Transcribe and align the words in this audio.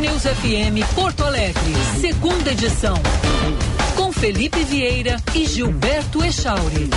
News 0.00 0.24
FM 0.24 0.94
Porto 0.94 1.24
Alegre, 1.24 1.74
segunda 1.98 2.50
edição. 2.50 2.96
Com 3.96 4.12
Felipe 4.12 4.62
Vieira 4.62 5.16
e 5.34 5.46
Gilberto 5.46 6.22
Echauri. 6.22 6.90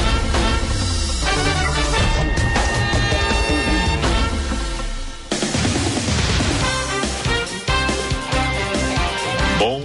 Bom 9.57 9.81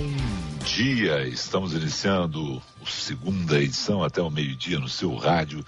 dia, 0.65 1.29
estamos 1.29 1.73
iniciando 1.73 2.61
a 2.85 2.91
segunda 2.91 3.61
edição 3.61 4.03
até 4.03 4.21
o 4.21 4.31
meio-dia 4.31 4.81
no 4.81 4.89
seu 4.89 5.15
rádio 5.15 5.65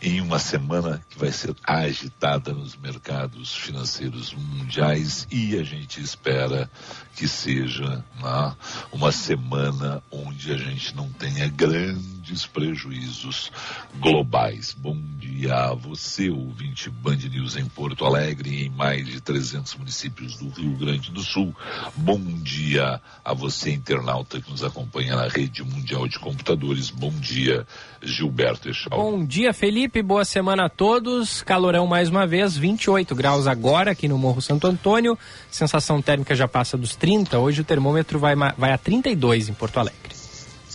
em 0.00 0.20
uma 0.20 0.38
semana 0.38 1.04
que 1.08 1.18
vai 1.18 1.32
ser 1.32 1.54
agitada 1.64 2.52
nos 2.52 2.76
mercados 2.76 3.54
financeiros 3.54 4.34
mundiais 4.34 5.26
e 5.30 5.56
a 5.58 5.62
gente 5.62 6.00
espera 6.00 6.70
que 7.16 7.28
seja 7.28 8.04
né, 8.20 8.56
uma 8.92 9.12
semana 9.12 10.02
onde 10.10 10.52
a 10.52 10.56
gente 10.56 10.94
não 10.96 11.10
tenha 11.10 11.48
grandes 11.48 12.46
prejuízos 12.46 13.52
globais. 13.98 14.74
Bom 14.76 15.00
dia 15.18 15.54
a 15.54 15.74
você, 15.74 16.28
ouvinte 16.28 16.90
Band 16.90 17.16
News 17.16 17.56
em 17.56 17.66
Porto 17.66 18.04
Alegre, 18.04 18.64
em 18.64 18.70
mais 18.70 19.06
de 19.06 19.20
300 19.20 19.74
municípios 19.76 20.36
do 20.36 20.48
Rio 20.48 20.76
Grande 20.76 21.10
do 21.10 21.22
Sul. 21.22 21.54
Bom 21.96 22.20
dia 22.42 23.00
a 23.24 23.32
você, 23.32 23.72
internauta 23.72 24.40
que 24.40 24.50
nos 24.50 24.64
acompanha 24.64 25.16
na 25.16 25.28
rede 25.28 25.62
mundial 25.62 26.08
de 26.08 26.18
computadores. 26.18 26.90
Bom 26.90 27.12
dia, 27.12 27.66
Gilberto 28.04 28.68
Echal. 28.68 28.98
Bom 28.98 29.24
dia, 29.24 29.52
Felipe. 29.52 30.02
Boa 30.02 30.24
semana 30.24 30.66
a 30.66 30.68
todos. 30.68 31.42
Calorão 31.42 31.86
mais 31.86 32.08
uma 32.08 32.26
vez, 32.26 32.56
28 32.56 33.14
graus 33.14 33.46
agora 33.46 33.90
aqui 33.90 34.08
no 34.08 34.18
Morro 34.18 34.40
Santo 34.40 34.66
Antônio. 34.66 35.18
Sensação 35.50 36.00
térmica 36.02 36.34
já 36.34 36.46
passa 36.46 36.76
dos 36.76 36.94
30. 36.94 37.38
Hoje 37.38 37.62
o 37.62 37.64
termômetro 37.64 38.18
vai, 38.18 38.34
vai 38.34 38.72
a 38.72 38.78
32 38.78 39.48
em 39.48 39.54
Porto 39.54 39.78
Alegre. 39.78 40.14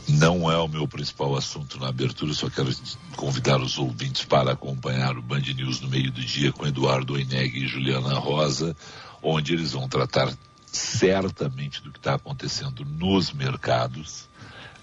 Não 0.08 0.52
é 0.52 0.58
o 0.58 0.68
meu 0.68 0.88
principal 0.88 1.36
assunto 1.36 1.80
na 1.80 1.90
abertura, 1.90 2.34
só 2.34 2.50
quero 2.50 2.72
convidar 3.16 3.62
os 3.62 3.78
ouvintes 3.78 4.26
para 4.26 4.54
acompanhar 4.54 5.16
o 5.16 5.22
Band 5.22 5.42
News 5.56 5.82
no 5.82 5.88
meio 5.88 6.12
do 6.12 6.22
dia 6.22 6.52
com 6.52 6.66
Eduardo 6.66 7.14
Oineg 7.14 7.56
e 7.56 7.68
Juliana 7.68 8.18
Rosa, 8.18 8.76
onde 9.22 9.54
eles 9.54 9.74
vão 9.74 9.88
tratar 9.88 10.34
certamente 10.66 11.84
do 11.84 11.92
que 11.92 12.00
está 12.00 12.16
acontecendo 12.16 12.84
nos 12.86 13.32
mercados 13.32 14.29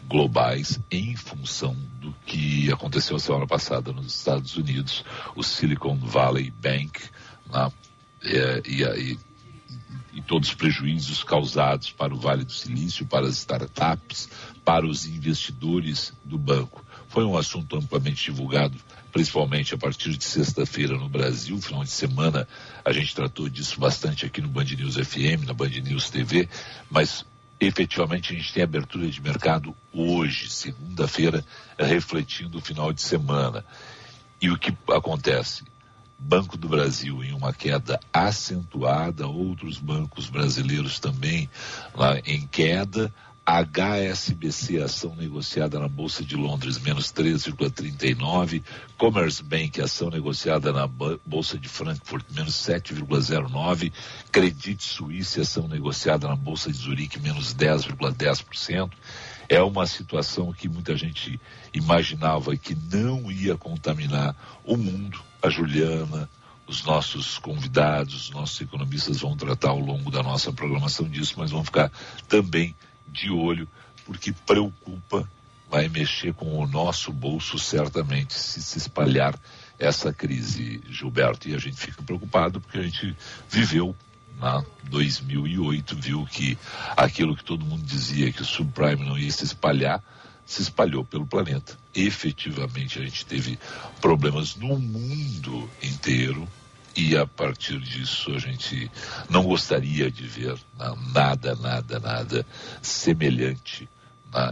globais 0.09 0.81
em 0.91 1.17
função 1.17 1.77
do 2.01 2.15
que 2.25 2.73
aconteceu 2.73 3.19
semana 3.19 3.47
passada 3.47 3.93
nos 3.93 4.15
Estados 4.15 4.57
Unidos, 4.57 5.05
o 5.35 5.43
Silicon 5.43 5.97
Valley 5.97 6.51
Bank, 6.51 7.03
né, 7.53 7.73
é, 8.23 8.63
e, 8.67 8.83
e, 8.83 9.19
e 10.15 10.23
todos 10.23 10.49
os 10.49 10.55
prejuízos 10.55 11.23
causados 11.23 11.91
para 11.91 12.15
o 12.15 12.19
Vale 12.19 12.45
do 12.45 12.53
Silício, 12.53 13.07
para 13.07 13.27
as 13.27 13.37
startups, 13.39 14.29
para 14.65 14.87
os 14.87 15.07
investidores 15.07 16.13
do 16.25 16.39
banco. 16.39 16.85
Foi 17.09 17.25
um 17.25 17.37
assunto 17.37 17.77
amplamente 17.77 18.25
divulgado, 18.25 18.77
principalmente 19.13 19.75
a 19.75 19.79
partir 19.79 20.17
de 20.17 20.25
sexta-feira 20.25 20.97
no 20.97 21.09
Brasil. 21.09 21.61
Final 21.61 21.85
de 21.85 21.91
semana 21.91 22.49
a 22.85 22.93
gente 22.93 23.15
tratou 23.15 23.49
disso 23.49 23.79
bastante 23.79 24.27
aqui 24.27 24.41
no 24.41 24.49
Band 24.49 24.65
News 24.65 24.97
FM, 24.97 25.47
na 25.47 25.53
Band 25.53 25.69
News 25.69 26.11
TV, 26.11 26.49
mas 26.91 27.25
efetivamente 27.61 28.33
a 28.33 28.37
gente 28.37 28.53
tem 28.53 28.63
abertura 28.63 29.09
de 29.09 29.21
mercado 29.21 29.75
hoje, 29.93 30.51
segunda-feira, 30.51 31.45
refletindo 31.79 32.59
o 32.59 32.61
final 32.61 32.93
de 32.93 33.03
semana. 33.03 33.65
E 34.41 34.51
o 34.51 34.59
que 34.59 34.77
acontece? 34.89 35.65
Banco 36.19 36.57
do 36.57 36.69
Brasil 36.69 37.23
em 37.23 37.33
uma 37.33 37.53
queda 37.53 38.01
acentuada, 38.13 39.27
outros 39.27 39.79
bancos 39.79 40.31
brasileiros 40.31 40.99
também 40.99 41.49
lá 41.95 42.19
em 42.21 42.47
queda, 42.47 43.13
HSBC, 43.47 44.83
ação 44.83 45.15
negociada 45.15 45.79
na 45.79 45.87
Bolsa 45.87 46.25
de 46.25 46.35
Londres, 46.35 46.81
menos 46.81 47.13
3,39. 47.13 48.61
Commerce 48.99 49.41
Bank, 49.41 49.81
ação 49.81 50.11
negociada 50.11 50.73
na 50.73 50.89
Bolsa 50.89 51.57
de 51.57 51.69
Frankfurt, 51.69 52.27
menos 52.35 52.55
7,09. 52.55 53.93
Credit 54.33 54.83
Suisse, 54.83 55.41
ação 55.41 55.69
negociada 55.69 56.27
na 56.27 56.35
Bolsa 56.35 56.73
de 56.73 56.77
Zurique, 56.77 57.21
menos 57.21 57.55
10,10%. 57.55 58.91
É 59.49 59.63
uma 59.63 59.87
situação 59.87 60.53
que 60.53 60.69
muita 60.69 60.97
gente 60.97 61.41
imaginava 61.73 62.57
que 62.57 62.77
não 62.93 63.31
ia 63.31 63.57
contaminar 63.57 64.35
o 64.65 64.77
mundo. 64.77 65.21
A 65.41 65.49
Juliana, 65.49 66.29
os 66.67 66.83
nossos 66.83 67.39
convidados, 67.39 68.25
os 68.25 68.31
nossos 68.31 68.61
economistas 68.61 69.21
vão 69.21 69.37
tratar 69.37 69.69
ao 69.69 69.79
longo 69.79 70.11
da 70.11 70.21
nossa 70.21 70.53
programação 70.53 71.09
disso, 71.09 71.35
mas 71.37 71.53
vão 71.53 71.65
ficar 71.65 71.93
também 72.27 72.75
de 73.09 73.31
olho, 73.31 73.69
porque 74.05 74.33
preocupa, 74.33 75.29
vai 75.71 75.89
mexer 75.89 76.33
com 76.33 76.59
o 76.59 76.67
nosso 76.67 77.13
bolso 77.13 77.59
certamente 77.59 78.35
se 78.35 78.63
se 78.63 78.79
espalhar 78.79 79.39
essa 79.79 80.13
crise, 80.13 80.81
Gilberto. 80.89 81.49
E 81.49 81.55
a 81.55 81.59
gente 81.59 81.77
fica 81.77 82.03
preocupado 82.03 82.61
porque 82.61 82.79
a 82.79 82.83
gente 82.83 83.17
viveu 83.49 83.95
na 84.39 84.65
2008, 84.85 85.97
viu 85.97 86.27
que 86.27 86.59
aquilo 86.97 87.37
que 87.37 87.45
todo 87.45 87.65
mundo 87.65 87.83
dizia 87.85 88.33
que 88.33 88.43
o 88.43 88.45
subprime 88.45 89.05
não 89.05 89.19
ia 89.19 89.31
se 89.31 89.45
espalhar, 89.45 90.03
se 90.45 90.63
espalhou 90.63 91.05
pelo 91.05 91.27
planeta. 91.27 91.77
Efetivamente, 91.95 92.99
a 92.99 93.03
gente 93.03 93.25
teve 93.25 93.59
problemas 94.01 94.55
no 94.55 94.79
mundo 94.79 95.69
inteiro, 95.83 96.47
e 96.97 97.17
a 97.17 97.27
partir 97.27 97.79
disso 97.79 98.33
a 98.33 98.39
gente 98.39 98.91
não 99.29 99.43
gostaria 99.43 100.11
de 100.11 100.27
ver 100.27 100.57
nada, 101.13 101.55
nada, 101.57 102.01
nada 102.01 102.47
semelhante 102.81 103.89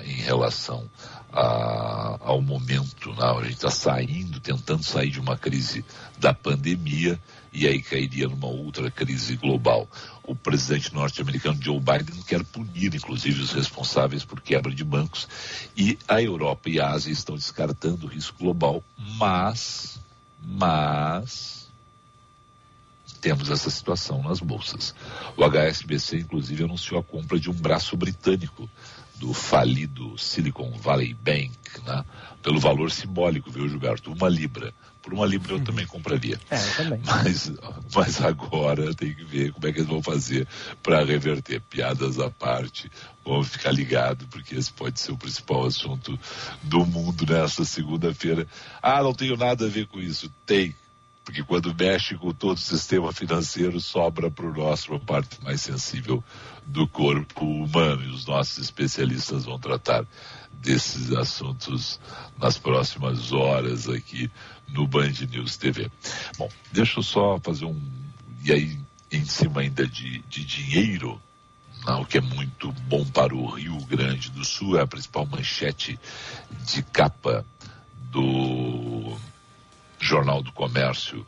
em 0.04 0.14
relação 0.14 0.88
a, 1.32 2.18
ao 2.20 2.40
momento. 2.40 3.12
A 3.20 3.42
gente 3.42 3.54
está 3.54 3.70
saindo, 3.70 4.40
tentando 4.40 4.82
sair 4.82 5.10
de 5.10 5.20
uma 5.20 5.36
crise 5.36 5.84
da 6.18 6.32
pandemia 6.32 7.18
e 7.52 7.66
aí 7.66 7.82
cairia 7.82 8.28
numa 8.28 8.46
outra 8.46 8.90
crise 8.90 9.36
global. 9.36 9.88
O 10.22 10.34
presidente 10.34 10.94
norte-americano 10.94 11.60
Joe 11.62 11.78
Biden 11.78 12.22
quer 12.22 12.44
punir, 12.44 12.94
inclusive, 12.94 13.42
os 13.42 13.52
responsáveis 13.52 14.24
por 14.24 14.40
quebra 14.40 14.74
de 14.74 14.84
bancos 14.84 15.28
e 15.76 15.98
a 16.08 16.20
Europa 16.20 16.68
e 16.68 16.80
a 16.80 16.90
Ásia 16.90 17.12
estão 17.12 17.36
descartando 17.36 18.06
o 18.06 18.08
risco 18.08 18.38
global, 18.38 18.82
mas, 19.18 20.00
mas 20.42 21.63
temos 23.24 23.48
essa 23.48 23.70
situação 23.70 24.22
nas 24.22 24.38
bolsas. 24.38 24.94
O 25.34 25.42
HSBC, 25.42 26.18
inclusive, 26.18 26.64
anunciou 26.64 27.00
a 27.00 27.02
compra 27.02 27.40
de 27.40 27.48
um 27.48 27.54
braço 27.54 27.96
britânico 27.96 28.68
do 29.16 29.32
falido 29.32 30.18
Silicon 30.18 30.70
Valley 30.72 31.14
Bank, 31.14 31.56
né? 31.86 32.04
pelo 32.42 32.60
valor 32.60 32.90
simbólico, 32.90 33.50
viu, 33.50 33.66
Gilberto? 33.66 34.12
Uma 34.12 34.28
libra. 34.28 34.74
Por 35.00 35.14
uma 35.14 35.24
libra 35.24 35.52
eu 35.52 35.56
uhum. 35.56 35.64
também 35.64 35.86
compraria. 35.86 36.38
É, 36.50 36.58
eu 36.58 36.76
também. 36.76 37.00
Mas, 37.06 37.50
mas 37.94 38.20
agora 38.20 38.94
tem 38.94 39.14
que 39.14 39.24
ver 39.24 39.52
como 39.52 39.66
é 39.66 39.72
que 39.72 39.78
eles 39.78 39.88
vão 39.88 40.02
fazer 40.02 40.46
para 40.82 41.02
reverter. 41.02 41.62
Piadas 41.62 42.18
à 42.18 42.28
parte, 42.28 42.90
vamos 43.24 43.48
ficar 43.48 43.72
ligados, 43.72 44.26
porque 44.30 44.54
esse 44.54 44.70
pode 44.70 45.00
ser 45.00 45.12
o 45.12 45.16
principal 45.16 45.64
assunto 45.64 46.18
do 46.62 46.84
mundo 46.84 47.24
nesta 47.26 47.64
segunda-feira. 47.64 48.46
Ah, 48.82 49.02
não 49.02 49.14
tenho 49.14 49.36
nada 49.36 49.64
a 49.64 49.68
ver 49.68 49.86
com 49.86 49.98
isso. 49.98 50.30
Tem 50.44 50.74
porque 51.24 51.42
quando 51.42 51.74
mexe 51.74 52.14
com 52.16 52.32
todo 52.32 52.58
o 52.58 52.60
sistema 52.60 53.10
financeiro, 53.12 53.80
sobra 53.80 54.30
para 54.30 54.46
o 54.46 54.52
nosso 54.52 54.92
uma 54.92 55.00
parte 55.00 55.42
mais 55.42 55.62
sensível 55.62 56.22
do 56.66 56.86
corpo 56.86 57.44
humano. 57.44 58.04
E 58.04 58.08
os 58.08 58.26
nossos 58.26 58.58
especialistas 58.58 59.46
vão 59.46 59.58
tratar 59.58 60.04
desses 60.52 61.12
assuntos 61.12 61.98
nas 62.38 62.58
próximas 62.58 63.32
horas 63.32 63.88
aqui 63.88 64.30
no 64.68 64.86
Band 64.86 65.12
News 65.30 65.56
TV. 65.56 65.90
Bom, 66.36 66.48
deixa 66.70 66.98
eu 66.98 67.02
só 67.02 67.40
fazer 67.40 67.64
um. 67.64 67.80
E 68.44 68.52
aí, 68.52 68.78
em 69.10 69.24
cima 69.24 69.62
ainda 69.62 69.86
de, 69.86 70.18
de 70.28 70.44
dinheiro, 70.44 71.20
não, 71.86 72.02
o 72.02 72.06
que 72.06 72.18
é 72.18 72.20
muito 72.20 72.70
bom 72.86 73.04
para 73.06 73.34
o 73.34 73.46
Rio 73.46 73.78
Grande 73.86 74.30
do 74.30 74.44
Sul, 74.44 74.78
é 74.78 74.82
a 74.82 74.86
principal 74.86 75.24
manchete 75.26 75.98
de 76.66 76.82
capa 76.82 77.44
do 78.10 79.16
Jornal 80.04 80.42
do 80.42 80.52
Comércio 80.52 81.26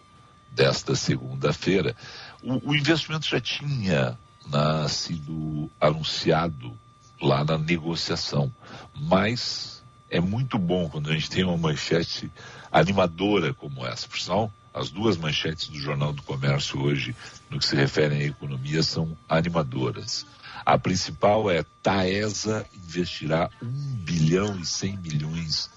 desta 0.51 0.95
segunda-feira. 0.95 1.97
O, 2.43 2.71
o, 2.71 2.75
investimento 2.75 3.27
já 3.27 3.41
tinha 3.41 4.19
né, 4.47 4.89
sido 4.89 5.71
anunciado 5.81 6.77
lá 7.21 7.43
na 7.43 7.57
negociação, 7.57 8.53
mas 8.95 9.83
é 10.11 10.21
muito 10.21 10.59
bom 10.59 10.89
quando 10.91 11.11
a 11.11 11.15
gente 11.15 11.31
tem 11.31 11.43
uma 11.43 11.57
manchete 11.57 12.31
animadora 12.71 13.55
como 13.55 13.87
essa. 13.87 14.07
Por 14.07 14.19
sinal, 14.19 14.53
as 14.75 14.91
duas 14.91 15.17
manchetes 15.17 15.69
do 15.69 15.79
Jornal 15.79 16.13
do 16.13 16.23
Comércio 16.23 16.79
hoje, 16.83 17.17
no 17.49 17.59
que 17.59 17.65
se 17.65 17.75
refere 17.75 18.15
à 18.15 18.23
economia, 18.25 18.83
são 18.83 19.17
animadoras. 19.27 20.27
A 20.67 20.79
principal 20.79 21.51
é 21.51 21.65
Taesa 21.83 22.67
investirá 22.75 23.49
1 23.63 23.67
bilhão 24.05 24.59
e 24.59 24.67
100 24.67 24.97
milhões 24.99 25.71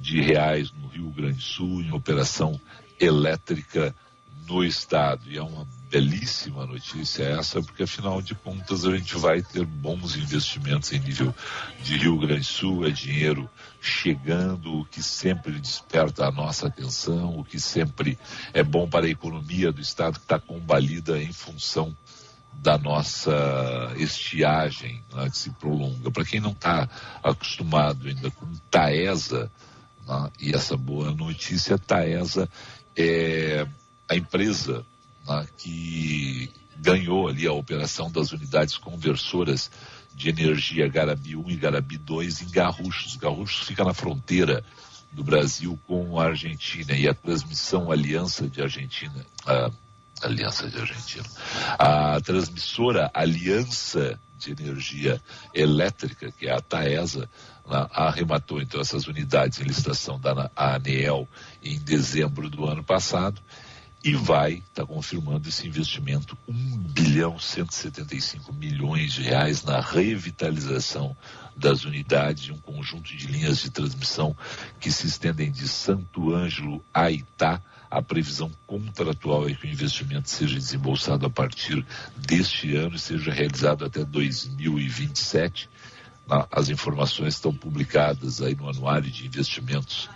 de 0.00 0.20
reais 0.20 0.72
no 0.72 0.88
Rio 0.88 1.10
Grande 1.10 1.36
do 1.36 1.42
Sul 1.42 1.82
em 1.82 1.92
operação 1.92 2.60
elétrica 2.98 3.94
no 4.46 4.64
Estado. 4.64 5.22
E 5.26 5.36
é 5.36 5.42
uma 5.42 5.66
belíssima 5.90 6.66
notícia 6.66 7.24
essa, 7.24 7.62
porque 7.62 7.82
afinal 7.82 8.20
de 8.20 8.34
contas 8.34 8.84
a 8.84 8.96
gente 8.96 9.16
vai 9.16 9.42
ter 9.42 9.64
bons 9.64 10.16
investimentos 10.16 10.92
em 10.92 10.98
nível 10.98 11.34
de 11.82 11.96
Rio 11.96 12.18
Grande 12.18 12.40
do 12.40 12.44
Sul, 12.44 12.86
é 12.86 12.90
dinheiro 12.90 13.48
chegando, 13.80 14.80
o 14.80 14.84
que 14.84 15.02
sempre 15.02 15.52
desperta 15.58 16.26
a 16.26 16.30
nossa 16.30 16.66
atenção, 16.66 17.38
o 17.38 17.44
que 17.44 17.58
sempre 17.58 18.18
é 18.52 18.62
bom 18.62 18.88
para 18.88 19.06
a 19.06 19.10
economia 19.10 19.72
do 19.72 19.80
Estado 19.80 20.18
que 20.18 20.24
está 20.24 20.38
combalida 20.38 21.20
em 21.20 21.32
função 21.32 21.96
da 22.52 22.76
nossa 22.76 23.92
estiagem 23.96 25.02
né, 25.14 25.30
que 25.30 25.38
se 25.38 25.50
prolonga. 25.50 26.10
Para 26.10 26.24
quem 26.24 26.40
não 26.40 26.50
está 26.50 26.88
acostumado 27.22 28.08
ainda 28.08 28.30
com 28.30 28.46
Taesa, 28.70 29.50
né, 30.08 30.30
e 30.40 30.54
essa 30.54 30.76
boa 30.76 31.12
notícia, 31.12 31.78
Taesa 31.78 32.48
é 32.96 33.66
a 34.08 34.16
empresa 34.16 34.84
né, 35.26 35.46
que 35.58 36.50
ganhou 36.76 37.28
ali 37.28 37.46
a 37.46 37.52
operação 37.52 38.10
das 38.10 38.32
unidades 38.32 38.76
conversoras 38.76 39.70
de 40.14 40.28
energia 40.28 40.88
Garabi 40.88 41.36
1 41.36 41.50
e 41.50 41.56
Garabi 41.56 41.98
2 41.98 42.42
em 42.42 42.50
Garruchos. 42.50 43.16
Garruchos 43.16 43.66
fica 43.66 43.84
na 43.84 43.94
fronteira 43.94 44.64
do 45.12 45.22
Brasil 45.22 45.78
com 45.86 46.18
a 46.20 46.26
Argentina 46.26 46.92
e 46.92 47.08
a 47.08 47.14
transmissão 47.14 47.90
Aliança 47.90 48.48
de 48.48 48.60
Argentina, 48.60 49.24
a 49.46 49.70
Aliança 50.22 50.68
de 50.68 50.78
Argentina, 50.78 51.24
a 51.78 52.20
transmissora 52.20 53.10
Aliança 53.14 54.18
de 54.38 54.52
Energia 54.52 55.20
Elétrica, 55.54 56.30
que 56.30 56.46
é 56.46 56.52
a 56.52 56.60
TAESA, 56.60 57.28
arrematou 57.70 58.60
então 58.60 58.80
essas 58.80 59.06
unidades 59.06 59.60
em 59.60 59.64
licitação 59.64 60.18
da 60.18 60.50
ANEEL 60.56 61.28
em 61.62 61.78
dezembro 61.78 62.48
do 62.48 62.66
ano 62.66 62.82
passado 62.82 63.40
e 64.02 64.14
vai 64.14 64.54
estar 64.54 64.82
tá 64.82 64.86
confirmando 64.86 65.48
esse 65.48 65.66
investimento 65.66 66.38
1 66.48 66.54
bilhão 66.78 67.38
175 67.38 68.52
milhões 68.52 69.12
de 69.12 69.22
reais 69.22 69.64
na 69.64 69.80
revitalização 69.80 71.16
das 71.56 71.84
unidades 71.84 72.44
e 72.44 72.52
um 72.52 72.58
conjunto 72.58 73.14
de 73.16 73.26
linhas 73.26 73.58
de 73.58 73.70
transmissão 73.70 74.36
que 74.78 74.92
se 74.92 75.06
estendem 75.06 75.50
de 75.50 75.66
Santo 75.66 76.32
Ângelo 76.32 76.84
a 76.94 77.10
Itá. 77.10 77.60
A 77.90 78.02
previsão 78.02 78.50
contratual 78.66 79.48
é 79.48 79.54
que 79.54 79.66
o 79.66 79.70
investimento 79.70 80.28
seja 80.28 80.56
desembolsado 80.56 81.24
a 81.24 81.30
partir 81.30 81.84
deste 82.16 82.76
ano 82.76 82.96
e 82.96 82.98
seja 82.98 83.32
realizado 83.32 83.84
até 83.84 84.04
2027 84.04 85.68
as 86.50 86.68
informações 86.68 87.34
estão 87.34 87.54
publicadas 87.54 88.42
aí 88.42 88.54
no 88.54 88.68
Anuário 88.68 89.10
de 89.10 89.26
Investimentos 89.26 90.10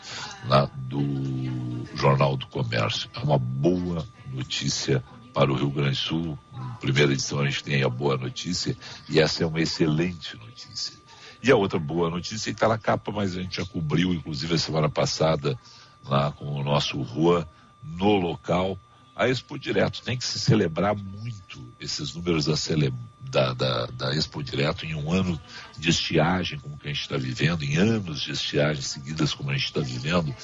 do 0.74 1.96
Jornal 1.96 2.36
do 2.36 2.46
Comércio. 2.46 3.08
É 3.14 3.20
uma 3.20 3.38
boa 3.38 4.06
notícia 4.32 5.02
para 5.32 5.50
o 5.50 5.56
Rio 5.56 5.70
Grande 5.70 5.90
do 5.90 5.96
Sul. 5.96 6.38
Primeira 6.80 7.12
edição 7.12 7.40
a 7.40 7.44
gente 7.46 7.64
tem 7.64 7.82
a 7.82 7.88
boa 7.88 8.16
notícia 8.16 8.76
e 9.08 9.18
essa 9.18 9.42
é 9.42 9.46
uma 9.46 9.60
excelente 9.60 10.36
notícia. 10.36 11.00
E 11.42 11.50
a 11.50 11.56
outra 11.56 11.78
boa 11.78 12.10
notícia 12.10 12.50
está 12.50 12.68
na 12.68 12.78
capa, 12.78 13.10
mas 13.10 13.36
a 13.36 13.42
gente 13.42 13.56
já 13.56 13.64
cobriu, 13.64 14.12
inclusive 14.12 14.54
a 14.54 14.58
semana 14.58 14.88
passada, 14.88 15.58
lá 16.04 16.30
com 16.30 16.44
o 16.44 16.62
nosso 16.62 17.00
Rua, 17.00 17.48
no 17.82 18.16
local, 18.16 18.78
a 19.16 19.28
Expo 19.28 19.58
Direto. 19.58 20.02
Tem 20.02 20.16
que 20.16 20.24
se 20.24 20.38
celebrar 20.38 20.94
muito 20.94 21.66
esses 21.80 22.14
números 22.14 22.44
da 22.44 22.56
celebrar 22.56 23.11
da, 23.32 23.54
da, 23.54 23.86
da 23.86 24.14
Expo 24.14 24.42
Direto 24.42 24.84
em 24.84 24.94
um 24.94 25.10
ano 25.10 25.40
de 25.78 25.88
estiagem 25.88 26.58
como 26.58 26.76
que 26.76 26.86
a 26.86 26.92
gente 26.92 27.00
está 27.00 27.16
vivendo, 27.16 27.64
em 27.64 27.76
anos 27.76 28.20
de 28.20 28.32
estiagem 28.32 28.82
seguidas 28.82 29.32
como 29.32 29.50
a 29.50 29.54
gente 29.54 29.64
está 29.64 29.80
vivendo, 29.80 30.34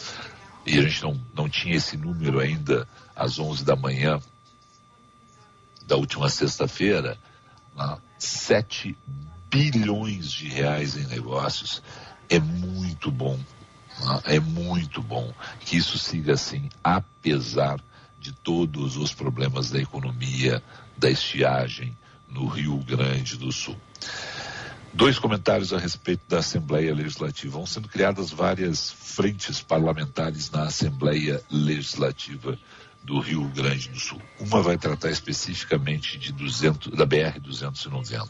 e 0.67 0.79
a 0.79 0.83
gente 0.83 1.03
não, 1.03 1.21
não 1.35 1.49
tinha 1.49 1.77
esse 1.77 1.99
número 1.99 2.41
ainda 2.41 2.89
às 3.15 3.39
11 3.39 3.63
da 3.63 3.77
manhã 3.77 4.19
da 5.87 5.97
última 5.97 6.31
sexta-feira, 6.31 7.19
7 8.19 8.97
bilhões 9.51 10.33
de 10.33 10.49
reais 10.49 10.97
em 10.97 11.07
negócios. 11.07 11.83
É 12.29 12.39
muito 12.39 13.11
bom, 13.11 13.39
é 14.25 14.41
muito 14.41 15.03
bom 15.03 15.33
que 15.61 15.77
isso 15.77 15.99
siga 15.99 16.35
assim, 16.35 16.69
apesar 16.83 17.81
de 18.19 18.33
todos 18.33 18.97
os 18.97 19.13
problemas 19.13 19.71
da 19.71 19.79
economia, 19.79 20.63
da 20.97 21.11
estiagem, 21.11 21.97
no 22.31 22.47
Rio 22.47 22.79
Grande 22.79 23.37
do 23.37 23.51
Sul. 23.51 23.77
Dois 24.93 25.19
comentários 25.19 25.73
a 25.73 25.79
respeito 25.79 26.23
da 26.29 26.39
Assembleia 26.39 26.95
Legislativa. 26.95 27.59
Vão 27.59 27.67
sendo 27.67 27.89
criadas 27.89 28.31
várias 28.31 28.91
frentes 28.91 29.61
parlamentares 29.61 30.51
na 30.51 30.65
Assembleia 30.65 31.43
Legislativa 31.51 32.59
do 33.03 33.21
Rio 33.21 33.47
Grande 33.49 33.89
do 33.89 34.01
Sul. 34.01 34.21
Uma 34.41 34.63
vai 34.63 34.77
tratar 34.77 35.11
especificamente 35.11 36.19
de 36.19 36.33
200, 36.33 36.93
da 36.97 37.07
BR-290. 37.07 38.29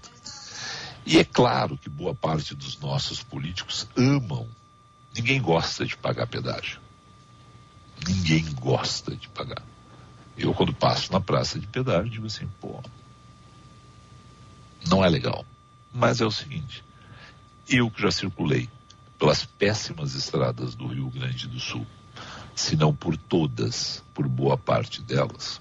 E 1.07 1.19
é 1.19 1.25
claro 1.25 1.79
que 1.79 1.89
boa 1.89 2.15
parte 2.15 2.55
dos 2.55 2.79
nossos 2.79 3.23
políticos 3.23 3.89
amam. 3.97 4.47
Ninguém 5.15 5.41
gosta 5.41 5.87
de 5.87 5.97
pagar 5.97 6.27
pedágio. 6.27 6.81
Ninguém 8.07 8.45
gosta 8.55 9.17
de 9.17 9.29
pagar. 9.29 9.63
Eu, 10.37 10.53
quando 10.55 10.73
passo 10.73 11.13
na 11.13 11.21
praça 11.21 11.59
de 11.59 11.67
pedágio, 11.67 12.11
digo 12.11 12.27
assim, 12.27 12.47
pô, 12.61 12.81
não 14.87 15.05
é 15.05 15.09
legal. 15.09 15.45
Mas 15.93 16.21
é 16.21 16.27
o 16.27 16.31
seguinte: 16.31 16.85
eu 17.69 17.91
que 17.91 18.03
já 18.03 18.11
circulei 18.11 18.69
pelas 19.19 19.45
péssimas 19.45 20.15
estradas 20.15 20.75
do 20.75 20.87
Rio 20.87 21.11
Grande 21.11 21.49
do 21.49 21.59
Sul, 21.59 21.87
se 22.55 22.77
não 22.77 22.95
por 22.95 23.17
todas, 23.17 24.03
por 24.15 24.29
boa 24.29 24.57
parte 24.57 25.03
delas, 25.03 25.61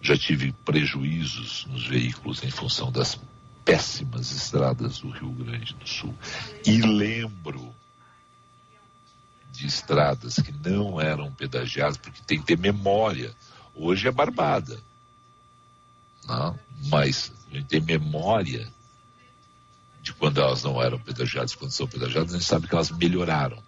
já 0.00 0.16
tive 0.16 0.52
prejuízos 0.64 1.66
nos 1.66 1.86
veículos 1.86 2.42
em 2.42 2.50
função 2.50 2.90
das 2.90 3.18
péssimas 3.64 4.32
estradas 4.32 4.98
do 4.98 5.10
Rio 5.10 5.30
Grande 5.30 5.74
do 5.74 5.88
Sul. 5.88 6.14
E 6.66 6.80
lembro 6.80 7.74
de 9.52 9.66
estradas 9.66 10.36
que 10.36 10.52
não 10.52 11.00
eram 11.00 11.30
pedagiadas, 11.32 11.96
porque 11.96 12.20
tem 12.26 12.40
que 12.40 12.46
ter 12.46 12.58
memória. 12.58 13.34
Hoje 13.74 14.08
é 14.08 14.10
barbada. 14.10 14.80
Não? 16.26 16.58
Mas 16.86 17.32
a 17.41 17.41
gente 17.54 17.66
tem 17.66 17.80
memória 17.80 18.68
de 20.02 20.12
quando 20.12 20.40
elas 20.40 20.62
não 20.64 20.82
eram 20.82 20.98
pedagiadas, 20.98 21.54
quando 21.54 21.70
são 21.70 21.86
pedagiadas, 21.86 22.34
a 22.34 22.38
gente 22.38 22.46
sabe 22.46 22.66
que 22.66 22.74
elas 22.74 22.90
melhoraram. 22.90 23.62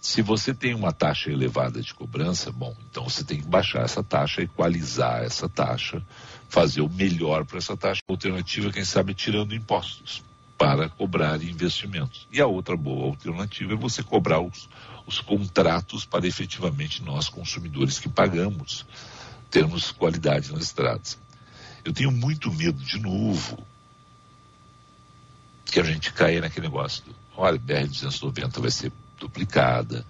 Se 0.00 0.22
você 0.22 0.54
tem 0.54 0.74
uma 0.74 0.92
taxa 0.92 1.30
elevada 1.30 1.80
de 1.80 1.92
cobrança, 1.92 2.52
bom, 2.52 2.76
então 2.88 3.08
você 3.08 3.24
tem 3.24 3.40
que 3.40 3.48
baixar 3.48 3.82
essa 3.82 4.02
taxa, 4.02 4.42
equalizar 4.42 5.22
essa 5.22 5.48
taxa, 5.48 6.02
fazer 6.48 6.82
o 6.82 6.88
melhor 6.88 7.44
para 7.44 7.58
essa 7.58 7.76
taxa. 7.76 8.00
alternativa, 8.08 8.70
quem 8.70 8.84
sabe, 8.84 9.14
tirando 9.14 9.54
impostos 9.54 10.22
para 10.56 10.88
cobrar 10.88 11.42
investimentos. 11.42 12.28
E 12.32 12.40
a 12.40 12.46
outra 12.46 12.76
boa 12.76 13.06
alternativa 13.06 13.72
é 13.72 13.76
você 13.76 14.02
cobrar 14.02 14.40
os, 14.40 14.68
os 15.06 15.20
contratos 15.20 16.04
para 16.04 16.26
efetivamente 16.26 17.02
nós, 17.02 17.28
consumidores 17.28 17.98
que 17.98 18.08
pagamos, 18.08 18.84
termos 19.50 19.90
qualidade 19.92 20.52
nas 20.52 20.64
estradas. 20.64 21.18
Eu 21.88 21.94
tenho 21.94 22.12
muito 22.12 22.52
medo, 22.52 22.84
de 22.84 23.00
novo, 23.00 23.66
que 25.64 25.80
a 25.80 25.82
gente 25.82 26.12
caia 26.12 26.38
naquele 26.38 26.66
negócio 26.66 27.02
do, 27.02 27.16
olha, 27.34 27.56
a 27.56 27.58
BR-290 27.58 28.60
vai 28.60 28.70
ser 28.70 28.92
duplicada, 29.18 30.04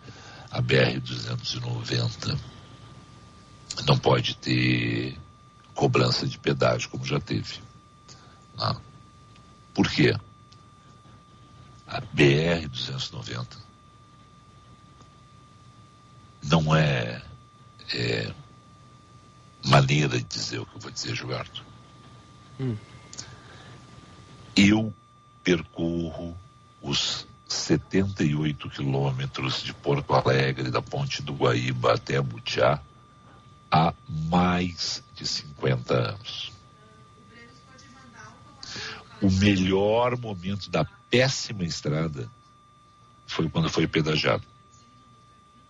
a 0.50 0.60
BR-290 0.60 2.36
não 3.86 3.96
pode 3.96 4.34
ter 4.38 5.16
cobrança 5.72 6.26
de 6.26 6.36
pedágio 6.36 6.90
como 6.90 7.04
já 7.04 7.20
teve. 7.20 7.60
Não. 8.56 8.74
Né? 8.74 8.80
Por 9.72 9.88
quê? 9.88 10.16
A 11.86 12.00
BR-290 12.00 13.46
não 16.42 16.74
é, 16.74 17.22
é 17.94 18.34
maneira 19.64 20.18
de 20.18 20.24
dizer 20.24 20.58
o 20.58 20.66
que 20.66 20.74
eu 20.74 20.80
vou 20.80 20.90
dizer, 20.90 21.14
Gilberto. 21.14 21.67
Hum. 22.60 22.76
Eu 24.56 24.92
percorro 25.44 26.36
os 26.82 27.26
78 27.46 28.68
quilômetros 28.70 29.62
de 29.62 29.72
Porto 29.72 30.12
Alegre, 30.12 30.70
da 30.70 30.82
Ponte 30.82 31.22
do 31.22 31.32
Guaíba 31.32 31.94
até 31.94 32.20
Butiá, 32.20 32.80
há 33.70 33.94
mais 34.08 35.02
de 35.14 35.26
50 35.26 35.94
anos. 35.94 36.52
O 39.20 39.30
melhor 39.30 40.16
momento 40.16 40.70
da 40.70 40.84
péssima 41.10 41.64
estrada 41.64 42.30
foi 43.26 43.48
quando 43.48 43.68
foi 43.68 43.86
pedagiado. 43.86 44.44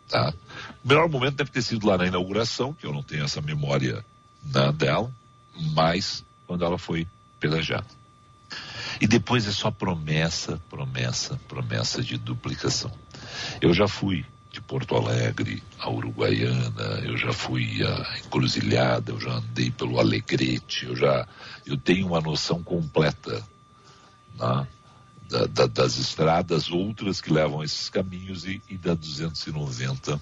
Tá? 0.09 0.33
O 0.85 0.88
melhor 0.88 1.09
momento 1.09 1.37
deve 1.37 1.50
ter 1.50 1.62
sido 1.62 1.87
lá 1.87 1.99
na 1.99 2.07
inauguração, 2.07 2.73
que 2.73 2.87
eu 2.87 2.92
não 2.92 3.02
tenho 3.02 3.25
essa 3.25 3.40
memória 3.40 4.04
né, 4.42 4.73
dela, 4.73 5.12
mas 5.75 6.25
quando 6.49 6.64
ela 6.64 6.78
foi 6.78 7.07
pedagiada. 7.38 7.87
E 9.00 9.07
depois 9.07 9.47
é 9.47 9.52
só 9.52 9.71
promessa, 9.71 10.61
promessa, 10.69 11.38
promessa 11.47 12.02
de 12.02 12.17
duplicação. 12.17 12.90
Eu 13.61 13.73
já 13.73 13.87
fui 13.87 14.25
de 14.50 14.62
Porto 14.62 14.97
Alegre 14.97 15.62
a 15.78 15.90
Uruguaiana, 15.90 17.00
eu 17.05 17.17
já 17.19 17.33
fui 17.35 17.85
a 17.85 18.19
Encruzilhada, 18.19 19.12
eu 19.12 19.21
já 19.21 19.35
andei 19.35 19.71
pelo 19.71 20.00
Alegrete, 20.00 20.87
eu 20.87 20.97
já 20.97 21.28
eu 21.67 21.76
tenho 21.76 22.07
uma 22.07 22.21
noção 22.21 22.62
completa 22.62 23.47
né, 24.35 24.67
da, 25.28 25.47
da, 25.47 25.67
das 25.67 25.99
estradas 25.99 26.71
outras 26.71 27.21
que 27.21 27.31
levam 27.31 27.62
esses 27.62 27.90
caminhos 27.90 28.47
e, 28.47 28.62
e 28.71 28.78
da 28.78 28.95
290 28.95 30.19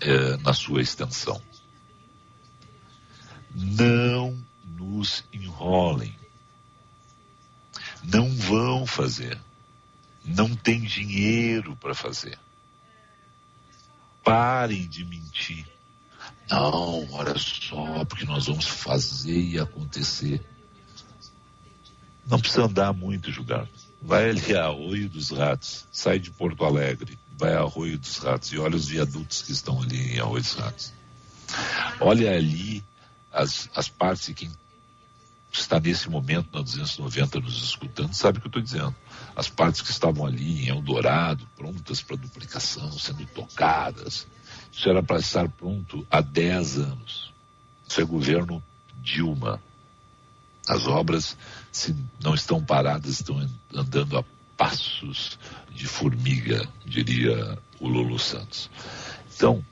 é, 0.00 0.36
na 0.36 0.52
sua 0.52 0.82
extensão. 0.82 1.40
Não 3.54 4.51
nos 4.64 5.24
enrolem. 5.32 6.14
Não 8.02 8.28
vão 8.30 8.86
fazer. 8.86 9.38
Não 10.24 10.54
tem 10.54 10.80
dinheiro 10.80 11.76
para 11.76 11.94
fazer. 11.94 12.38
Parem 14.22 14.86
de 14.86 15.04
mentir. 15.04 15.66
Não, 16.48 17.10
olha 17.12 17.36
só, 17.38 18.04
porque 18.04 18.24
nós 18.24 18.46
vamos 18.46 18.66
fazer 18.66 19.38
e 19.38 19.58
acontecer. 19.58 20.44
Não 22.26 22.38
precisa 22.38 22.64
andar 22.64 22.92
muito, 22.92 23.32
julgar. 23.32 23.68
Vai 24.00 24.30
ali 24.30 24.56
a 24.56 24.66
Arroio 24.66 25.08
dos 25.08 25.30
Ratos, 25.30 25.86
sai 25.92 26.18
de 26.18 26.30
Porto 26.30 26.64
Alegre, 26.64 27.18
vai 27.38 27.54
a 27.54 27.60
Arroio 27.60 27.98
dos 27.98 28.18
Ratos 28.18 28.52
e 28.52 28.58
olha 28.58 28.76
os 28.76 28.88
viadutos 28.88 29.42
que 29.42 29.52
estão 29.52 29.80
ali 29.80 30.14
em 30.14 30.20
Arroio 30.20 30.42
dos 30.42 30.54
Ratos. 30.54 30.92
Olha 32.00 32.32
ali 32.32 32.84
as, 33.32 33.68
as 33.74 33.88
partes 33.88 34.26
de 34.26 34.34
quem 34.34 34.52
está 35.52 35.78
nesse 35.78 36.08
momento 36.08 36.48
na 36.52 36.62
290 36.62 37.40
nos 37.40 37.62
escutando 37.62 38.14
sabe 38.14 38.38
o 38.38 38.40
que 38.40 38.46
eu 38.46 38.48
estou 38.48 38.62
dizendo. 38.62 38.94
As 39.36 39.48
partes 39.48 39.82
que 39.82 39.90
estavam 39.90 40.26
ali 40.26 40.64
em 40.64 40.68
Eldorado, 40.68 41.46
prontas 41.56 42.00
para 42.00 42.16
duplicação, 42.16 42.90
sendo 42.92 43.26
tocadas. 43.26 44.26
Isso 44.72 44.88
era 44.88 45.02
para 45.02 45.18
estar 45.18 45.48
pronto 45.48 46.06
há 46.10 46.20
10 46.20 46.78
anos. 46.78 47.32
Isso 47.86 48.00
é 48.00 48.04
governo 48.04 48.62
Dilma. 49.02 49.60
As 50.68 50.86
obras, 50.86 51.36
se 51.70 51.94
não 52.22 52.34
estão 52.34 52.64
paradas, 52.64 53.10
estão 53.10 53.46
andando 53.74 54.16
a 54.16 54.24
passos 54.56 55.38
de 55.74 55.86
formiga, 55.86 56.66
diria 56.86 57.58
o 57.80 57.88
Lulu 57.88 58.18
Santos. 58.18 58.70
Então, 59.34 59.64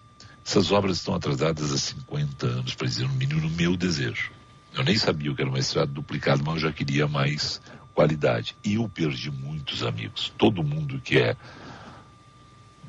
essas 0.50 0.73
obras 0.73 0.97
estão 0.97 1.14
atrasadas 1.14 1.71
há 1.71 1.78
50 1.78 2.45
anos, 2.45 2.75
para 2.75 2.88
dizer 2.88 3.07
no 3.07 3.14
mínimo, 3.14 3.40
no 3.40 3.50
meu 3.50 3.76
desejo. 3.76 4.33
Eu 4.75 4.83
nem 4.83 4.99
sabia 4.99 5.33
que 5.33 5.40
era 5.40 5.49
uma 5.49 5.61
estrada 5.61 5.92
duplicada, 5.92 6.42
mas 6.45 6.54
eu 6.54 6.69
já 6.69 6.73
queria 6.73 7.07
mais 7.07 7.61
qualidade. 7.95 8.57
E 8.64 8.75
eu 8.75 8.88
perdi 8.88 9.30
muitos 9.30 9.85
amigos. 9.85 10.33
Todo 10.37 10.64
mundo 10.64 11.00
que 11.00 11.19
é 11.19 11.37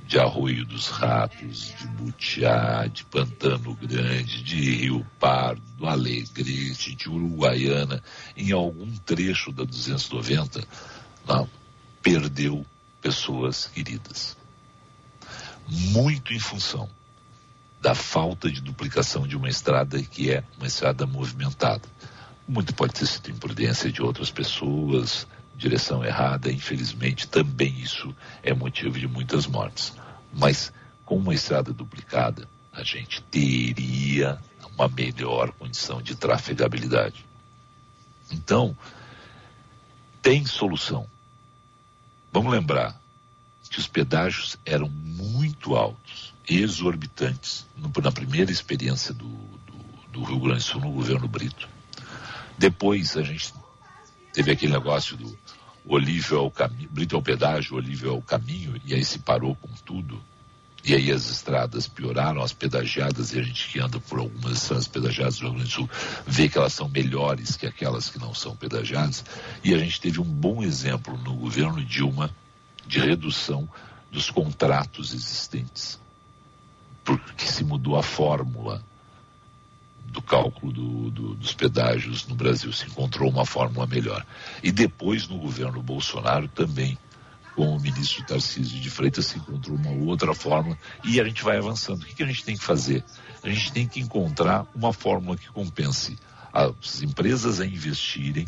de 0.07 0.17
Arroio 0.17 0.65
dos 0.65 0.87
Ratos, 0.87 1.75
de 1.77 1.85
Butiá, 1.85 2.87
de 2.87 3.05
Pantano 3.05 3.75
Grande, 3.75 4.41
de 4.41 4.77
Rio 4.77 5.05
Pardo, 5.19 5.61
do 5.77 5.85
Alegrete, 5.85 6.95
de 6.95 7.09
Uruguaiana, 7.09 8.01
em 8.35 8.51
algum 8.51 8.91
trecho 9.05 9.51
da 9.51 9.63
290, 9.63 10.63
não, 11.27 11.47
perdeu 12.01 12.65
pessoas 12.99 13.67
queridas. 13.67 14.35
Muito 15.67 16.33
em 16.33 16.39
função 16.39 16.89
da 17.81 17.95
falta 17.95 18.49
de 18.49 18.61
duplicação 18.61 19.27
de 19.27 19.35
uma 19.35 19.49
estrada 19.49 20.01
que 20.01 20.31
é 20.31 20.43
uma 20.57 20.67
estrada 20.67 21.07
movimentada. 21.07 21.81
Muito 22.47 22.75
pode 22.75 22.93
ter 22.93 23.07
sido 23.07 23.31
imprudência 23.31 23.91
de 23.91 24.01
outras 24.03 24.29
pessoas, 24.29 25.27
direção 25.55 26.05
errada, 26.05 26.51
infelizmente 26.51 27.27
também 27.27 27.79
isso 27.79 28.15
é 28.43 28.53
motivo 28.53 28.99
de 28.99 29.07
muitas 29.07 29.47
mortes. 29.47 29.93
Mas 30.31 30.71
com 31.03 31.17
uma 31.17 31.33
estrada 31.33 31.73
duplicada, 31.73 32.47
a 32.71 32.83
gente 32.83 33.21
teria 33.23 34.39
uma 34.75 34.87
melhor 34.87 35.51
condição 35.51 36.01
de 36.01 36.15
trafegabilidade. 36.15 37.25
Então, 38.31 38.77
tem 40.21 40.45
solução. 40.45 41.07
Vamos 42.31 42.51
lembrar 42.53 42.99
que 43.69 43.79
os 43.79 43.87
pedágios 43.87 44.57
eram 44.65 44.89
muito 44.89 45.75
altos, 45.75 46.00
exorbitantes, 46.47 47.65
na 48.01 48.11
primeira 48.11 48.51
experiência 48.51 49.13
do, 49.13 49.27
do, 49.27 50.11
do 50.11 50.23
Rio 50.23 50.39
Grande 50.39 50.59
do 50.59 50.63
Sul 50.63 50.81
no 50.81 50.91
governo 50.91 51.27
Brito. 51.27 51.67
Depois 52.57 53.15
a 53.17 53.23
gente 53.23 53.53
teve 54.33 54.51
aquele 54.51 54.73
negócio 54.73 55.17
do 55.17 55.37
Olívio 55.85 56.37
é 56.37 56.41
o 56.41 56.51
caminho, 56.51 56.89
Brito 56.91 57.15
é 57.15 57.19
o 57.19 57.21
pedágio, 57.21 57.75
Olívio 57.75 58.09
é 58.09 58.13
o 58.13 58.21
caminho, 58.21 58.79
e 58.85 58.93
aí 58.93 59.03
se 59.03 59.19
parou 59.19 59.55
com 59.55 59.69
tudo. 59.83 60.21
E 60.83 60.95
aí 60.95 61.11
as 61.11 61.29
estradas 61.29 61.87
pioraram, 61.87 62.41
as 62.41 62.53
pedagiadas, 62.53 63.33
e 63.33 63.39
a 63.39 63.43
gente 63.43 63.69
que 63.69 63.79
anda 63.79 63.99
por 63.99 64.19
algumas 64.19 64.53
estradas 64.53 64.87
pedagiadas 64.87 65.37
do 65.37 65.45
Rio 65.45 65.53
Grande 65.53 65.69
do 65.69 65.73
Sul 65.73 65.89
vê 66.25 66.49
que 66.49 66.57
elas 66.57 66.73
são 66.73 66.89
melhores 66.89 67.55
que 67.55 67.67
aquelas 67.67 68.09
que 68.09 68.19
não 68.19 68.33
são 68.33 68.55
pedagiadas. 68.55 69.23
E 69.63 69.73
a 69.73 69.77
gente 69.77 70.01
teve 70.01 70.19
um 70.19 70.23
bom 70.25 70.63
exemplo 70.63 71.17
no 71.17 71.35
governo 71.35 71.83
Dilma 71.83 72.29
de 72.87 72.99
redução 72.99 73.69
dos 74.11 74.29
contratos 74.29 75.13
existentes, 75.13 75.99
porque 77.03 77.45
se 77.45 77.63
mudou 77.63 77.97
a 77.97 78.03
fórmula 78.03 78.83
do 80.05 80.21
cálculo 80.21 80.71
do, 80.71 81.11
do, 81.11 81.35
dos 81.35 81.53
pedágios 81.53 82.27
no 82.27 82.35
Brasil, 82.35 82.71
se 82.73 82.85
encontrou 82.85 83.29
uma 83.29 83.45
fórmula 83.45 83.87
melhor. 83.87 84.25
E 84.61 84.71
depois 84.71 85.27
no 85.27 85.37
governo 85.37 85.81
Bolsonaro 85.81 86.47
também 86.49 86.97
com 87.55 87.75
o 87.75 87.79
ministro 87.79 88.25
Tarcísio 88.25 88.79
de 88.79 88.89
Freitas 88.89 89.27
se 89.27 89.37
encontrou 89.37 89.77
uma 89.77 89.91
outra 89.91 90.33
fórmula 90.33 90.77
e 91.03 91.19
a 91.19 91.23
gente 91.23 91.43
vai 91.43 91.57
avançando. 91.57 92.03
O 92.03 92.05
que, 92.05 92.15
que 92.15 92.23
a 92.23 92.27
gente 92.27 92.43
tem 92.43 92.55
que 92.55 92.63
fazer? 92.63 93.03
A 93.43 93.49
gente 93.49 93.71
tem 93.71 93.87
que 93.87 93.99
encontrar 93.99 94.65
uma 94.75 94.93
fórmula 94.93 95.37
que 95.37 95.49
compense 95.49 96.17
as 96.53 97.01
empresas 97.01 97.59
a 97.59 97.65
investirem, 97.65 98.47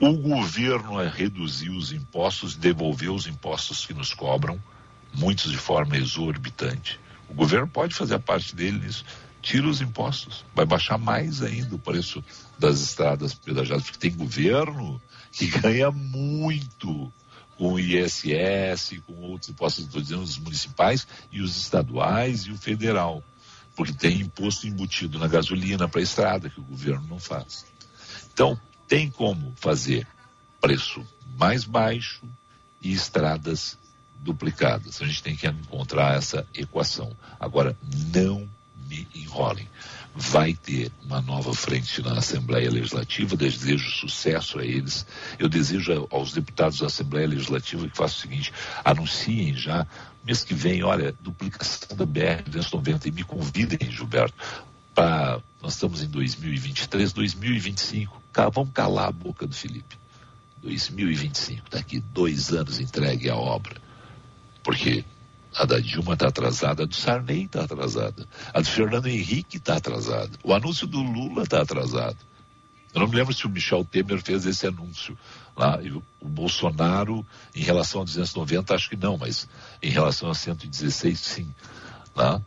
o 0.00 0.12
governo 0.14 0.98
a 0.98 1.08
reduzir 1.08 1.70
os 1.70 1.92
impostos, 1.92 2.56
devolver 2.56 3.10
os 3.10 3.26
impostos 3.26 3.86
que 3.86 3.94
nos 3.94 4.12
cobram, 4.12 4.60
muitos 5.14 5.50
de 5.50 5.58
forma 5.58 5.96
exorbitante. 5.96 6.98
O 7.30 7.34
governo 7.34 7.68
pode 7.68 7.94
fazer 7.94 8.16
a 8.16 8.18
parte 8.18 8.54
dele 8.54 8.78
nisso. 8.78 9.04
Tira 9.40 9.66
os 9.66 9.80
impostos, 9.80 10.44
vai 10.54 10.66
baixar 10.66 10.98
mais 10.98 11.42
ainda 11.42 11.74
o 11.74 11.78
preço 11.78 12.22
das 12.58 12.80
estradas 12.80 13.32
pedagiadas, 13.32 13.84
porque 13.84 13.98
tem 13.98 14.14
governo 14.14 15.00
que 15.32 15.46
ganha 15.58 15.90
muito 15.90 17.10
com 17.56 17.74
o 17.74 17.78
ISS, 17.78 19.00
com 19.06 19.14
outros 19.20 19.50
impostos, 19.50 19.84
estou 19.84 20.02
dizendo, 20.02 20.22
os 20.22 20.38
municipais 20.38 21.06
e 21.30 21.40
os 21.40 21.56
estaduais 21.56 22.42
e 22.42 22.50
o 22.50 22.56
federal, 22.56 23.22
porque 23.76 23.92
tem 23.92 24.20
imposto 24.20 24.66
embutido 24.66 25.18
na 25.18 25.28
gasolina 25.28 25.88
para 25.88 26.00
a 26.00 26.02
estrada, 26.02 26.50
que 26.50 26.60
o 26.60 26.64
governo 26.64 27.06
não 27.08 27.18
faz. 27.18 27.64
Então, 28.32 28.60
tem 28.88 29.10
como 29.10 29.52
fazer 29.56 30.06
preço 30.60 31.06
mais 31.38 31.64
baixo 31.64 32.22
e 32.82 32.92
estradas 32.92 33.78
duplicadas. 34.20 35.00
A 35.00 35.06
gente 35.06 35.22
tem 35.22 35.36
que 35.36 35.46
encontrar 35.46 36.16
essa 36.16 36.46
equação. 36.54 37.16
Agora, 37.38 37.76
não 38.12 38.48
me 38.88 39.06
enrolem 39.14 39.68
vai 40.14 40.54
ter 40.54 40.90
uma 41.04 41.20
nova 41.20 41.54
frente 41.54 42.02
na 42.02 42.18
Assembleia 42.18 42.70
Legislativa, 42.70 43.36
desejo 43.36 43.90
sucesso 43.90 44.58
a 44.58 44.64
eles. 44.64 45.06
Eu 45.38 45.48
desejo 45.48 46.06
aos 46.10 46.32
deputados 46.32 46.80
da 46.80 46.86
Assembleia 46.86 47.28
Legislativa 47.28 47.88
que 47.88 47.96
façam 47.96 48.18
o 48.18 48.20
seguinte, 48.20 48.52
anunciem 48.84 49.54
já, 49.54 49.86
mês 50.24 50.44
que 50.44 50.54
vem, 50.54 50.82
olha, 50.82 51.14
duplicação 51.20 51.96
da 51.96 52.06
BR-290 52.06 53.06
e 53.06 53.10
me 53.12 53.22
convidem, 53.22 53.90
Gilberto, 53.90 54.34
nós 55.62 55.74
estamos 55.74 56.02
em 56.02 56.08
2023, 56.08 57.12
2025, 57.12 58.20
vamos 58.52 58.72
calar 58.74 59.08
a 59.08 59.12
boca 59.12 59.46
do 59.46 59.54
Felipe. 59.54 59.98
2025, 60.62 61.70
daqui 61.70 62.00
dois 62.12 62.50
anos 62.50 62.78
entregue 62.78 63.30
a 63.30 63.36
obra. 63.36 63.80
Porque 64.62 65.04
a 65.54 65.64
da 65.64 65.78
Dilma 65.78 66.14
está 66.14 66.28
atrasada, 66.28 66.82
a 66.82 66.86
do 66.86 66.94
Sarney 66.94 67.44
está 67.44 67.64
atrasada, 67.64 68.26
a 68.52 68.60
do 68.60 68.66
Fernando 68.66 69.06
Henrique 69.06 69.56
está 69.56 69.76
atrasada, 69.76 70.30
o 70.44 70.54
anúncio 70.54 70.86
do 70.86 71.00
Lula 71.00 71.42
está 71.42 71.60
atrasado. 71.60 72.18
Eu 72.92 73.00
não 73.00 73.08
me 73.08 73.16
lembro 73.16 73.32
se 73.32 73.46
o 73.46 73.48
Michel 73.48 73.84
Temer 73.84 74.20
fez 74.20 74.46
esse 74.46 74.66
anúncio 74.66 75.16
lá. 75.56 75.78
O, 75.78 76.02
o 76.20 76.28
Bolsonaro, 76.28 77.24
em 77.54 77.62
relação 77.62 78.00
a 78.00 78.04
290, 78.04 78.74
acho 78.74 78.90
que 78.90 78.96
não, 78.96 79.16
mas 79.16 79.48
em 79.80 79.90
relação 79.90 80.28
a 80.28 80.34
116, 80.34 81.18
sim. 81.18 81.54
Lá. 82.16 82.42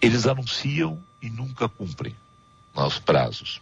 Eles 0.00 0.26
anunciam 0.26 1.02
e 1.20 1.28
nunca 1.28 1.68
cumprem 1.68 2.14
lá, 2.74 2.86
os 2.86 2.98
prazos. 2.98 3.60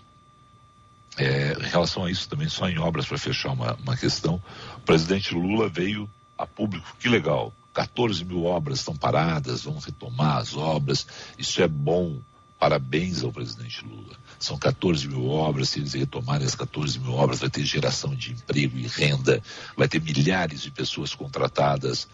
É, 1.18 1.52
em 1.52 1.68
relação 1.68 2.04
a 2.04 2.10
isso, 2.10 2.28
também 2.28 2.48
só 2.48 2.68
em 2.68 2.78
obras 2.78 3.06
para 3.06 3.18
fechar 3.18 3.50
uma, 3.50 3.74
uma 3.74 3.96
questão, 3.96 4.40
o 4.76 4.80
presidente 4.80 5.34
Lula 5.34 5.68
veio 5.68 6.08
a 6.36 6.46
público, 6.46 6.96
que 6.98 7.08
legal. 7.08 7.52
14 7.74 8.24
mil 8.24 8.44
obras 8.44 8.78
estão 8.78 8.96
paradas, 8.96 9.64
vamos 9.64 9.84
retomar 9.84 10.38
as 10.38 10.56
obras, 10.56 11.06
isso 11.36 11.62
é 11.62 11.68
bom. 11.68 12.18
Parabéns 12.58 13.22
ao 13.22 13.30
presidente 13.30 13.84
Lula. 13.84 14.16
São 14.36 14.58
14 14.58 15.06
mil 15.06 15.28
obras, 15.28 15.68
se 15.68 15.78
eles 15.78 15.92
retomarem 15.92 16.44
as 16.44 16.56
14 16.56 16.98
mil 16.98 17.12
obras, 17.12 17.38
vai 17.38 17.48
ter 17.48 17.64
geração 17.64 18.14
de 18.16 18.32
emprego 18.32 18.76
e 18.76 18.86
renda, 18.86 19.40
vai 19.76 19.86
ter 19.86 20.00
milhares 20.00 20.62
de 20.62 20.70
pessoas 20.72 21.14
contratadas 21.14 22.08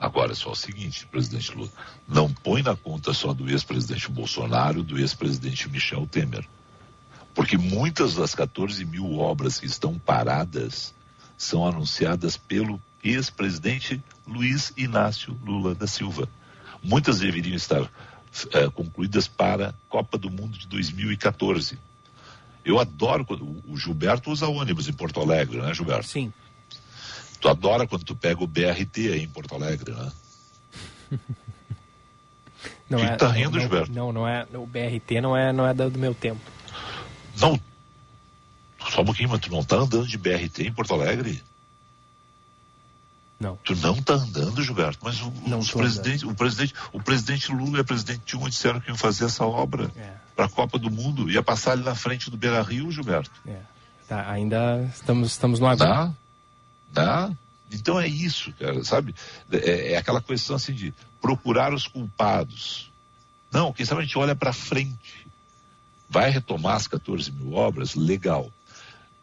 Agora, 0.00 0.34
só 0.34 0.52
o 0.52 0.56
seguinte, 0.56 1.06
presidente 1.06 1.54
Lula, 1.54 1.70
não 2.08 2.32
põe 2.32 2.62
na 2.62 2.74
conta 2.74 3.12
só 3.12 3.34
do 3.34 3.50
ex-presidente 3.50 4.10
Bolsonaro, 4.10 4.82
do 4.82 4.98
ex-presidente 4.98 5.68
Michel 5.68 6.06
Temer. 6.06 6.48
Porque 7.40 7.56
muitas 7.56 8.16
das 8.16 8.34
14 8.34 8.84
mil 8.84 9.18
obras 9.18 9.58
que 9.58 9.64
estão 9.64 9.98
paradas 9.98 10.92
são 11.38 11.66
anunciadas 11.66 12.36
pelo 12.36 12.78
ex-presidente 13.02 13.98
Luiz 14.26 14.74
Inácio 14.76 15.34
Lula 15.42 15.74
da 15.74 15.86
Silva. 15.86 16.28
Muitas 16.82 17.20
deveriam 17.20 17.56
estar 17.56 17.90
é, 18.52 18.68
concluídas 18.68 19.26
para 19.26 19.70
a 19.70 19.74
Copa 19.88 20.18
do 20.18 20.28
Mundo 20.28 20.58
de 20.58 20.68
2014. 20.68 21.78
Eu 22.62 22.78
adoro 22.78 23.24
quando 23.24 23.64
o 23.66 23.74
Gilberto 23.74 24.30
usa 24.30 24.46
ônibus 24.46 24.86
em 24.86 24.92
Porto 24.92 25.18
Alegre, 25.18 25.62
né, 25.62 25.72
Gilberto? 25.72 26.08
Sim. 26.08 26.30
Tu 27.40 27.48
adora 27.48 27.86
quando 27.86 28.04
tu 28.04 28.14
pega 28.14 28.44
o 28.44 28.46
BRT 28.46 29.12
aí 29.14 29.22
em 29.22 29.28
Porto 29.28 29.54
Alegre, 29.54 29.92
né? 29.92 30.12
Não 32.90 32.98
que 32.98 33.04
é, 33.06 33.16
tá 33.16 33.28
rindo, 33.28 33.52
não, 33.52 33.60
Gilberto? 33.60 33.92
Não, 33.92 34.12
não 34.12 34.28
é. 34.28 34.46
O 34.52 34.66
BRT 34.66 35.20
não 35.22 35.34
é, 35.34 35.52
não 35.52 35.66
é 35.66 35.72
do 35.72 35.96
meu 35.96 36.12
tempo. 36.12 36.40
Não. 37.38 37.60
Só 38.90 39.02
um 39.02 39.04
pouquinho, 39.04 39.28
mas 39.28 39.40
tu 39.40 39.50
não 39.50 39.62
tá 39.62 39.76
andando 39.76 40.06
de 40.06 40.16
BRT 40.16 40.60
em 40.60 40.72
Porto 40.72 40.94
Alegre? 40.94 41.42
Não. 43.38 43.56
Tu 43.64 43.74
não 43.76 44.02
tá 44.02 44.14
andando, 44.14 44.62
Gilberto, 44.62 44.98
mas 45.02 45.20
o, 45.22 45.32
Não 45.46 45.60
os 45.60 45.70
presidente, 45.70 46.26
o, 46.26 46.34
presidente, 46.34 46.74
o 46.92 47.02
presidente 47.02 47.50
Lula 47.50 47.78
e 47.78 47.80
a 47.80 47.84
presidente 47.84 48.20
Dilma 48.26 48.50
disseram 48.50 48.80
que 48.80 48.88
iam 48.88 48.96
fazer 48.96 49.24
essa 49.24 49.46
obra 49.46 49.90
É. 49.96 50.12
para 50.36 50.44
a 50.44 50.48
Copa 50.48 50.78
do 50.78 50.90
Mundo. 50.90 51.30
Ia 51.30 51.42
passar 51.42 51.72
ali 51.72 51.82
na 51.82 51.94
frente 51.94 52.30
do 52.30 52.36
Beira 52.36 52.60
Rio, 52.62 52.90
Gilberto. 52.92 53.30
É. 53.46 53.60
Tá, 54.06 54.30
ainda 54.30 54.90
estamos, 54.94 55.30
estamos 55.30 55.58
no 55.58 55.66
aguardo. 55.66 56.12
Dá? 56.92 57.26
Dá? 57.28 57.30
Então 57.72 57.98
é 57.98 58.06
isso, 58.08 58.52
cara, 58.58 58.82
sabe? 58.84 59.14
É, 59.50 59.92
é 59.92 59.96
aquela 59.96 60.20
questão 60.20 60.56
assim 60.56 60.74
de 60.74 60.92
procurar 61.20 61.72
os 61.72 61.86
culpados. 61.86 62.90
Não, 63.50 63.72
quem 63.72 63.86
sabe 63.86 64.02
a 64.02 64.04
gente 64.04 64.18
olha 64.18 64.34
para 64.34 64.52
frente. 64.52 65.19
Vai 66.10 66.28
retomar 66.28 66.74
as 66.74 66.88
14 66.88 67.30
mil 67.30 67.52
obras? 67.52 67.94
Legal. 67.94 68.52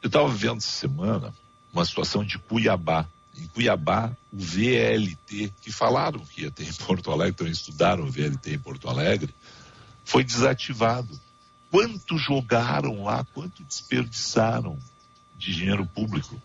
Eu 0.01 0.07
estava 0.07 0.29
vendo 0.29 0.59
essa 0.59 0.71
semana 0.71 1.35
uma 1.73 1.83
situação 1.83 2.23
de 2.23 2.39
Cuiabá. 2.39 3.05
Em 3.37 3.45
Cuiabá, 3.47 4.09
o 4.31 4.37
VLT, 4.37 5.53
que 5.61 5.69
falaram 5.69 6.21
que 6.21 6.43
ia 6.43 6.49
ter 6.51 6.63
em 6.63 6.73
Porto 6.73 7.11
Alegre, 7.11 7.35
também 7.35 7.51
estudaram 7.51 8.05
o 8.05 8.09
VLT 8.11 8.53
em 8.53 8.59
Porto 8.59 8.89
Alegre, 8.89 9.35
foi 10.05 10.23
desativado. 10.23 11.19
Quanto 11.69 12.17
jogaram 12.17 13.03
lá, 13.03 13.25
quanto 13.33 13.63
desperdiçaram 13.63 14.79
de 15.37 15.53
dinheiro 15.53 15.85
público? 15.85 16.41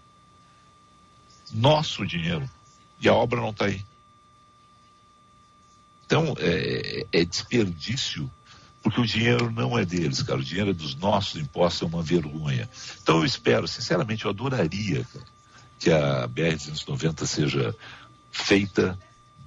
Nosso 1.53 2.05
dinheiro. 2.05 2.51
E 3.01 3.09
a 3.09 3.15
obra 3.15 3.41
não 3.41 3.51
está 3.51 3.67
aí. 3.67 3.83
Então, 6.05 6.35
é, 6.39 7.07
é 7.13 7.25
desperdício, 7.25 8.31
porque 8.83 9.01
o 9.01 9.07
dinheiro 9.07 9.51
não 9.51 9.79
é 9.79 9.85
deles, 9.85 10.23
cara. 10.23 10.41
O 10.41 10.45
dinheiro 10.45 10.71
é 10.71 10.75
dos 10.75 10.95
nossos 10.97 11.41
impostos, 11.41 11.83
é 11.83 11.87
uma 11.87 12.03
vergonha. 12.03 12.69
Então, 13.03 13.19
eu 13.19 13.25
espero, 13.25 13.69
sinceramente, 13.69 14.25
eu 14.25 14.31
adoraria 14.31 15.05
cara, 15.05 15.25
que 15.79 15.91
a 15.91 16.29
BR-290 16.29 17.25
seja 17.27 17.75
feita, 18.31 18.99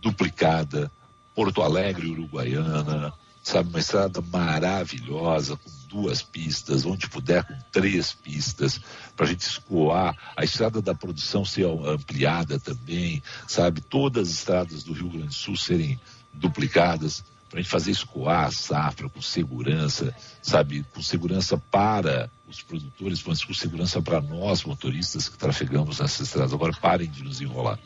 duplicada, 0.01 0.91
Porto 1.35 1.61
Alegre, 1.61 2.07
Uruguaiana, 2.07 3.13
sabe, 3.43 3.69
uma 3.69 3.79
estrada 3.79 4.21
maravilhosa, 4.21 5.57
com 5.57 5.69
duas 5.87 6.21
pistas, 6.21 6.85
onde 6.85 7.09
puder 7.09 7.43
com 7.43 7.55
três 7.71 8.13
pistas, 8.13 8.79
para 9.15 9.25
a 9.25 9.29
gente 9.29 9.41
escoar, 9.41 10.17
a 10.35 10.43
estrada 10.43 10.81
da 10.81 10.95
produção 10.95 11.43
ser 11.43 11.65
ampliada 11.65 12.59
também, 12.59 13.21
sabe, 13.47 13.81
todas 13.81 14.29
as 14.29 14.33
estradas 14.35 14.83
do 14.83 14.93
Rio 14.93 15.09
Grande 15.09 15.27
do 15.27 15.33
Sul 15.33 15.57
serem 15.57 15.99
duplicadas, 16.33 17.23
para 17.55 17.59
a 17.59 17.63
gente 17.63 17.71
fazer 17.71 17.91
escoar 17.91 18.47
a 18.47 18.51
safra 18.51 19.07
com 19.07 19.21
segurança, 19.21 20.13
sabe, 20.41 20.85
com 20.93 21.01
segurança 21.01 21.57
para 21.57 22.29
os 22.49 22.61
produtores, 22.61 23.23
mas 23.23 23.45
com 23.45 23.53
segurança 23.53 24.01
para 24.01 24.19
nós, 24.19 24.65
motoristas 24.65 25.29
que 25.29 25.37
trafegamos 25.37 25.99
nessas 25.99 26.27
estradas. 26.27 26.51
Agora 26.51 26.73
parem 26.73 27.09
de 27.09 27.23
nos 27.23 27.39
enrolar. 27.39 27.79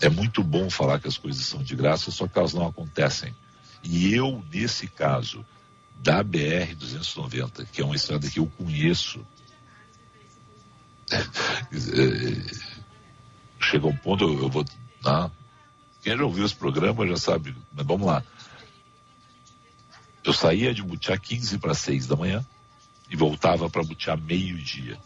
É 0.00 0.08
muito 0.08 0.44
bom 0.44 0.70
falar 0.70 1.00
que 1.00 1.08
as 1.08 1.18
coisas 1.18 1.44
são 1.44 1.60
de 1.60 1.74
graça, 1.74 2.12
só 2.12 2.28
que 2.28 2.38
elas 2.38 2.54
não 2.54 2.64
acontecem. 2.64 3.34
E 3.82 4.14
eu, 4.14 4.44
nesse 4.52 4.86
caso, 4.86 5.44
da 5.96 6.22
BR-290, 6.22 7.66
que 7.72 7.82
é 7.82 7.84
uma 7.84 7.96
estrada 7.96 8.30
que 8.30 8.38
eu 8.38 8.46
conheço, 8.46 9.26
chega 13.60 13.88
um 13.88 13.96
ponto, 13.96 14.22
eu, 14.22 14.48
vou. 14.48 14.64
Não, 15.02 15.32
quem 16.04 16.18
já 16.18 16.22
ouviu 16.22 16.44
esse 16.44 16.54
programa 16.54 17.06
já 17.06 17.16
sabe, 17.16 17.56
mas 17.72 17.86
vamos 17.86 18.06
lá. 18.06 18.22
Eu 20.22 20.34
saía 20.34 20.74
de 20.74 20.82
Butiá 20.82 21.16
15 21.16 21.58
para 21.58 21.72
6 21.74 22.06
da 22.06 22.14
manhã 22.14 22.44
e 23.08 23.16
voltava 23.16 23.70
para 23.70 23.82
Butiá 23.82 24.14
meio-dia. 24.14 24.98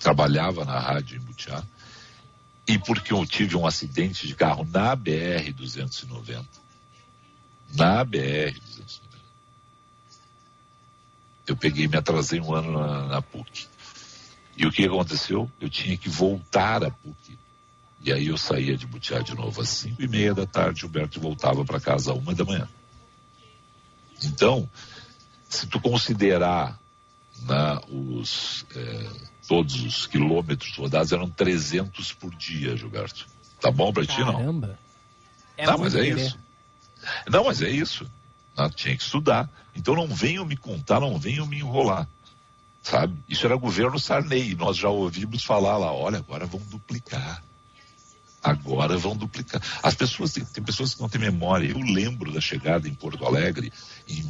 Trabalhava 0.00 0.64
na 0.64 0.78
rádio 0.78 1.18
em 1.18 1.20
Butiá 1.20 1.62
e 2.66 2.78
porque 2.78 3.12
eu 3.12 3.26
tive 3.26 3.56
um 3.56 3.66
acidente 3.66 4.26
de 4.26 4.34
carro 4.34 4.66
na 4.72 4.96
BR-290, 4.96 6.44
na 7.74 8.04
BR-290, 8.06 9.00
eu 11.46 11.56
peguei 11.56 11.86
me 11.86 11.96
atrasei 11.96 12.40
um 12.40 12.54
ano 12.54 12.72
na, 12.72 13.06
na 13.06 13.22
PUC. 13.22 13.68
E 14.56 14.66
o 14.66 14.72
que 14.72 14.86
aconteceu? 14.86 15.50
Eu 15.60 15.68
tinha 15.68 15.96
que 15.96 16.08
voltar 16.08 16.82
à 16.82 16.90
PUC. 16.90 17.25
E 18.06 18.12
aí 18.12 18.28
eu 18.28 18.38
saía 18.38 18.76
de 18.76 18.86
Butiá 18.86 19.18
de 19.18 19.34
novo 19.34 19.60
às 19.60 19.68
cinco 19.68 20.00
e 20.00 20.06
meia 20.06 20.32
da 20.32 20.46
tarde, 20.46 20.78
o 20.78 20.80
Gilberto 20.82 21.18
voltava 21.18 21.64
para 21.64 21.80
casa 21.80 22.12
às 22.12 22.18
uma 22.18 22.32
da 22.32 22.44
manhã. 22.44 22.68
Então, 24.22 24.70
se 25.48 25.66
tu 25.66 25.80
considerar 25.80 26.78
né, 27.42 27.80
os, 27.88 28.64
é, 28.76 29.10
todos 29.48 29.82
os 29.82 30.06
quilômetros 30.06 30.76
rodados, 30.76 31.10
eram 31.10 31.28
300 31.28 32.12
por 32.12 32.32
dia, 32.36 32.76
Gilberto. 32.76 33.26
Tá 33.60 33.72
bom 33.72 33.92
para 33.92 34.06
ti, 34.06 34.20
não? 34.20 34.36
Caramba. 34.36 34.78
É 35.56 35.66
não, 35.66 35.78
mas 35.78 35.96
é 35.96 36.02
querer. 36.04 36.26
isso. 36.26 36.38
Não, 37.28 37.44
mas 37.44 37.60
é 37.60 37.68
isso. 37.68 38.08
Né, 38.56 38.70
tinha 38.72 38.96
que 38.96 39.02
estudar. 39.02 39.50
Então 39.74 39.96
não 39.96 40.06
venham 40.06 40.44
me 40.44 40.56
contar, 40.56 41.00
não 41.00 41.18
venham 41.18 41.44
me 41.44 41.58
enrolar. 41.58 42.06
Sabe? 42.84 43.16
Isso 43.28 43.44
era 43.44 43.56
governo 43.56 43.98
Sarney. 43.98 44.54
Nós 44.54 44.76
já 44.76 44.88
ouvimos 44.88 45.42
falar 45.42 45.76
lá, 45.76 45.92
olha, 45.92 46.18
agora 46.18 46.46
vão 46.46 46.60
duplicar. 46.60 47.42
Agora 48.46 48.96
vão 48.96 49.16
duplicar. 49.16 49.60
As 49.82 49.96
pessoas, 49.96 50.32
tem, 50.32 50.44
tem 50.44 50.62
pessoas 50.62 50.94
que 50.94 51.00
não 51.00 51.08
têm 51.08 51.20
memória. 51.20 51.68
Eu 51.68 51.80
lembro 51.80 52.32
da 52.32 52.40
chegada 52.40 52.88
em 52.88 52.94
Porto 52.94 53.26
Alegre, 53.26 53.72
em, 54.08 54.20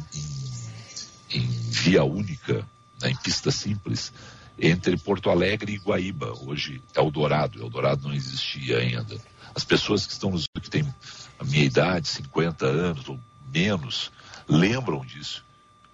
em, 1.31 1.39
em 1.39 1.47
via 1.69 2.03
única, 2.03 2.67
né, 2.99 3.11
em 3.11 3.15
pista 3.17 3.51
simples, 3.51 4.11
entre 4.57 4.97
Porto 4.97 5.29
Alegre 5.29 5.73
e 5.73 5.77
Guaíba. 5.77 6.33
Hoje 6.33 6.81
é 6.95 6.99
Eldorado. 6.99 7.61
Eldorado 7.61 8.07
não 8.07 8.15
existia 8.15 8.79
ainda. 8.79 9.21
As 9.53 9.63
pessoas 9.63 10.07
que 10.07 10.13
estão 10.13 10.31
nos, 10.31 10.47
que 10.47 10.69
têm 10.69 10.91
a 11.37 11.43
minha 11.43 11.63
idade, 11.63 12.07
50 12.07 12.65
anos 12.65 13.07
ou 13.07 13.19
menos, 13.53 14.11
lembram 14.49 15.05
disso. 15.05 15.45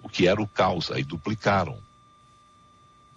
O 0.02 0.08
que 0.08 0.30
era 0.30 0.42
o 0.42 0.48
caos. 0.48 0.90
Aí 0.92 1.04
duplicaram. 1.04 1.78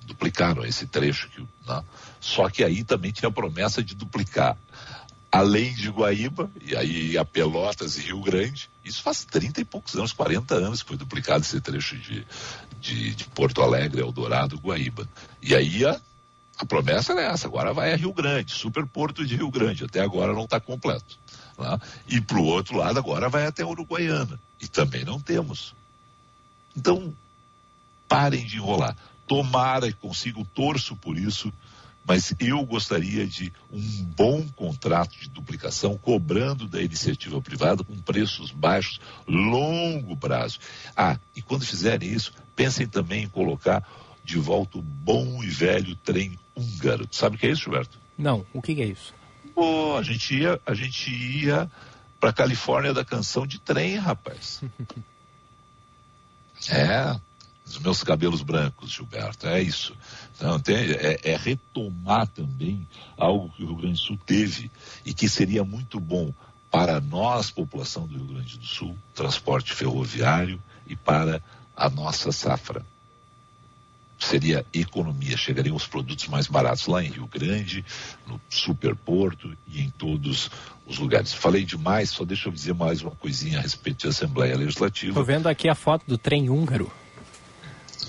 Duplicaram 0.07 0.64
esse 0.64 0.87
trecho. 0.87 1.29
Que, 1.29 1.40
né? 1.40 1.83
Só 2.21 2.49
que 2.49 2.64
aí 2.64 2.83
também 2.85 3.12
tinha 3.12 3.29
a 3.29 3.33
promessa 3.33 3.83
de 3.83 3.95
duplicar 3.95 4.57
além 5.31 5.75
de 5.75 5.90
Guaíba, 5.90 6.51
e 6.62 6.75
aí 6.75 7.19
a 7.19 7.25
Pelotas 7.25 7.99
e 7.99 8.03
Rio 8.03 8.21
Grande, 8.21 8.71
isso 8.85 9.03
faz 9.03 9.25
30 9.25 9.61
e 9.61 9.64
poucos 9.64 9.95
anos, 9.95 10.12
40 10.12 10.55
anos 10.55 10.83
que 10.83 10.88
foi 10.88 10.97
duplicado 10.97 11.45
esse 11.45 11.61
trecho 11.61 11.97
de, 11.99 12.27
de, 12.81 13.14
de 13.14 13.25
Porto 13.27 13.61
Alegre, 13.61 14.01
Eldorado, 14.01 14.57
Guaíba. 14.57 15.07
E 15.42 15.55
aí 15.55 15.85
a, 15.85 16.01
a 16.59 16.64
promessa 16.64 17.12
era 17.12 17.33
essa, 17.33 17.47
agora 17.47 17.75
vai 17.75 17.92
a 17.92 17.97
Rio 17.97 18.14
Grande, 18.14 18.53
superporto 18.53 19.27
de 19.27 19.37
Rio 19.37 19.51
Grande, 19.51 19.85
até 19.85 20.01
agora 20.01 20.33
não 20.33 20.45
está 20.45 20.59
completo. 20.59 21.19
Né? 21.59 21.79
E 22.09 22.21
para 22.21 22.38
o 22.38 22.45
outro 22.45 22.77
lado 22.79 22.99
agora 22.99 23.29
vai 23.29 23.47
até 23.47 23.64
Uruguaiana, 23.64 24.40
e 24.61 24.66
também 24.66 25.05
não 25.05 25.21
temos. 25.21 25.75
Então, 26.75 27.14
parem 28.09 28.47
de 28.47 28.57
enrolar. 28.57 28.97
Tomara 29.27 29.91
que 29.91 29.99
consigam, 29.99 30.45
torço 30.45 30.95
por 30.97 31.19
isso, 31.19 31.53
mas 32.07 32.33
eu 32.39 32.65
gostaria 32.65 33.27
de 33.27 33.53
um 33.73 33.81
bom 34.17 34.47
contrato 34.55 35.19
de 35.19 35.29
duplicação, 35.29 35.99
cobrando 35.99 36.69
da 36.69 36.81
iniciativa 36.81 37.41
privada 37.43 37.83
com 37.83 37.97
preços 37.97 38.53
baixos, 38.53 39.01
longo 39.27 40.17
prazo. 40.17 40.61
Ah, 40.97 41.19
e 41.35 41.43
quando 41.43 41.67
fizerem 41.67 42.12
isso, 42.12 42.33
pensem 42.55 42.87
também 42.87 43.25
em 43.25 43.29
colocar 43.29 43.87
de 44.23 44.39
volta 44.39 44.79
o 44.79 44.83
bom 44.83 45.43
e 45.43 45.49
velho 45.49 45.97
trem 45.97 46.39
húngaro. 46.55 47.09
Sabe 47.11 47.37
o 47.37 47.39
que 47.39 47.47
é 47.47 47.51
isso, 47.51 47.62
Gilberto? 47.62 47.99
Não, 48.17 48.47
o 48.53 48.62
que, 48.62 48.81
é 48.81 48.87
isso? 48.87 49.12
Pô, 49.55 49.97
a 49.97 50.03
gente 50.03 50.37
ia, 50.37 50.61
a 50.65 50.75
gente 50.75 51.11
ia 51.11 51.71
para 52.21 52.33
Califórnia 52.33 52.95
da 52.95 53.05
canção 53.05 53.47
de 53.47 53.59
trem, 53.59 53.97
rapaz. 53.97 54.62
É, 56.71 57.15
os 57.67 57.79
meus 57.79 58.03
cabelos 58.03 58.43
brancos, 58.43 58.91
Gilberto. 58.91 59.47
É 59.49 59.61
isso. 59.61 59.95
Então, 60.37 60.59
tem, 60.61 60.77
é, 60.77 61.21
é, 61.23 61.37
retomar 61.37 62.27
também 62.29 62.87
algo 63.17 63.51
que 63.51 63.63
o 63.63 63.67
Rio 63.67 63.77
Grande 63.77 63.95
do 63.95 63.99
Sul 63.99 64.19
teve 64.25 64.71
e 65.05 65.13
que 65.13 65.29
seria 65.29 65.65
muito 65.65 65.99
bom 65.99 66.33
para 66.71 67.01
nós, 67.01 67.51
população 67.51 68.07
do 68.07 68.17
Rio 68.17 68.27
Grande 68.27 68.59
do 68.59 68.65
Sul, 68.65 68.97
transporte 69.15 69.73
ferroviário 69.73 70.63
e 70.87 70.95
para 70.95 71.43
a 71.77 71.91
nossa 71.91 72.31
safra. 72.31 72.85
Seria 74.19 74.65
economia, 74.73 75.37
chegariam 75.37 75.77
os 75.77 75.87
produtos 75.87 76.27
mais 76.29 76.47
baratos 76.47 76.87
lá 76.87 77.03
em 77.03 77.11
Rio 77.11 77.27
Grande, 77.27 77.85
no 78.27 78.41
Superporto 78.49 79.55
e 79.69 79.83
em 79.83 79.91
todos 79.91 80.51
os 80.87 80.99
lugares. 80.99 81.35
Falei 81.35 81.65
demais, 81.65 82.11
só 82.11 82.25
deixa 82.25 82.49
eu 82.49 82.53
dizer 82.53 82.73
mais 82.73 83.03
uma 83.03 83.11
coisinha 83.11 83.59
a 83.59 83.63
respeito 83.63 84.05
da 84.05 84.11
Assembleia 84.11 84.57
Legislativa. 84.57 85.11
Estou 85.11 85.25
vendo 85.25 85.49
aqui 85.49 85.69
a 85.69 85.75
foto 85.75 86.05
do 86.07 86.17
trem 86.17 86.49
húngaro. 86.49 86.91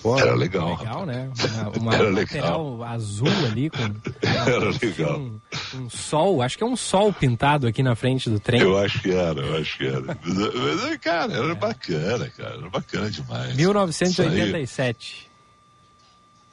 Pô, 0.01 0.17
era 0.17 0.35
legal. 0.35 0.77
Legal, 0.77 1.05
né? 1.05 1.31
Uma, 1.75 1.77
uma 1.77 1.95
era 1.95 2.09
legal. 2.09 2.83
azul 2.83 3.27
ali 3.45 3.69
com. 3.69 3.77
era 4.21 4.69
legal. 4.69 5.19
Um, 5.19 5.39
um, 5.75 5.89
sol, 5.89 6.41
acho 6.41 6.57
que 6.57 6.63
é 6.63 6.67
um 6.67 6.75
sol 6.75 7.11
pintado 7.11 7.67
aqui 7.67 7.83
na 7.83 7.95
frente 7.95 8.29
do 8.29 8.39
trem. 8.39 8.61
Eu 8.61 8.77
acho 8.77 9.01
que 9.01 9.11
era, 9.11 9.39
eu 9.39 9.57
acho 9.57 9.77
que 9.77 9.87
era. 9.87 10.01
Mas, 10.01 10.97
cara, 11.01 11.33
era 11.33 11.51
é. 11.51 11.55
bacana, 11.55 12.29
cara. 12.29 12.55
Era 12.55 12.69
bacana 12.69 13.09
demais. 13.09 13.55
1987. 13.55 15.29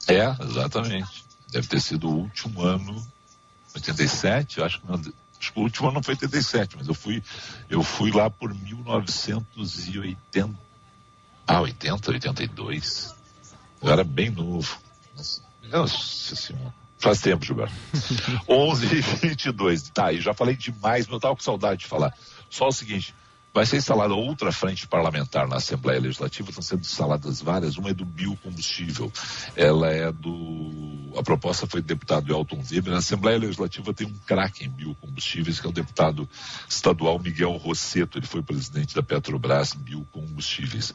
É, 0.08 0.34
exatamente. 0.42 1.24
Deve 1.50 1.66
ter 1.66 1.80
sido 1.80 2.08
o 2.08 2.22
último 2.22 2.62
ano. 2.62 3.04
87, 3.74 4.58
eu 4.58 4.64
acho 4.64 4.80
que. 4.80 4.86
Não, 4.86 4.94
acho 4.94 5.52
que 5.52 5.58
o 5.58 5.62
último 5.62 5.88
ano 5.88 5.96
não 5.96 6.02
foi 6.02 6.14
87, 6.14 6.76
mas 6.76 6.88
eu 6.88 6.94
fui, 6.94 7.22
eu 7.68 7.82
fui 7.82 8.10
lá 8.10 8.30
por 8.30 8.54
1980. 8.54 10.64
Ah, 11.46 11.60
80, 11.60 12.10
82. 12.10 13.14
Eu 13.84 13.92
era 13.92 14.02
bem 14.02 14.30
novo. 14.30 14.78
Nossa 15.70 16.34
senhora. 16.34 16.74
Faz 16.98 17.20
tempo, 17.20 17.44
Gilberto. 17.44 17.74
11 18.48 18.86
e 18.86 19.00
22. 19.02 19.90
Tá, 19.90 20.10
e 20.10 20.22
já 20.22 20.32
falei 20.32 20.56
demais, 20.56 21.04
mas 21.04 21.12
eu 21.12 21.16
estava 21.16 21.36
com 21.36 21.42
saudade 21.42 21.80
de 21.80 21.86
falar. 21.86 22.14
Só 22.48 22.68
o 22.68 22.72
seguinte: 22.72 23.14
vai 23.52 23.66
ser 23.66 23.76
instalada 23.76 24.14
outra 24.14 24.50
frente 24.50 24.88
parlamentar 24.88 25.46
na 25.46 25.56
Assembleia 25.56 26.00
Legislativa, 26.00 26.48
estão 26.48 26.62
sendo 26.62 26.80
instaladas 26.80 27.42
várias. 27.42 27.76
Uma 27.76 27.90
é 27.90 27.94
do 27.94 28.06
biocombustível, 28.06 29.12
ela 29.54 29.90
é 29.90 30.10
do. 30.10 31.12
A 31.18 31.22
proposta 31.22 31.66
foi 31.66 31.82
do 31.82 31.86
deputado 31.86 32.32
Elton 32.32 32.62
Weber. 32.70 32.90
Na 32.90 33.00
Assembleia 33.00 33.38
Legislativa 33.38 33.92
tem 33.92 34.06
um 34.06 34.16
craque 34.26 34.64
em 34.64 34.70
biocombustíveis, 34.70 35.60
que 35.60 35.66
é 35.66 35.68
o 35.68 35.74
deputado 35.74 36.26
estadual 36.66 37.18
Miguel 37.18 37.52
Rosseto. 37.52 38.16
Ele 38.16 38.26
foi 38.26 38.42
presidente 38.42 38.94
da 38.94 39.02
Petrobras 39.02 39.74
Biocombustíveis 39.74 40.94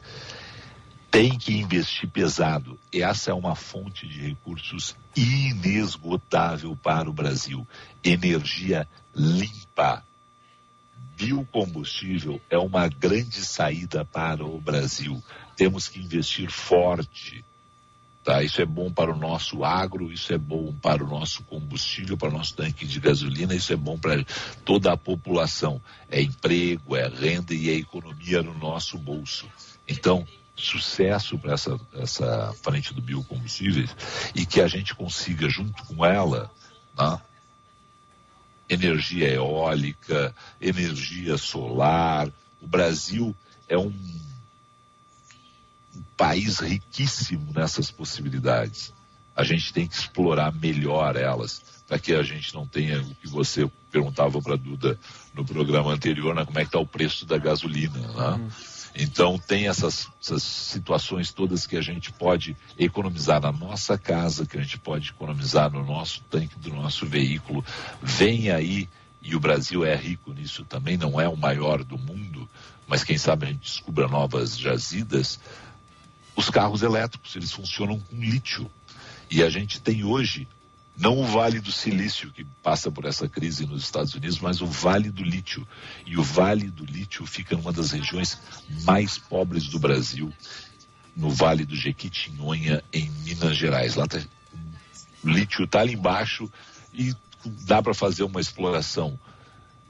tem 1.10 1.36
que 1.36 1.52
investir 1.52 2.08
pesado. 2.08 2.78
Essa 2.92 3.32
é 3.32 3.34
uma 3.34 3.56
fonte 3.56 4.06
de 4.06 4.20
recursos 4.20 4.96
inesgotável 5.16 6.76
para 6.76 7.10
o 7.10 7.12
Brasil. 7.12 7.66
Energia 8.02 8.88
limpa. 9.14 10.04
Biocombustível 11.16 12.40
é 12.48 12.56
uma 12.56 12.88
grande 12.88 13.44
saída 13.44 14.04
para 14.04 14.44
o 14.44 14.58
Brasil. 14.60 15.22
Temos 15.56 15.88
que 15.88 16.00
investir 16.00 16.50
forte. 16.50 17.44
Tá? 18.24 18.42
Isso 18.42 18.62
é 18.62 18.66
bom 18.66 18.90
para 18.92 19.12
o 19.12 19.18
nosso 19.18 19.64
agro, 19.64 20.12
isso 20.12 20.32
é 20.32 20.38
bom 20.38 20.72
para 20.74 21.02
o 21.02 21.08
nosso 21.08 21.42
combustível, 21.44 22.16
para 22.16 22.28
o 22.28 22.32
nosso 22.32 22.54
tanque 22.54 22.86
de 22.86 23.00
gasolina, 23.00 23.54
isso 23.54 23.72
é 23.72 23.76
bom 23.76 23.98
para 23.98 24.24
toda 24.64 24.92
a 24.92 24.96
população. 24.96 25.80
É 26.08 26.22
emprego, 26.22 26.96
é 26.96 27.08
renda 27.08 27.54
e 27.54 27.68
é 27.68 27.74
economia 27.74 28.42
no 28.42 28.56
nosso 28.56 28.96
bolso. 28.98 29.48
Então, 29.88 30.26
sucesso 30.56 31.38
para 31.38 31.54
essa, 31.54 31.80
essa 31.94 32.54
frente 32.62 32.92
do 32.92 33.00
biocombustíveis 33.00 33.94
e 34.34 34.44
que 34.44 34.60
a 34.60 34.68
gente 34.68 34.94
consiga, 34.94 35.48
junto 35.48 35.82
com 35.84 36.04
ela, 36.04 36.50
né, 36.96 37.20
energia 38.68 39.28
eólica, 39.28 40.34
energia 40.60 41.36
solar. 41.36 42.28
O 42.60 42.66
Brasil 42.66 43.34
é 43.68 43.76
um, 43.76 43.92
um 45.96 46.02
país 46.16 46.60
riquíssimo 46.60 47.52
nessas 47.52 47.90
possibilidades. 47.90 48.92
A 49.34 49.42
gente 49.42 49.72
tem 49.72 49.86
que 49.86 49.94
explorar 49.94 50.52
melhor 50.52 51.16
elas, 51.16 51.62
para 51.88 51.98
que 51.98 52.12
a 52.12 52.22
gente 52.22 52.54
não 52.54 52.66
tenha 52.66 53.00
o 53.00 53.14
que 53.16 53.26
você 53.26 53.68
perguntava 53.90 54.40
para 54.40 54.56
Duda 54.56 54.98
no 55.34 55.44
programa 55.44 55.92
anterior, 55.92 56.34
né, 56.34 56.44
como 56.44 56.58
é 56.58 56.62
que 56.62 56.68
está 56.68 56.78
o 56.78 56.86
preço 56.86 57.26
da 57.26 57.38
gasolina. 57.38 57.98
Né? 57.98 58.28
Uhum. 58.28 58.50
Então 58.94 59.38
tem 59.38 59.68
essas, 59.68 60.08
essas, 60.20 60.42
situações 60.42 61.32
todas 61.32 61.66
que 61.66 61.76
a 61.76 61.80
gente 61.80 62.12
pode 62.12 62.56
economizar 62.78 63.40
na 63.40 63.52
nossa 63.52 63.96
casa, 63.96 64.46
que 64.46 64.58
a 64.58 64.60
gente 64.60 64.78
pode 64.78 65.10
economizar 65.10 65.70
no 65.70 65.84
nosso 65.84 66.22
tanque 66.28 66.58
do 66.58 66.70
nosso 66.70 67.06
veículo. 67.06 67.64
Vem 68.02 68.50
aí, 68.50 68.88
e 69.22 69.36
o 69.36 69.40
Brasil 69.40 69.84
é 69.84 69.94
rico 69.94 70.32
nisso 70.32 70.64
também, 70.64 70.96
não 70.96 71.20
é 71.20 71.28
o 71.28 71.36
maior 71.36 71.84
do 71.84 71.96
mundo, 71.96 72.48
mas 72.86 73.04
quem 73.04 73.16
sabe 73.16 73.46
a 73.46 73.48
gente 73.48 73.60
descubra 73.60 74.08
novas 74.08 74.58
jazidas. 74.58 75.38
Os 76.34 76.50
carros 76.50 76.82
elétricos, 76.82 77.36
eles 77.36 77.52
funcionam 77.52 78.00
com 78.00 78.16
lítio. 78.16 78.70
E 79.30 79.42
a 79.44 79.50
gente 79.50 79.80
tem 79.80 80.02
hoje 80.02 80.48
não 80.96 81.18
o 81.18 81.24
Vale 81.24 81.60
do 81.60 81.72
Silício, 81.72 82.30
que 82.30 82.44
passa 82.62 82.90
por 82.90 83.04
essa 83.04 83.28
crise 83.28 83.66
nos 83.66 83.82
Estados 83.82 84.14
Unidos, 84.14 84.38
mas 84.38 84.60
o 84.60 84.66
Vale 84.66 85.10
do 85.10 85.22
Lítio. 85.22 85.66
E 86.04 86.18
o 86.18 86.22
Vale 86.22 86.70
do 86.70 86.84
Lítio 86.84 87.24
fica 87.24 87.56
numa 87.56 87.72
das 87.72 87.90
regiões 87.92 88.38
mais 88.84 89.16
pobres 89.16 89.68
do 89.68 89.78
Brasil, 89.78 90.32
no 91.16 91.30
Vale 91.30 91.64
do 91.64 91.74
Jequitinhonha, 91.74 92.82
em 92.92 93.10
Minas 93.24 93.56
Gerais. 93.56 93.94
Lá 93.94 94.06
tá, 94.06 94.20
o 95.22 95.28
lítio 95.28 95.64
está 95.64 95.80
ali 95.80 95.94
embaixo 95.94 96.50
e 96.92 97.14
dá 97.44 97.82
para 97.82 97.94
fazer 97.94 98.22
uma 98.22 98.40
exploração 98.40 99.18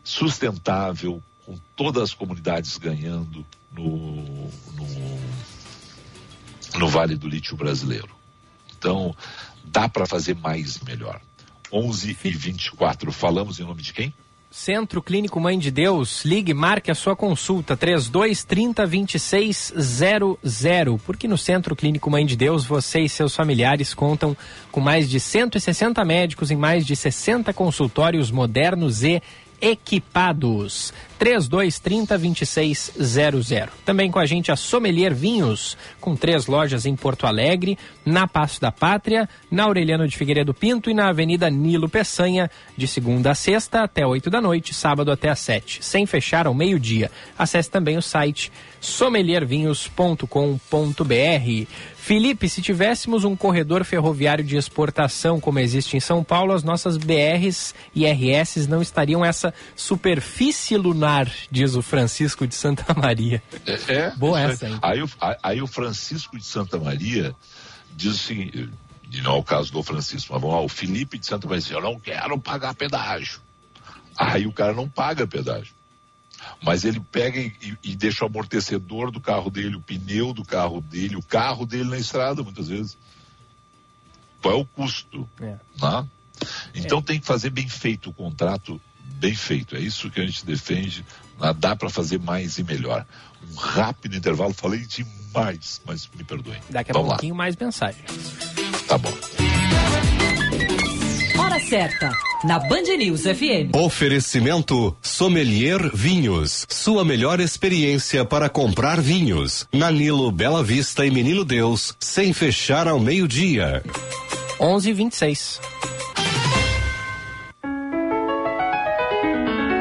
sustentável, 0.02 1.22
com 1.44 1.58
todas 1.76 2.04
as 2.04 2.14
comunidades 2.14 2.76
ganhando 2.76 3.44
no, 3.72 4.16
no, 4.74 5.20
no 6.78 6.88
Vale 6.88 7.16
do 7.16 7.28
Lítio 7.28 7.56
brasileiro. 7.56 8.10
Então, 8.78 9.14
dá 9.70 9.88
para 9.88 10.06
fazer 10.06 10.36
mais 10.36 10.78
melhor. 10.80 11.20
11 11.72 12.10
e 12.10 12.30
24, 12.30 13.12
falamos 13.12 13.60
em 13.60 13.64
nome 13.64 13.82
de 13.82 13.92
quem? 13.92 14.12
Centro 14.50 15.00
Clínico 15.00 15.38
Mãe 15.38 15.56
de 15.56 15.70
Deus, 15.70 16.24
ligue, 16.24 16.52
marque 16.52 16.90
a 16.90 16.94
sua 16.94 17.14
consulta, 17.14 17.76
3230 17.76 18.84
2600. 18.84 21.00
Porque 21.06 21.28
no 21.28 21.38
Centro 21.38 21.76
Clínico 21.76 22.10
Mãe 22.10 22.26
de 22.26 22.36
Deus, 22.36 22.64
você 22.64 22.98
e 22.98 23.08
seus 23.08 23.36
familiares 23.36 23.94
contam 23.94 24.36
com 24.72 24.80
mais 24.80 25.08
de 25.08 25.20
160 25.20 26.04
médicos 26.04 26.50
em 26.50 26.56
mais 26.56 26.84
de 26.84 26.96
60 26.96 27.52
consultórios 27.52 28.32
modernos 28.32 29.04
e 29.04 29.22
equipados. 29.60 30.92
3230 31.20 32.16
2600. 32.16 33.68
Também 33.84 34.10
com 34.10 34.18
a 34.18 34.24
gente 34.24 34.50
a 34.50 34.56
Sommelier 34.56 35.14
Vinhos, 35.14 35.76
com 36.00 36.16
três 36.16 36.46
lojas 36.46 36.86
em 36.86 36.96
Porto 36.96 37.26
Alegre, 37.26 37.76
na 38.06 38.26
Passo 38.26 38.58
da 38.58 38.72
Pátria, 38.72 39.28
na 39.50 39.64
Aureliano 39.64 40.08
de 40.08 40.16
Figueiredo 40.16 40.54
Pinto 40.54 40.88
e 40.88 40.94
na 40.94 41.10
Avenida 41.10 41.50
Nilo 41.50 41.90
Peçanha, 41.90 42.50
de 42.74 42.88
segunda 42.88 43.32
a 43.32 43.34
sexta 43.34 43.82
até 43.82 44.06
8 44.06 44.30
da 44.30 44.40
noite, 44.40 44.72
sábado 44.72 45.12
até 45.12 45.28
às 45.28 45.40
7, 45.40 45.84
sem 45.84 46.06
fechar 46.06 46.46
ao 46.46 46.54
meio-dia. 46.54 47.10
Acesse 47.38 47.70
também 47.70 47.98
o 47.98 48.02
site 48.02 48.50
sommeliervinhos.com.br. 48.80 51.66
Felipe, 51.96 52.48
se 52.48 52.62
tivéssemos 52.62 53.24
um 53.24 53.36
corredor 53.36 53.84
ferroviário 53.84 54.42
de 54.42 54.56
exportação 54.56 55.38
como 55.38 55.58
existe 55.58 55.98
em 55.98 56.00
São 56.00 56.24
Paulo, 56.24 56.54
as 56.54 56.64
nossas 56.64 56.96
BRs 56.96 57.74
e 57.94 58.06
RS 58.06 58.66
não 58.66 58.80
estariam 58.80 59.22
essa 59.22 59.52
superfície 59.76 60.78
lunar, 60.78 61.09
diz 61.50 61.74
o 61.74 61.82
Francisco 61.82 62.46
de 62.46 62.54
Santa 62.54 62.92
Maria. 62.98 63.42
É, 63.66 63.94
é 63.94 64.10
Boa 64.16 64.40
essa, 64.40 64.68
hein? 64.68 64.78
Aí, 64.82 65.00
aí 65.42 65.62
o 65.62 65.66
Francisco 65.66 66.38
de 66.38 66.44
Santa 66.44 66.78
Maria 66.78 67.34
diz 67.96 68.14
o 68.14 68.18
seguinte, 68.18 68.70
e 69.10 69.20
não 69.20 69.36
é 69.36 69.38
o 69.38 69.42
caso 69.42 69.72
do 69.72 69.82
Francisco, 69.82 70.32
mas 70.32 70.40
vamos 70.40 70.56
lá, 70.56 70.62
o 70.62 70.68
Felipe 70.68 71.18
de 71.18 71.26
Santa 71.26 71.46
Maria 71.46 71.62
diz, 71.62 71.70
eu 71.70 71.80
não 71.80 71.98
quero 71.98 72.38
pagar 72.38 72.74
pedágio. 72.74 73.40
Aí 74.16 74.46
o 74.46 74.52
cara 74.52 74.72
não 74.72 74.88
paga 74.88 75.26
pedágio 75.26 75.74
mas 76.62 76.84
ele 76.84 77.00
pega 77.00 77.38
e, 77.38 77.78
e, 77.82 77.96
deixa 77.96 78.24
o 78.24 78.28
amortecedor 78.28 79.10
do 79.10 79.20
carro 79.20 79.50
dele, 79.50 79.76
o 79.76 79.80
pneu 79.80 80.32
do 80.32 80.44
carro 80.44 80.80
dele, 80.80 81.16
o 81.16 81.22
carro 81.22 81.66
dele 81.66 81.90
na 81.90 81.98
estrada, 81.98 82.42
muitas 82.42 82.68
vezes. 82.68 82.96
Qual 84.40 84.54
é 84.54 84.56
o 84.56 84.64
custo? 84.64 85.28
É. 85.40 85.56
Né? 85.80 86.08
Então 86.74 86.98
é. 86.98 87.02
tem 87.02 87.20
que 87.20 87.26
fazer 87.26 87.50
bem 87.50 87.68
feito 87.68 88.10
o 88.10 88.12
contrato, 88.12 88.80
bem 89.20 89.34
feito. 89.34 89.76
É 89.76 89.80
isso 89.80 90.10
que 90.10 90.20
a 90.20 90.26
gente 90.26 90.44
defende. 90.44 91.04
Dá 91.58 91.76
para 91.76 91.88
fazer 91.88 92.18
mais 92.18 92.58
e 92.58 92.64
melhor. 92.64 93.06
Um 93.52 93.54
rápido 93.54 94.16
intervalo, 94.16 94.52
falei 94.52 94.80
demais, 94.80 95.80
mas 95.86 96.08
me 96.16 96.24
perdoem. 96.24 96.58
Daqui 96.68 96.90
a 96.90 96.94
Vamos 96.94 97.10
pouquinho 97.10 97.34
lá. 97.34 97.38
mais 97.38 97.56
mensagens. 97.56 98.04
Tá 98.86 98.98
bom 98.98 99.12
certa, 101.70 102.10
na 102.42 102.58
Band 102.58 102.82
News 102.98 103.20
FM. 103.22 103.74
Oferecimento 103.76 104.96
Sommelier 105.00 105.90
Vinhos. 105.94 106.66
Sua 106.68 107.04
melhor 107.04 107.38
experiência 107.38 108.24
para 108.24 108.48
comprar 108.48 109.00
vinhos. 109.00 109.68
Nanilo 109.72 110.32
Bela 110.32 110.64
Vista 110.64 111.06
e 111.06 111.10
Menino 111.12 111.44
Deus, 111.44 111.94
sem 112.00 112.32
fechar 112.32 112.88
ao 112.88 112.98
meio-dia. 112.98 113.84
11:26. 114.58 115.60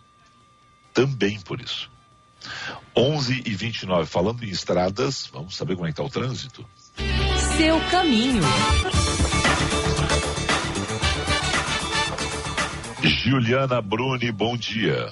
Também 0.93 1.39
por 1.41 1.60
isso. 1.60 1.89
11 2.96 3.44
e 3.46 3.56
29, 3.56 4.06
falando 4.06 4.44
em 4.44 4.50
estradas, 4.50 5.30
vamos 5.32 5.56
saber 5.56 5.76
como 5.76 5.88
é 5.88 5.90
que 5.90 5.94
está 5.94 6.04
o 6.04 6.10
trânsito? 6.10 6.66
Seu 7.58 7.80
caminho. 7.92 8.42
Juliana 13.04 13.82
Bruni, 13.82 14.32
bom 14.32 14.58
dia. 14.58 15.12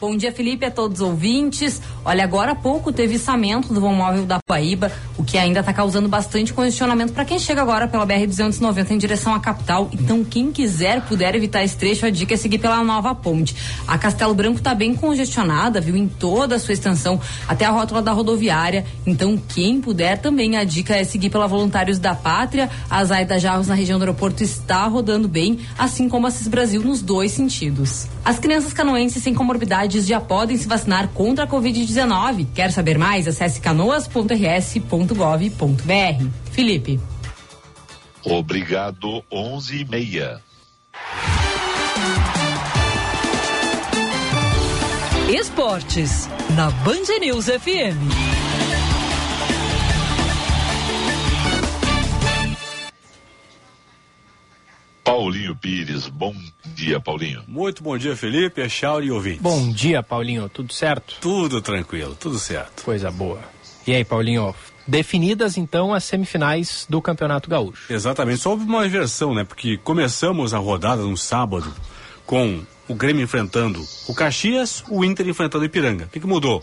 Bom 0.00 0.16
dia, 0.16 0.32
Felipe, 0.32 0.66
a 0.66 0.72
todos 0.72 1.00
os 1.00 1.06
ouvintes. 1.06 1.80
Olha, 2.04 2.24
agora 2.24 2.50
há 2.50 2.54
pouco 2.54 2.92
teve 2.92 3.14
içamento 3.14 3.72
do 3.72 3.80
vão 3.80 3.94
móvel 3.94 4.26
da 4.26 4.40
Paíba, 4.44 4.90
o 5.16 5.22
que 5.22 5.38
ainda 5.38 5.60
está 5.60 5.72
causando 5.72 6.08
bastante 6.08 6.52
congestionamento 6.52 7.12
para 7.12 7.24
quem 7.24 7.38
chega 7.38 7.62
agora 7.62 7.86
pela 7.86 8.04
BR-290 8.04 8.90
em 8.90 8.98
direção 8.98 9.32
à 9.32 9.38
capital. 9.38 9.88
Então, 9.92 10.24
quem 10.24 10.50
quiser, 10.50 11.00
puder 11.02 11.36
evitar 11.36 11.62
esse 11.62 11.76
trecho, 11.76 12.04
a 12.04 12.10
dica 12.10 12.34
é 12.34 12.36
seguir 12.36 12.58
pela 12.58 12.82
nova 12.82 13.14
ponte. 13.14 13.54
A 13.86 13.96
Castelo 13.96 14.34
Branco 14.34 14.58
está 14.58 14.74
bem 14.74 14.96
congestionada, 14.96 15.80
viu, 15.80 15.96
em 15.96 16.08
toda 16.08 16.56
a 16.56 16.58
sua 16.58 16.74
extensão, 16.74 17.20
até 17.46 17.64
a 17.64 17.70
rótula 17.70 18.02
da 18.02 18.10
rodoviária. 18.10 18.84
Então, 19.06 19.40
quem 19.48 19.80
puder, 19.80 20.18
também 20.18 20.56
a 20.56 20.64
dica 20.64 20.96
é 20.96 21.04
seguir 21.04 21.30
pela 21.30 21.46
Voluntários 21.46 22.00
da 22.00 22.16
Pátria. 22.16 22.68
A 22.90 23.04
Zaida 23.04 23.38
Jarros 23.38 23.68
na 23.68 23.74
região 23.74 24.00
do 24.00 24.02
aeroporto 24.02 24.42
está 24.42 24.84
rodando 24.86 25.28
bem, 25.28 25.60
assim 25.78 26.08
como 26.08 26.26
a 26.26 26.32
CIS 26.32 26.48
Brasil 26.48 26.82
nos 26.82 27.00
dois 27.00 27.30
sentidos. 27.30 28.08
As 28.24 28.40
crianças 28.40 28.72
canoenses 28.72 29.22
sem 29.22 29.32
já 29.92 30.20
podem 30.20 30.56
se 30.56 30.66
vacinar 30.66 31.08
contra 31.08 31.44
a 31.44 31.48
Covid-19. 31.48 32.46
Quer 32.54 32.72
saber 32.72 32.98
mais? 32.98 33.28
Acesse 33.28 33.60
canoas.rs.gov.br. 33.60 36.26
Felipe. 36.50 36.98
Obrigado, 38.24 39.22
11 39.30 39.80
e 39.80 39.84
meia. 39.84 40.40
Esportes, 45.28 46.28
na 46.54 46.70
Band 46.70 47.18
News 47.20 47.46
FM. 47.46 48.23
Paulinho 55.04 55.54
Pires. 55.54 56.08
Bom 56.08 56.34
dia, 56.64 56.98
Paulinho. 56.98 57.44
Muito 57.46 57.82
bom 57.82 57.96
dia, 57.98 58.16
Felipe, 58.16 58.62
Echauri 58.62 59.08
e 59.08 59.10
ouvintes. 59.10 59.42
Bom 59.42 59.70
dia, 59.70 60.02
Paulinho. 60.02 60.48
Tudo 60.48 60.72
certo? 60.72 61.16
Tudo 61.20 61.60
tranquilo, 61.60 62.16
tudo 62.18 62.38
certo. 62.38 62.82
Coisa 62.82 63.10
boa. 63.10 63.38
E 63.86 63.94
aí, 63.94 64.02
Paulinho? 64.02 64.54
Definidas 64.88 65.58
então 65.58 65.92
as 65.92 66.04
semifinais 66.04 66.86
do 66.88 67.00
Campeonato 67.02 67.48
Gaúcho. 67.48 67.92
Exatamente, 67.92 68.40
só 68.40 68.50
houve 68.50 68.64
uma 68.64 68.86
inversão, 68.86 69.34
né? 69.34 69.44
Porque 69.44 69.78
começamos 69.78 70.52
a 70.52 70.58
rodada 70.58 71.02
no 71.02 71.16
sábado 71.16 71.72
com 72.26 72.62
o 72.88 72.94
Grêmio 72.94 73.22
enfrentando 73.22 73.82
o 74.08 74.14
Caxias, 74.14 74.84
o 74.88 75.04
Inter 75.04 75.28
enfrentando 75.28 75.62
o 75.62 75.66
Ipiranga. 75.66 76.04
O 76.04 76.08
que, 76.08 76.20
que 76.20 76.26
mudou? 76.26 76.62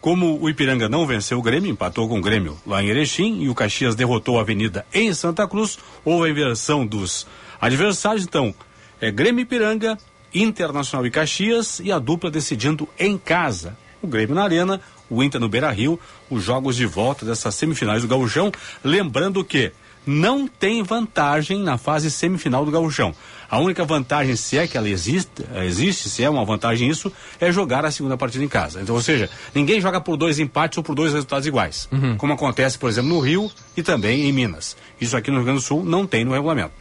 Como 0.00 0.40
o 0.40 0.48
Ipiranga 0.48 0.88
não 0.88 1.06
venceu 1.06 1.38
o 1.38 1.42
Grêmio, 1.42 1.70
empatou 1.70 2.08
com 2.08 2.18
o 2.18 2.22
Grêmio 2.22 2.58
lá 2.66 2.82
em 2.82 2.88
Erechim 2.88 3.42
e 3.42 3.50
o 3.50 3.54
Caxias 3.54 3.94
derrotou 3.94 4.38
a 4.38 4.40
Avenida 4.40 4.86
em 4.94 5.12
Santa 5.12 5.46
Cruz, 5.46 5.78
houve 6.02 6.28
a 6.28 6.30
inversão 6.30 6.86
dos 6.86 7.26
adversários. 7.60 8.24
Então, 8.24 8.54
é 9.00 9.10
Grêmio 9.10 9.42
Ipiranga, 9.42 9.98
Internacional 10.34 11.06
e 11.06 11.10
Caxias 11.10 11.80
e 11.80 11.90
a 11.90 11.98
dupla 11.98 12.30
decidindo 12.30 12.88
em 12.98 13.18
casa. 13.18 13.76
O 14.02 14.06
Grêmio 14.06 14.34
na 14.34 14.44
Arena, 14.44 14.80
o 15.08 15.22
Inter 15.22 15.40
no 15.40 15.48
Beira 15.48 15.70
Rio, 15.70 15.98
os 16.30 16.42
jogos 16.42 16.76
de 16.76 16.86
volta 16.86 17.26
dessas 17.26 17.54
semifinais 17.54 18.02
do 18.02 18.08
Gauchão. 18.08 18.50
Lembrando 18.82 19.44
que 19.44 19.72
não 20.06 20.48
tem 20.48 20.82
vantagem 20.82 21.60
na 21.60 21.76
fase 21.76 22.10
semifinal 22.10 22.64
do 22.64 22.70
Gauchão. 22.70 23.14
A 23.50 23.58
única 23.58 23.84
vantagem, 23.84 24.36
se 24.36 24.56
é 24.56 24.66
que 24.66 24.76
ela 24.76 24.88
existe, 24.88 25.44
existe, 25.64 26.08
se 26.08 26.22
é 26.22 26.30
uma 26.30 26.44
vantagem 26.44 26.88
isso, 26.88 27.12
é 27.40 27.52
jogar 27.52 27.84
a 27.84 27.90
segunda 27.90 28.16
partida 28.16 28.44
em 28.44 28.48
casa. 28.48 28.80
Então, 28.80 28.94
ou 28.94 29.02
seja, 29.02 29.28
ninguém 29.54 29.80
joga 29.80 30.00
por 30.00 30.16
dois 30.16 30.38
empates 30.38 30.78
ou 30.78 30.84
por 30.84 30.94
dois 30.94 31.12
resultados 31.12 31.46
iguais. 31.46 31.88
Uhum. 31.90 32.16
Como 32.16 32.32
acontece, 32.32 32.78
por 32.78 32.88
exemplo, 32.88 33.10
no 33.10 33.20
Rio 33.20 33.50
e 33.76 33.82
também 33.82 34.28
em 34.28 34.32
Minas. 34.32 34.76
Isso 35.00 35.16
aqui 35.16 35.30
no 35.30 35.38
Rio 35.38 35.46
Grande 35.46 35.60
do 35.60 35.66
Sul 35.66 35.84
não 35.84 36.06
tem 36.06 36.24
no 36.24 36.32
regulamento. 36.32 36.72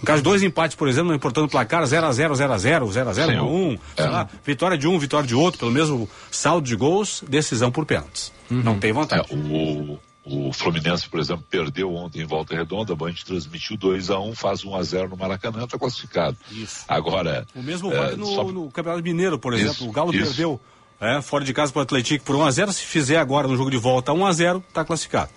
No 0.00 0.06
caso 0.06 0.22
dois 0.22 0.42
empates, 0.42 0.74
por 0.74 0.88
exemplo, 0.88 1.08
não 1.08 1.14
importando 1.14 1.46
o 1.46 1.50
placar 1.50 1.82
0x0, 1.82 2.32
0x0, 2.32 2.88
0x0, 2.88 3.42
1, 3.42 3.78
sei 3.96 4.08
lá, 4.08 4.28
vitória 4.44 4.78
de 4.78 4.88
um, 4.88 4.98
vitória 4.98 5.26
de 5.26 5.34
outro, 5.34 5.58
pelo 5.58 5.70
mesmo 5.70 6.08
saldo 6.30 6.66
de 6.66 6.74
gols, 6.74 7.22
decisão 7.28 7.70
por 7.70 7.84
pênaltis. 7.84 8.32
Uhum. 8.50 8.62
Não 8.62 8.78
tem 8.78 8.92
vantagem. 8.92 9.26
É, 9.30 9.34
o, 9.34 9.98
o 10.24 10.52
Fluminense, 10.52 11.08
por 11.08 11.20
exemplo, 11.20 11.44
perdeu 11.50 11.94
ontem 11.94 12.22
em 12.22 12.26
volta 12.26 12.54
redonda, 12.54 12.92
a 12.92 12.96
Band 12.96 13.14
transmitiu 13.24 13.76
2 13.76 14.10
a 14.10 14.18
1 14.18 14.28
um, 14.28 14.34
faz 14.34 14.64
1 14.64 14.70
um 14.70 14.76
a 14.76 14.82
0 14.82 15.08
no 15.08 15.16
Maracanã, 15.16 15.64
está 15.64 15.78
classificado. 15.78 16.36
Isso. 16.50 16.84
Agora. 16.88 17.46
O 17.54 17.62
mesmo 17.62 17.90
vale 17.90 18.14
é, 18.14 18.16
no, 18.16 18.26
só... 18.26 18.44
no, 18.44 18.70
Campeonato 18.70 19.02
Mineiro, 19.02 19.38
por 19.38 19.54
exemplo. 19.54 19.72
Isso, 19.72 19.88
o 19.88 19.92
Galo 19.92 20.14
isso. 20.14 20.26
perdeu 20.26 20.60
é, 21.00 21.22
fora 21.22 21.44
de 21.44 21.52
casa 21.52 21.72
para 21.72 21.80
o 21.80 21.82
Atlético 21.82 22.24
por 22.24 22.36
1 22.36 22.44
a 22.44 22.50
0 22.50 22.72
Se 22.72 22.82
fizer 22.82 23.16
agora 23.16 23.48
no 23.48 23.56
jogo 23.56 23.70
de 23.70 23.78
volta 23.78 24.12
1 24.12 24.26
a 24.26 24.32
0 24.32 24.64
está 24.68 24.84
classificado. 24.84 25.30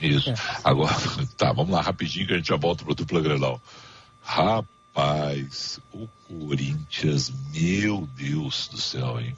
Isso. 0.00 0.30
É. 0.30 0.34
Agora, 0.64 0.94
tá, 1.36 1.52
vamos 1.52 1.72
lá 1.72 1.80
rapidinho 1.80 2.26
que 2.26 2.32
a 2.32 2.36
gente 2.36 2.48
já 2.48 2.56
volta 2.56 2.84
para 2.84 2.92
o 2.92 2.94
dupla 2.94 3.20
Grenal. 3.20 3.60
Rapaz, 4.22 5.80
o 5.92 6.08
Corinthians, 6.28 7.32
meu 7.52 8.08
Deus 8.16 8.68
do 8.68 8.80
céu, 8.80 9.20
hein? 9.20 9.36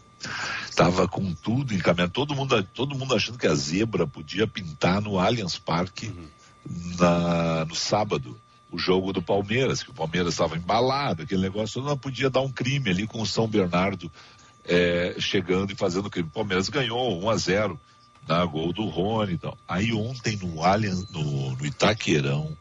Tava 0.77 1.09
com 1.09 1.35
tudo 1.35 1.75
encaminhado, 1.75 2.13
todo 2.13 2.35
mundo, 2.35 2.63
todo 2.75 2.97
mundo 2.97 3.15
achando 3.15 3.39
que 3.39 3.47
a 3.47 3.55
zebra 3.55 4.07
podia 4.07 4.47
pintar 4.47 5.01
no 5.01 5.19
Allianz 5.19 5.59
Parque 5.59 6.07
uhum. 6.09 6.29
na, 6.99 7.65
no 7.65 7.75
sábado 7.75 8.39
o 8.71 8.79
jogo 8.79 9.13
do 9.13 9.21
Palmeiras, 9.21 9.83
que 9.83 9.91
o 9.91 9.95
Palmeiras 9.95 10.33
estava 10.33 10.57
embalado, 10.57 11.23
aquele 11.23 11.43
negócio, 11.43 11.83
não 11.83 11.99
podia 11.99 12.31
dar 12.31 12.41
um 12.41 12.51
crime 12.51 12.89
ali 12.89 13.07
com 13.07 13.21
o 13.21 13.27
São 13.27 13.47
Bernardo 13.47 14.11
é, 14.65 15.15
chegando 15.19 15.73
e 15.73 15.77
fazendo 15.77 16.09
crime. 16.09 16.29
O 16.29 16.33
Palmeiras 16.33 16.71
ganhou 16.71 17.23
1 17.23 17.31
a 17.31 17.37
0 17.37 17.81
na 18.27 18.45
gol 18.45 18.73
do 18.73 18.87
Rony 18.87 19.35
e 19.35 19.39
tal. 19.39 19.57
Aí 19.67 19.93
ontem 19.93 20.37
no 20.37 20.63
Allianz, 20.63 21.09
no, 21.11 21.57
no 21.57 21.67
Itaquerão, 21.67 22.57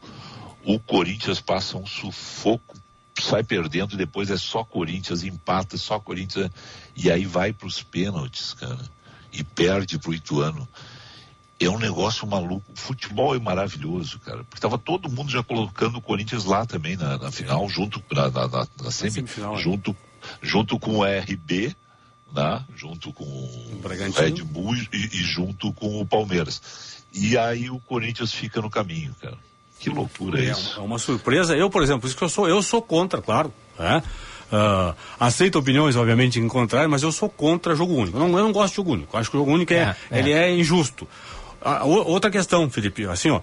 o 0.64 0.78
Corinthians 0.78 1.40
passa 1.40 1.76
um 1.76 1.86
sufoco 1.86 2.82
sai 3.20 3.42
perdendo, 3.42 3.96
depois 3.96 4.30
é 4.30 4.36
só 4.36 4.64
Corinthians, 4.64 5.22
empata, 5.22 5.76
só 5.76 5.98
Corinthians, 5.98 6.50
e 6.96 7.10
aí 7.10 7.24
vai 7.24 7.52
para 7.52 7.66
os 7.66 7.82
pênaltis, 7.82 8.54
cara, 8.54 8.80
e 9.32 9.44
perde 9.44 9.98
pro 9.98 10.14
Ituano. 10.14 10.66
É 11.60 11.70
um 11.70 11.78
negócio 11.78 12.26
maluco. 12.26 12.64
O 12.72 12.76
futebol 12.76 13.36
é 13.36 13.38
maravilhoso, 13.38 14.18
cara. 14.18 14.42
Porque 14.42 14.60
tava 14.60 14.76
todo 14.76 15.08
mundo 15.08 15.30
já 15.30 15.44
colocando 15.44 15.98
o 15.98 16.02
Corinthians 16.02 16.44
lá 16.44 16.66
também 16.66 16.96
na, 16.96 17.16
na 17.16 17.30
final, 17.30 17.68
junto 17.68 18.02
na, 18.10 18.30
na, 18.30 18.48
na, 18.48 18.66
na 18.82 18.90
semi, 18.90 19.12
semifinal, 19.12 19.54
é. 19.54 19.58
junto, 19.58 19.96
junto 20.42 20.76
com 20.76 20.98
o 20.98 21.04
RB, 21.04 21.76
né? 22.34 22.64
junto 22.74 23.12
com 23.12 23.24
o 23.24 23.80
Red 23.86 24.42
Bull 24.42 24.74
e, 24.74 24.88
e 24.92 25.22
junto 25.22 25.72
com 25.72 26.00
o 26.00 26.06
Palmeiras. 26.06 27.04
E 27.12 27.36
aí 27.36 27.68
o 27.68 27.78
Corinthians 27.80 28.32
fica 28.32 28.60
no 28.60 28.70
caminho, 28.70 29.14
cara. 29.20 29.36
Que 29.78 29.90
loucura 29.90 30.40
é, 30.40 30.50
isso. 30.50 30.78
É 30.78 30.82
uma 30.82 30.98
surpresa. 30.98 31.56
Eu, 31.56 31.68
por 31.68 31.82
exemplo, 31.82 32.06
isso 32.06 32.16
que 32.16 32.22
eu 32.22 32.28
sou, 32.28 32.48
eu 32.48 32.62
sou 32.62 32.80
contra, 32.80 33.20
claro. 33.20 33.52
Né? 33.78 34.02
Uh, 34.52 34.94
aceito 35.18 35.58
opiniões, 35.58 35.96
obviamente, 35.96 36.38
em 36.38 36.46
contrário, 36.46 36.88
mas 36.88 37.02
eu 37.02 37.10
sou 37.10 37.28
contra 37.28 37.74
jogo 37.74 37.94
único. 37.94 38.16
Eu 38.16 38.28
não, 38.28 38.38
eu 38.38 38.44
não 38.44 38.52
gosto 38.52 38.70
de 38.72 38.76
jogo 38.76 38.92
único. 38.92 39.16
Eu 39.16 39.20
acho 39.20 39.30
que 39.30 39.36
o 39.36 39.40
jogo 39.40 39.52
único 39.52 39.72
é, 39.72 39.96
é, 40.10 40.18
ele 40.18 40.32
é 40.32 40.54
injusto. 40.54 41.08
Uh, 41.60 41.86
outra 41.86 42.30
questão, 42.30 42.70
Felipe, 42.70 43.06
assim, 43.06 43.30
ó, 43.30 43.40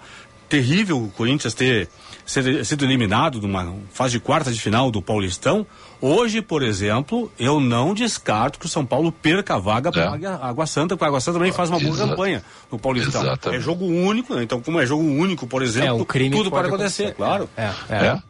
terrível 0.48 1.02
o 1.02 1.10
Corinthians 1.10 1.52
ter 1.52 1.88
sido 2.30 2.84
eliminado 2.84 3.40
numa 3.40 3.74
fase 3.92 4.12
de 4.12 4.20
quarta 4.20 4.52
de 4.52 4.60
final 4.60 4.90
do 4.90 5.02
Paulistão, 5.02 5.66
Hoje, 6.02 6.40
por 6.40 6.62
exemplo, 6.62 7.30
eu 7.38 7.60
não 7.60 7.92
descarto 7.92 8.58
que 8.58 8.64
o 8.64 8.68
São 8.68 8.86
Paulo 8.86 9.12
perca 9.12 9.56
a 9.56 9.58
vaga 9.58 9.92
para 9.92 10.18
é. 10.18 10.26
a 10.26 10.46
Água 10.46 10.66
Santa, 10.66 10.96
porque 10.96 11.04
a 11.04 11.08
Água 11.08 11.20
Santa 11.20 11.38
também 11.38 11.52
faz 11.52 11.68
uma 11.68 11.78
boa 11.78 11.90
Exato. 11.92 12.10
campanha 12.10 12.42
no 12.72 12.78
Paulistão. 12.78 13.20
Exatamente. 13.20 13.60
É 13.60 13.62
jogo 13.62 13.84
único, 13.84 14.34
né? 14.34 14.42
então 14.42 14.62
como 14.62 14.80
é 14.80 14.86
jogo 14.86 15.02
único, 15.02 15.46
por 15.46 15.62
exemplo, 15.62 16.06
é, 16.10 16.30
tudo 16.30 16.50
pode 16.50 16.68
acontecer, 16.68 17.08
acontecer. 17.08 17.14
claro. 17.14 17.50
É, 17.54 17.70
é. 17.90 18.06
é. 18.06 18.22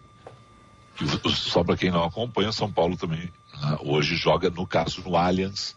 Só 1.29 1.63
para 1.63 1.77
quem 1.77 1.93
não 1.93 2.03
acompanha, 2.03 2.49
o 2.49 2.53
São 2.53 2.71
Paulo 2.71 2.97
também 2.97 3.31
né, 3.63 3.79
hoje 3.83 4.17
joga, 4.17 4.51
no 4.51 4.67
caso, 4.67 5.01
no 5.07 5.17
Allianz, 5.17 5.77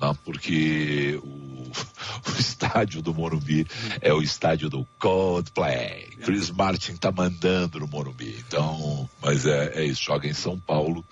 né, 0.00 0.16
porque 0.24 1.20
o, 1.22 1.70
o, 2.30 2.38
estádio 2.38 3.02
do 3.02 3.14
Morumbi 3.14 3.66
é 4.00 4.12
o 4.12 4.22
estádio 4.22 4.68
do 4.68 4.86
Coldplay. 4.98 6.10
Chris 6.24 6.50
Martin 6.50 6.96
tá 6.96 7.12
mandando 7.12 7.80
no 7.80 7.86
Morumbi. 7.86 8.42
Então, 8.46 9.08
mas 9.22 9.46
é, 9.46 9.72
é 9.74 9.84
isso, 9.84 10.04
joga 10.04 10.26
em 10.28 10.34
São 10.34 10.58
Paulo 10.58 11.04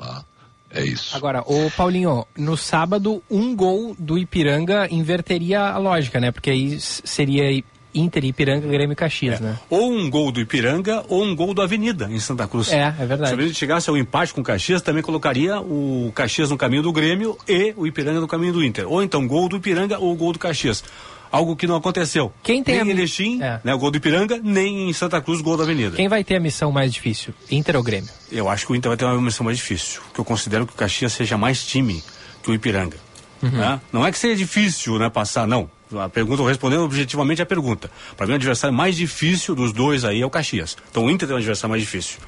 ah, 0.00 0.22
é 0.70 0.84
isso. 0.84 1.16
Agora, 1.16 1.42
o 1.46 1.70
Paulinho, 1.70 2.26
no 2.36 2.56
sábado, 2.56 3.22
um 3.30 3.54
gol 3.54 3.94
do 3.98 4.18
Ipiranga 4.18 4.88
inverteria 4.90 5.60
a 5.60 5.78
lógica, 5.78 6.20
né? 6.20 6.30
Porque 6.30 6.50
aí 6.50 6.80
seria 6.80 7.62
Inter, 7.98 8.24
Ipiranga, 8.24 8.66
Grêmio 8.66 8.92
e 8.92 8.96
Caxias, 8.96 9.40
é. 9.40 9.44
né? 9.44 9.58
Ou 9.70 9.90
um 9.90 10.08
gol 10.10 10.30
do 10.30 10.40
Ipiranga 10.40 11.04
ou 11.08 11.22
um 11.22 11.34
gol 11.34 11.54
do 11.54 11.62
Avenida, 11.62 12.08
em 12.10 12.20
Santa 12.20 12.46
Cruz. 12.46 12.72
É, 12.72 12.94
é 12.98 13.06
verdade. 13.06 13.30
Se 13.30 13.40
a 13.40 13.46
gente 13.46 13.58
chegasse 13.58 13.90
ao 13.90 13.96
empate 13.96 14.34
com 14.34 14.40
o 14.40 14.44
Caxias, 14.44 14.82
também 14.82 15.02
colocaria 15.02 15.60
o 15.60 16.12
Caxias 16.14 16.50
no 16.50 16.56
caminho 16.56 16.82
do 16.82 16.92
Grêmio 16.92 17.36
e 17.48 17.72
o 17.76 17.86
Ipiranga 17.86 18.20
no 18.20 18.28
caminho 18.28 18.52
do 18.52 18.64
Inter. 18.64 18.90
Ou 18.90 19.02
então 19.02 19.26
gol 19.26 19.48
do 19.48 19.56
Ipiranga 19.56 19.98
ou 19.98 20.14
gol 20.14 20.32
do 20.32 20.38
Caxias 20.38 20.84
algo 21.30 21.56
que 21.56 21.66
não 21.66 21.76
aconteceu. 21.76 22.32
Quem 22.42 22.62
tem 22.62 22.76
nem 22.76 22.86
em 22.86 22.90
Erechim, 22.90 23.42
é. 23.42 23.60
né, 23.62 23.74
o 23.74 23.78
gol 23.78 23.90
do 23.90 23.96
Ipiranga, 23.96 24.40
nem 24.42 24.88
em 24.88 24.92
Santa 24.92 25.20
Cruz, 25.20 25.40
o 25.40 25.42
gol 25.42 25.56
da 25.56 25.64
Avenida. 25.64 25.96
Quem 25.96 26.08
vai 26.08 26.24
ter 26.24 26.36
a 26.36 26.40
missão 26.40 26.72
mais 26.72 26.92
difícil, 26.92 27.34
Inter 27.50 27.76
ou 27.76 27.82
Grêmio? 27.82 28.08
Eu 28.30 28.48
acho 28.48 28.66
que 28.66 28.72
o 28.72 28.76
Inter 28.76 28.90
vai 28.90 28.96
ter 28.96 29.04
uma 29.04 29.20
missão 29.20 29.44
mais 29.44 29.58
difícil, 29.58 30.00
porque 30.02 30.20
eu 30.20 30.24
considero 30.24 30.66
que 30.66 30.72
o 30.72 30.76
Caxias 30.76 31.12
seja 31.12 31.36
mais 31.36 31.64
time 31.64 32.02
que 32.42 32.50
o 32.50 32.54
Ipiranga. 32.54 32.96
Uhum. 33.42 33.50
Né? 33.50 33.80
Não 33.92 34.06
é 34.06 34.10
que 34.10 34.18
seja 34.18 34.36
difícil 34.36 34.98
né, 34.98 35.10
passar, 35.10 35.46
não. 35.46 35.70
A 35.94 36.08
pergunta, 36.08 36.42
respondendo 36.42 36.82
objetivamente 36.82 37.40
a 37.40 37.46
pergunta. 37.46 37.90
Para 38.16 38.26
mim, 38.26 38.32
o 38.32 38.36
adversário 38.36 38.76
mais 38.76 38.96
difícil 38.96 39.54
dos 39.54 39.72
dois 39.72 40.04
aí 40.04 40.20
é 40.20 40.26
o 40.26 40.30
Caxias. 40.30 40.76
Então 40.90 41.04
o 41.04 41.10
Inter 41.10 41.28
tem 41.28 41.34
um 41.34 41.38
adversário 41.38 41.70
mais 41.70 41.82
difícil. 41.82 42.18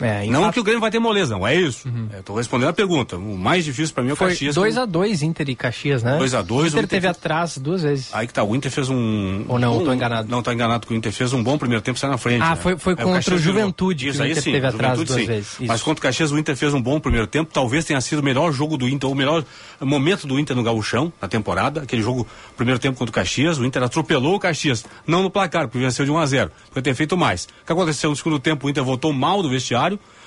É, 0.00 0.26
não 0.26 0.42
fato... 0.42 0.54
que 0.54 0.60
o 0.60 0.64
Grêmio 0.64 0.80
vai 0.80 0.90
ter 0.90 0.98
moleza, 0.98 1.34
não, 1.36 1.46
é 1.46 1.54
isso. 1.54 1.88
Uhum. 1.88 2.08
Estou 2.18 2.36
respondendo 2.36 2.68
a 2.68 2.72
pergunta. 2.72 3.16
O 3.16 3.36
mais 3.36 3.64
difícil 3.64 3.94
para 3.94 4.02
mim 4.02 4.10
é 4.10 4.12
o 4.12 4.16
Foi 4.16 4.28
Caxias. 4.28 4.56
2x2 4.56 5.22
Inter 5.22 5.50
e 5.50 5.54
Caxias, 5.54 6.02
né? 6.02 6.18
2x2. 6.18 6.50
O 6.50 6.66
Inter 6.66 6.86
teve 6.86 7.06
atrás 7.06 7.58
duas 7.58 7.82
vezes. 7.82 8.08
Aí 8.12 8.26
que 8.26 8.32
tá, 8.32 8.42
o 8.42 8.54
Inter 8.54 8.70
fez 8.70 8.88
um. 8.88 9.44
Ou 9.48 9.58
não, 9.58 9.78
um, 9.78 9.84
tô 9.84 9.92
enganado. 9.92 10.28
Não, 10.28 10.42
tô 10.42 10.52
enganado 10.52 10.86
que 10.86 10.92
o 10.92 10.96
Inter 10.96 11.12
fez 11.12 11.32
um 11.32 11.42
bom 11.42 11.58
primeiro 11.58 11.82
tempo, 11.82 11.98
sai 11.98 12.10
na 12.10 12.18
frente. 12.18 12.42
Ah, 12.42 12.50
né? 12.50 12.56
foi, 12.56 12.78
foi 12.78 12.96
contra 12.96 13.34
o, 13.34 13.36
o 13.36 13.40
Juventude 13.40 14.08
isso, 14.08 14.18
que 14.18 14.28
o 14.28 14.30
Inter 14.30 14.42
sim, 14.42 14.52
teve 14.52 14.66
atrás 14.66 14.96
duas 14.96 15.10
sim. 15.10 15.26
vezes. 15.26 15.52
Isso. 15.52 15.64
Mas 15.66 15.82
contra 15.82 16.00
o 16.00 16.02
Caxias, 16.02 16.30
o 16.32 16.38
Inter 16.38 16.56
fez 16.56 16.72
um 16.72 16.80
bom 16.80 17.00
primeiro 17.00 17.26
tempo. 17.26 17.50
Talvez 17.52 17.84
tenha 17.84 18.00
sido 18.00 18.20
o 18.20 18.22
melhor 18.22 18.52
jogo 18.52 18.76
do 18.76 18.88
Inter, 18.88 19.10
o 19.10 19.14
melhor 19.14 19.44
momento 19.80 20.26
do 20.26 20.38
Inter 20.38 20.56
no 20.56 20.62
Gauchão, 20.62 21.12
na 21.20 21.28
temporada. 21.28 21.82
Aquele 21.82 22.02
jogo, 22.02 22.26
primeiro 22.56 22.78
tempo 22.78 22.98
contra 22.98 23.10
o 23.10 23.14
Caxias. 23.14 23.58
O 23.58 23.64
Inter 23.64 23.82
atropelou 23.82 24.36
o 24.36 24.38
Caxias. 24.38 24.84
Não 25.06 25.22
no 25.22 25.30
placar, 25.30 25.68
porque 25.68 25.78
venceu 25.78 26.04
de 26.04 26.10
1 26.10 26.18
a 26.18 26.26
0 26.26 26.50
Foi 26.70 26.80
ter 26.80 26.94
feito 26.94 27.16
mais. 27.16 27.44
O 27.44 27.66
que 27.66 27.72
aconteceu 27.72 28.10
no 28.10 28.16
segundo 28.16 28.38
tempo? 28.38 28.66
O 28.66 28.70
Inter 28.70 28.84
voltou 28.84 29.12
mal 29.12 29.42
do 29.42 29.50
vestiário. 29.50 29.79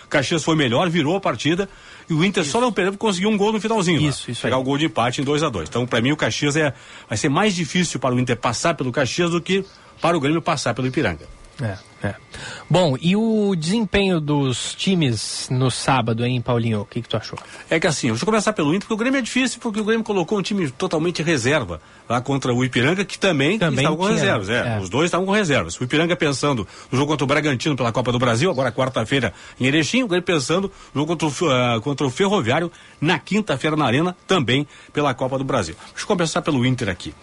Caxias 0.09 0.43
foi 0.43 0.55
melhor, 0.55 0.89
virou 0.89 1.15
a 1.15 1.19
partida. 1.19 1.67
E 2.09 2.13
o 2.13 2.23
Inter 2.23 2.43
isso. 2.43 2.51
só 2.51 2.61
não 2.61 2.71
perdeu 2.71 2.97
conseguiu 2.97 3.29
um 3.29 3.37
gol 3.37 3.51
no 3.51 3.59
finalzinho. 3.59 3.97
Isso, 3.97 4.25
lá, 4.27 4.31
isso. 4.31 4.41
Pegar 4.41 4.57
o 4.57 4.63
gol 4.63 4.77
de 4.77 4.85
empate 4.85 5.21
em 5.21 5.23
2 5.23 5.43
a 5.43 5.49
2 5.49 5.69
Então, 5.69 5.85
para 5.85 6.01
mim, 6.01 6.11
o 6.11 6.17
Caxias 6.17 6.55
é, 6.55 6.73
vai 7.07 7.17
ser 7.17 7.29
mais 7.29 7.55
difícil 7.55 7.99
para 7.99 8.13
o 8.13 8.19
Inter 8.19 8.37
passar 8.37 8.75
pelo 8.75 8.91
Caxias 8.91 9.31
do 9.31 9.41
que 9.41 9.65
para 10.01 10.15
o 10.15 10.19
Grêmio 10.19 10.41
passar 10.41 10.73
pelo 10.73 10.87
Ipiranga. 10.87 11.27
É, 11.63 11.77
é. 12.03 12.15
Bom, 12.69 12.97
e 12.99 13.15
o 13.15 13.55
desempenho 13.55 14.19
dos 14.19 14.75
times 14.75 15.47
no 15.49 15.71
sábado, 15.71 16.25
hein, 16.25 16.41
Paulinho? 16.41 16.81
O 16.81 16.85
que, 16.85 17.01
que 17.01 17.07
tu 17.07 17.15
achou? 17.15 17.39
É 17.69 17.79
que 17.79 17.87
assim, 17.87 18.07
deixa 18.07 18.23
eu 18.23 18.25
começar 18.25 18.51
pelo 18.51 18.71
Inter, 18.75 18.81
porque 18.81 18.93
o 18.93 18.97
Grêmio 18.97 19.19
é 19.19 19.21
difícil, 19.21 19.61
porque 19.61 19.79
o 19.79 19.85
Grêmio 19.85 20.03
colocou 20.03 20.37
um 20.37 20.41
time 20.41 20.69
totalmente 20.71 21.23
reserva 21.23 21.79
lá 22.09 22.19
contra 22.19 22.53
o 22.53 22.65
Ipiranga, 22.65 23.05
que 23.05 23.17
também, 23.17 23.57
Também 23.57 23.79
estava 23.79 23.95
com 23.95 24.07
tinha, 24.07 24.15
reservas. 24.15 24.49
É, 24.49 24.75
é. 24.75 24.79
Os 24.81 24.89
dois 24.89 25.05
estavam 25.05 25.25
com 25.25 25.31
reservas. 25.31 25.79
O 25.79 25.83
Ipiranga 25.85 26.17
pensando 26.17 26.67
no 26.91 26.97
jogo 26.97 27.11
contra 27.11 27.23
o 27.23 27.27
Bragantino 27.27 27.77
pela 27.77 27.93
Copa 27.93 28.11
do 28.11 28.19
Brasil, 28.19 28.51
agora 28.51 28.69
quarta-feira 28.69 29.33
em 29.57 29.65
Erechim, 29.65 30.03
o 30.03 30.07
Grêmio 30.07 30.25
pensando 30.25 30.69
no 30.93 31.01
jogo 31.01 31.15
contra 31.15 31.45
o, 31.45 31.49
ah, 31.49 31.79
contra 31.81 32.05
o 32.05 32.09
Ferroviário 32.09 32.69
na 32.99 33.17
quinta-feira 33.19 33.77
na 33.77 33.85
Arena, 33.85 34.13
também 34.27 34.67
pela 34.91 35.13
Copa 35.13 35.37
do 35.37 35.45
Brasil. 35.45 35.75
Deixa 35.91 36.03
eu 36.03 36.07
começar 36.07 36.41
pelo 36.41 36.65
Inter 36.65 36.89
aqui. 36.89 37.13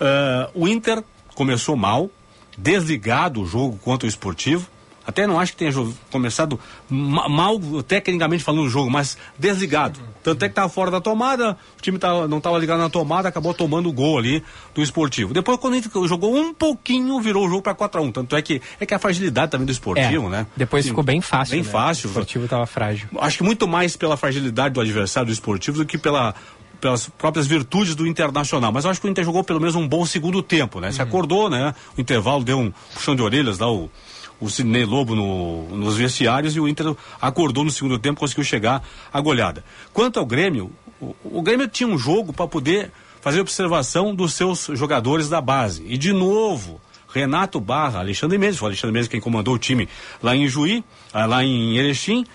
Ah, 0.00 0.50
o 0.54 0.66
Inter 0.66 1.04
começou 1.36 1.76
mal, 1.76 2.10
desligado 2.56 3.42
o 3.42 3.46
jogo 3.46 3.78
contra 3.78 4.06
o 4.06 4.08
Esportivo. 4.08 4.66
Até 5.08 5.24
não 5.24 5.38
acho 5.38 5.52
que 5.52 5.58
tenha 5.58 5.70
começado 6.10 6.58
ma- 6.90 7.28
mal, 7.28 7.56
tecnicamente 7.86 8.42
falando, 8.42 8.64
o 8.64 8.68
jogo, 8.68 8.90
mas 8.90 9.16
desligado. 9.38 10.00
Tanto 10.20 10.44
é 10.44 10.48
que 10.48 10.50
estava 10.52 10.68
fora 10.68 10.90
da 10.90 11.00
tomada, 11.00 11.56
o 11.78 11.80
time 11.80 11.96
tava, 11.96 12.26
não 12.26 12.38
estava 12.38 12.58
ligado 12.58 12.80
na 12.80 12.90
tomada, 12.90 13.28
acabou 13.28 13.54
tomando 13.54 13.88
o 13.88 13.92
gol 13.92 14.18
ali 14.18 14.42
do 14.74 14.82
esportivo. 14.82 15.32
Depois, 15.32 15.60
quando 15.60 15.76
Inter 15.76 15.92
jogou 16.08 16.34
um 16.34 16.52
pouquinho, 16.52 17.20
virou 17.20 17.46
o 17.46 17.48
jogo 17.48 17.62
para 17.62 17.72
4x1. 17.72 18.12
Tanto 18.14 18.34
é 18.34 18.42
que 18.42 18.60
é 18.80 18.84
que 18.84 18.92
a 18.92 18.98
fragilidade 18.98 19.52
também 19.52 19.64
do 19.64 19.70
esportivo, 19.70 20.26
É, 20.26 20.28
né? 20.28 20.46
Depois 20.56 20.82
Sim, 20.84 20.88
ficou 20.90 21.04
bem 21.04 21.20
fácil. 21.20 21.52
Bem 21.52 21.62
né? 21.62 21.70
fácil. 21.70 22.08
O 22.08 22.10
esportivo 22.10 22.48
tava 22.48 22.66
frágil. 22.66 23.08
Acho 23.20 23.38
que 23.38 23.44
muito 23.44 23.68
mais 23.68 23.96
pela 23.96 24.16
fragilidade 24.16 24.74
do 24.74 24.80
adversário 24.80 25.28
do 25.28 25.32
esportivo 25.32 25.78
do 25.78 25.86
que 25.86 25.96
pela 25.98 26.34
pelas 26.80 27.08
próprias 27.08 27.46
virtudes 27.46 27.94
do 27.94 28.06
Internacional, 28.06 28.70
mas 28.72 28.84
eu 28.84 28.90
acho 28.90 29.00
que 29.00 29.06
o 29.06 29.10
Inter 29.10 29.24
jogou 29.24 29.42
pelo 29.44 29.60
menos 29.60 29.74
um 29.74 29.86
bom 29.86 30.04
segundo 30.06 30.42
tempo, 30.42 30.80
né? 30.80 30.92
Se 30.92 31.00
acordou, 31.02 31.48
né? 31.50 31.74
O 31.96 32.00
intervalo 32.00 32.42
deu 32.44 32.58
um 32.58 32.72
puxão 32.94 33.14
de 33.16 33.22
orelhas 33.22 33.58
lá 33.58 33.70
o 33.70 33.90
o 34.38 34.50
Sidney 34.50 34.84
Lobo 34.84 35.14
no- 35.14 35.66
nos 35.78 35.96
vestiários 35.96 36.54
e 36.54 36.60
o 36.60 36.68
Inter 36.68 36.94
acordou 37.18 37.64
no 37.64 37.70
segundo 37.70 37.98
tempo, 37.98 38.20
conseguiu 38.20 38.44
chegar 38.44 38.82
à 39.10 39.18
goleada. 39.18 39.64
Quanto 39.94 40.18
ao 40.20 40.26
Grêmio, 40.26 40.70
o, 41.00 41.16
o 41.24 41.40
Grêmio 41.40 41.66
tinha 41.66 41.88
um 41.88 41.96
jogo 41.96 42.34
para 42.34 42.46
poder 42.46 42.92
fazer 43.22 43.40
observação 43.40 44.14
dos 44.14 44.34
seus 44.34 44.68
jogadores 44.74 45.30
da 45.30 45.40
base. 45.40 45.86
E 45.88 45.96
de 45.96 46.12
novo, 46.12 46.78
Renato 47.08 47.58
Barra, 47.58 48.00
Alexandre 48.00 48.36
Mendes, 48.36 48.58
foi 48.58 48.66
o 48.66 48.68
Alexandre 48.72 48.92
Mendes 48.92 49.08
quem 49.08 49.22
comandou 49.22 49.54
o 49.54 49.58
time 49.58 49.88
lá 50.22 50.36
em 50.36 50.46
Juí, 50.46 50.84
ah, 51.14 51.24
lá 51.24 51.42
em 51.42 51.74
Erechim, 51.78 52.26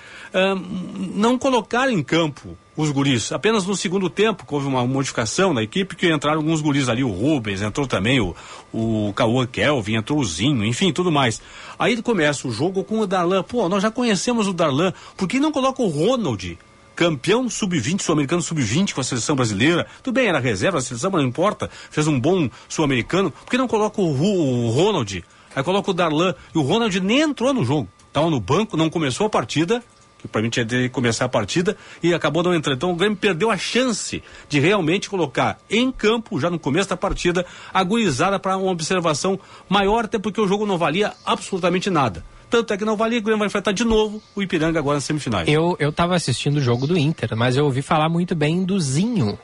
não 1.14 1.38
colocaram 1.38 1.92
em 1.92 2.02
campo 2.02 2.58
os 2.76 2.90
guris. 2.90 3.32
Apenas 3.32 3.66
no 3.66 3.76
segundo 3.76 4.10
tempo 4.10 4.46
houve 4.50 4.68
uma 4.68 4.86
modificação 4.86 5.54
na 5.54 5.62
equipe 5.62 5.96
que 5.96 6.12
entraram 6.12 6.40
alguns 6.40 6.62
guris 6.62 6.88
ali, 6.88 7.04
o 7.04 7.10
Rubens, 7.10 7.62
entrou 7.62 7.86
também 7.86 8.20
o, 8.20 8.36
o 8.74 9.14
Cauã 9.14 9.46
Kelvin, 9.46 9.96
entrou 9.96 10.20
o 10.20 10.26
Zinho, 10.26 10.64
enfim, 10.66 10.92
tudo 10.94 11.12
mais. 11.12 11.42
Aí 11.78 12.02
começa 12.02 12.48
o 12.48 12.52
jogo 12.52 12.84
com 12.84 13.00
o 13.00 13.08
Darlan. 13.08 13.44
Pô, 13.44 13.68
nós 13.68 13.84
já 13.84 13.92
conhecemos 13.92 14.48
o 14.48 14.54
Darlan, 14.54 14.94
por 15.18 15.28
que 15.28 15.40
não 15.40 15.52
coloca 15.52 15.82
o 15.82 15.88
Ronald? 15.88 16.58
Campeão 16.96 17.50
sub-20, 17.50 18.02
sul-americano 18.02 18.42
sub-20 18.42 18.94
com 18.94 19.02
a 19.02 19.04
seleção 19.04 19.36
brasileira. 19.36 19.88
Tudo 20.04 20.16
bem, 20.16 20.28
era 20.28 20.40
reserva, 20.40 20.78
a 20.78 20.82
seleção 20.82 21.10
não 21.10 21.22
importa. 21.22 21.70
Fez 21.90 22.06
um 22.08 22.20
bom 22.20 22.50
sul-americano. 22.70 23.32
Por 23.32 23.50
que 23.50 23.58
não 23.58 23.68
coloca 23.68 24.00
o, 24.00 24.06
o 24.06 24.70
Ronald? 24.70 25.24
Aí 25.56 25.64
coloca 25.64 25.90
o 25.90 25.94
Darlan. 25.94 26.36
E 26.54 26.58
o 26.58 26.62
Ronald 26.62 27.00
nem 27.00 27.22
entrou 27.22 27.54
no 27.54 27.64
jogo. 27.66 27.88
Tava 28.14 28.30
no 28.30 28.40
banco, 28.40 28.78
não 28.78 28.90
começou 28.90 29.26
a 29.26 29.30
partida 29.30 29.82
que 30.22 30.28
para 30.28 30.42
mim 30.42 30.50
tinha 30.50 30.66
de 30.66 30.90
começar 30.90 31.26
a 31.26 31.30
partida 31.30 31.76
e 32.02 32.14
acabou 32.14 32.44
não 32.44 32.54
entrando. 32.54 32.78
Então 32.78 32.92
o 32.92 32.96
Grêmio 32.96 33.18
perdeu 33.18 33.50
a 33.50 33.58
chance 33.58 34.24
de 34.48 34.60
realmente 34.60 35.10
colocar 35.10 35.60
em 35.70 35.92
campo, 35.92 36.40
já 36.40 36.50
no 36.50 36.60
começo 36.60 36.90
da 36.90 36.98
partida, 36.98 37.46
a 37.74 37.84
gurizada 37.84 38.40
para 38.40 38.56
uma 38.58 38.72
observação 38.72 39.40
maior, 39.68 40.06
até 40.06 40.20
porque 40.20 40.40
o 40.40 40.48
jogo 40.48 40.66
não 40.66 40.78
valia 40.78 41.14
absolutamente 41.26 41.90
nada. 41.90 42.24
Tanto 42.50 42.74
é 42.74 42.78
que 42.78 42.84
não 42.84 42.98
valia, 42.98 43.20
o 43.20 43.22
Grêmio 43.22 43.40
vai 43.40 43.48
enfrentar 43.48 43.72
de 43.72 43.86
novo 43.86 44.22
o 44.36 44.44
Ipiranga 44.44 44.78
agora 44.78 44.96
nas 44.96 45.06
semifinais. 45.06 45.48
Eu, 45.48 45.78
eu 45.80 45.94
assistindo 46.14 46.58
o 46.58 46.62
jogo 46.62 46.86
do 46.86 46.98
Inter, 46.98 47.30
mas 47.36 47.56
eu 47.56 47.64
ouvi 47.64 47.82
falar 47.82 48.10
muito 48.10 48.36
bem 48.36 48.64
do 48.64 48.78
Zinho 48.80 49.40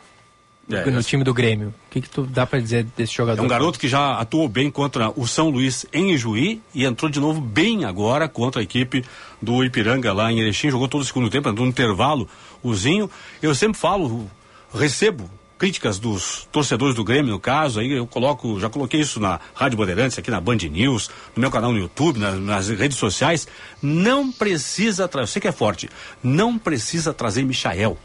É, 0.70 0.90
no 0.90 1.00
é. 1.00 1.04
time 1.04 1.24
do 1.24 1.34
Grêmio. 1.34 1.70
O 1.70 1.90
que, 1.90 2.02
que 2.02 2.10
tu 2.10 2.24
dá 2.24 2.46
pra 2.46 2.60
dizer 2.60 2.86
desse 2.96 3.14
É 3.14 3.16
jogador? 3.16 3.42
um 3.42 3.48
garoto 3.48 3.80
que 3.80 3.88
já 3.88 4.20
atuou 4.20 4.50
bem 4.50 4.70
contra 4.70 5.12
o 5.16 5.26
São 5.26 5.50
Luís 5.50 5.86
em 5.94 6.12
Ijuí 6.12 6.62
e 6.76 6.84
entrou 6.84 7.10
de 7.10 7.20
novo 7.20 7.40
bem 7.40 7.86
agora 7.86 8.28
contra 8.28 8.62
a 8.62 8.64
equipe 8.64 9.04
do 9.42 9.64
Ipiranga 9.64 10.12
lá 10.12 10.32
em 10.32 10.40
Erechim. 10.40 10.70
Jogou 10.70 10.88
todo 10.88 11.02
o 11.02 11.06
segundo 11.06 11.30
tempo, 11.30 11.48
entrou 11.48 11.66
no 11.66 11.72
intervalo. 11.72 12.28
O 12.62 12.74
Zinho, 12.76 13.10
eu 13.42 13.56
sempre 13.56 13.80
falo, 13.80 14.30
recebo 14.74 15.30
críticas 15.58 15.98
dos 15.98 16.48
torcedores 16.52 16.96
do 16.96 17.04
Grêmio, 17.04 17.32
no 17.32 17.40
caso, 17.40 17.80
aí 17.80 17.92
eu 17.92 18.06
coloco, 18.06 18.60
já 18.60 18.70
coloquei 18.70 19.02
isso 19.02 19.20
na 19.20 19.40
Rádio 19.56 19.78
Bandeirantes, 19.78 20.18
aqui 20.20 20.30
na 20.30 20.40
Band 20.40 20.58
News, 20.58 21.10
no 21.36 21.42
meu 21.42 21.50
canal 21.50 21.72
no 21.72 21.80
YouTube, 21.80 22.20
nas, 22.20 22.40
nas 22.40 22.70
redes 22.70 22.98
sociais. 22.98 23.48
Não 23.82 24.32
precisa 24.32 25.08
trazer, 25.08 25.24
eu 25.24 25.28
sei 25.28 25.42
que 25.42 25.48
é 25.48 25.52
forte, 25.52 25.90
não 26.22 26.58
precisa 26.58 27.14
trazer 27.14 27.44
Michael. 27.44 27.98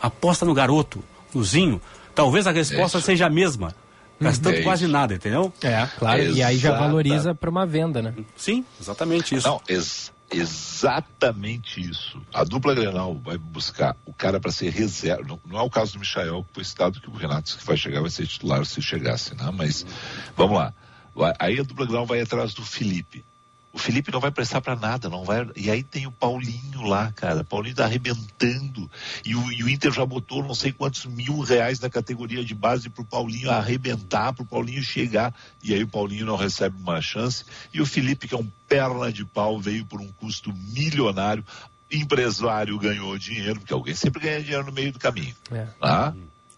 Aposta 0.00 0.46
no 0.46 0.54
garoto, 0.54 1.04
no 1.34 1.42
Zinho. 1.44 1.80
Talvez 2.14 2.46
a 2.46 2.50
resposta 2.52 2.98
Isso. 2.98 3.06
seja 3.06 3.26
a 3.26 3.30
mesma. 3.30 3.74
Gastando 4.20 4.54
É 4.56 4.62
quase 4.62 4.86
nada, 4.86 5.14
entendeu? 5.14 5.52
É, 5.60 5.86
claro. 5.98 6.22
E 6.22 6.42
aí 6.42 6.56
já 6.56 6.68
Exata. 6.70 6.84
valoriza 6.86 7.34
pra 7.34 7.50
uma 7.50 7.66
venda, 7.66 8.00
né? 8.00 8.14
Sim, 8.36 8.64
exatamente 8.80 9.34
isso. 9.34 9.46
Não, 9.48 9.60
ex- 9.68 10.12
exatamente 10.30 11.80
isso. 11.80 12.22
A 12.32 12.44
dupla 12.44 12.74
Grenal 12.74 13.14
vai 13.22 13.36
buscar 13.36 13.96
o 14.06 14.12
cara 14.14 14.38
para 14.38 14.52
ser 14.52 14.70
reserva. 14.70 15.24
Não, 15.26 15.40
não 15.44 15.58
é 15.58 15.62
o 15.62 15.68
caso 15.70 15.94
do 15.94 15.98
Michael, 15.98 16.44
que 16.48 16.54
foi 16.54 16.64
citado 16.64 17.00
que 17.00 17.08
o 17.10 17.12
Renato 17.14 17.56
que 17.58 17.66
vai 17.66 17.76
chegar, 17.76 18.00
vai 18.00 18.10
ser 18.10 18.26
titular 18.26 18.64
se 18.64 18.80
chegasse, 18.80 19.34
né? 19.34 19.50
Mas 19.52 19.84
vamos 20.36 20.56
lá. 20.58 20.72
Aí 21.38 21.58
a 21.58 21.62
dupla 21.62 21.84
Grenal 21.86 22.06
vai 22.06 22.20
atrás 22.20 22.54
do 22.54 22.62
Felipe. 22.64 23.24
O 23.74 23.78
Felipe 23.78 24.12
não 24.12 24.20
vai 24.20 24.30
prestar 24.30 24.60
para 24.60 24.76
nada, 24.76 25.08
não 25.08 25.24
vai. 25.24 25.50
E 25.56 25.68
aí 25.68 25.82
tem 25.82 26.06
o 26.06 26.12
Paulinho 26.12 26.82
lá, 26.82 27.10
cara. 27.10 27.40
O 27.40 27.44
Paulinho 27.44 27.74
tá 27.74 27.84
arrebentando. 27.84 28.88
E 29.24 29.34
o, 29.34 29.52
e 29.52 29.64
o 29.64 29.68
Inter 29.68 29.90
já 29.90 30.06
botou 30.06 30.44
não 30.44 30.54
sei 30.54 30.70
quantos 30.70 31.04
mil 31.06 31.40
reais 31.40 31.80
na 31.80 31.90
categoria 31.90 32.44
de 32.44 32.54
base 32.54 32.88
pro 32.88 33.04
Paulinho 33.04 33.50
arrebentar, 33.50 34.32
pro 34.32 34.44
Paulinho 34.44 34.80
chegar. 34.80 35.34
E 35.60 35.74
aí 35.74 35.82
o 35.82 35.88
Paulinho 35.88 36.24
não 36.24 36.36
recebe 36.36 36.80
uma 36.80 37.02
chance. 37.02 37.44
E 37.72 37.80
o 37.80 37.86
Felipe, 37.86 38.28
que 38.28 38.34
é 38.36 38.38
um 38.38 38.48
perna 38.68 39.12
de 39.12 39.24
pau, 39.24 39.60
veio 39.60 39.84
por 39.84 40.00
um 40.00 40.12
custo 40.12 40.54
milionário. 40.72 41.44
Empresário 41.90 42.78
ganhou 42.78 43.18
dinheiro, 43.18 43.58
porque 43.58 43.74
alguém 43.74 43.94
sempre 43.94 44.22
ganha 44.22 44.40
dinheiro 44.40 44.66
no 44.66 44.72
meio 44.72 44.92
do 44.92 45.00
caminho. 45.00 45.34
É. 45.50 45.66
Tá? 45.80 46.14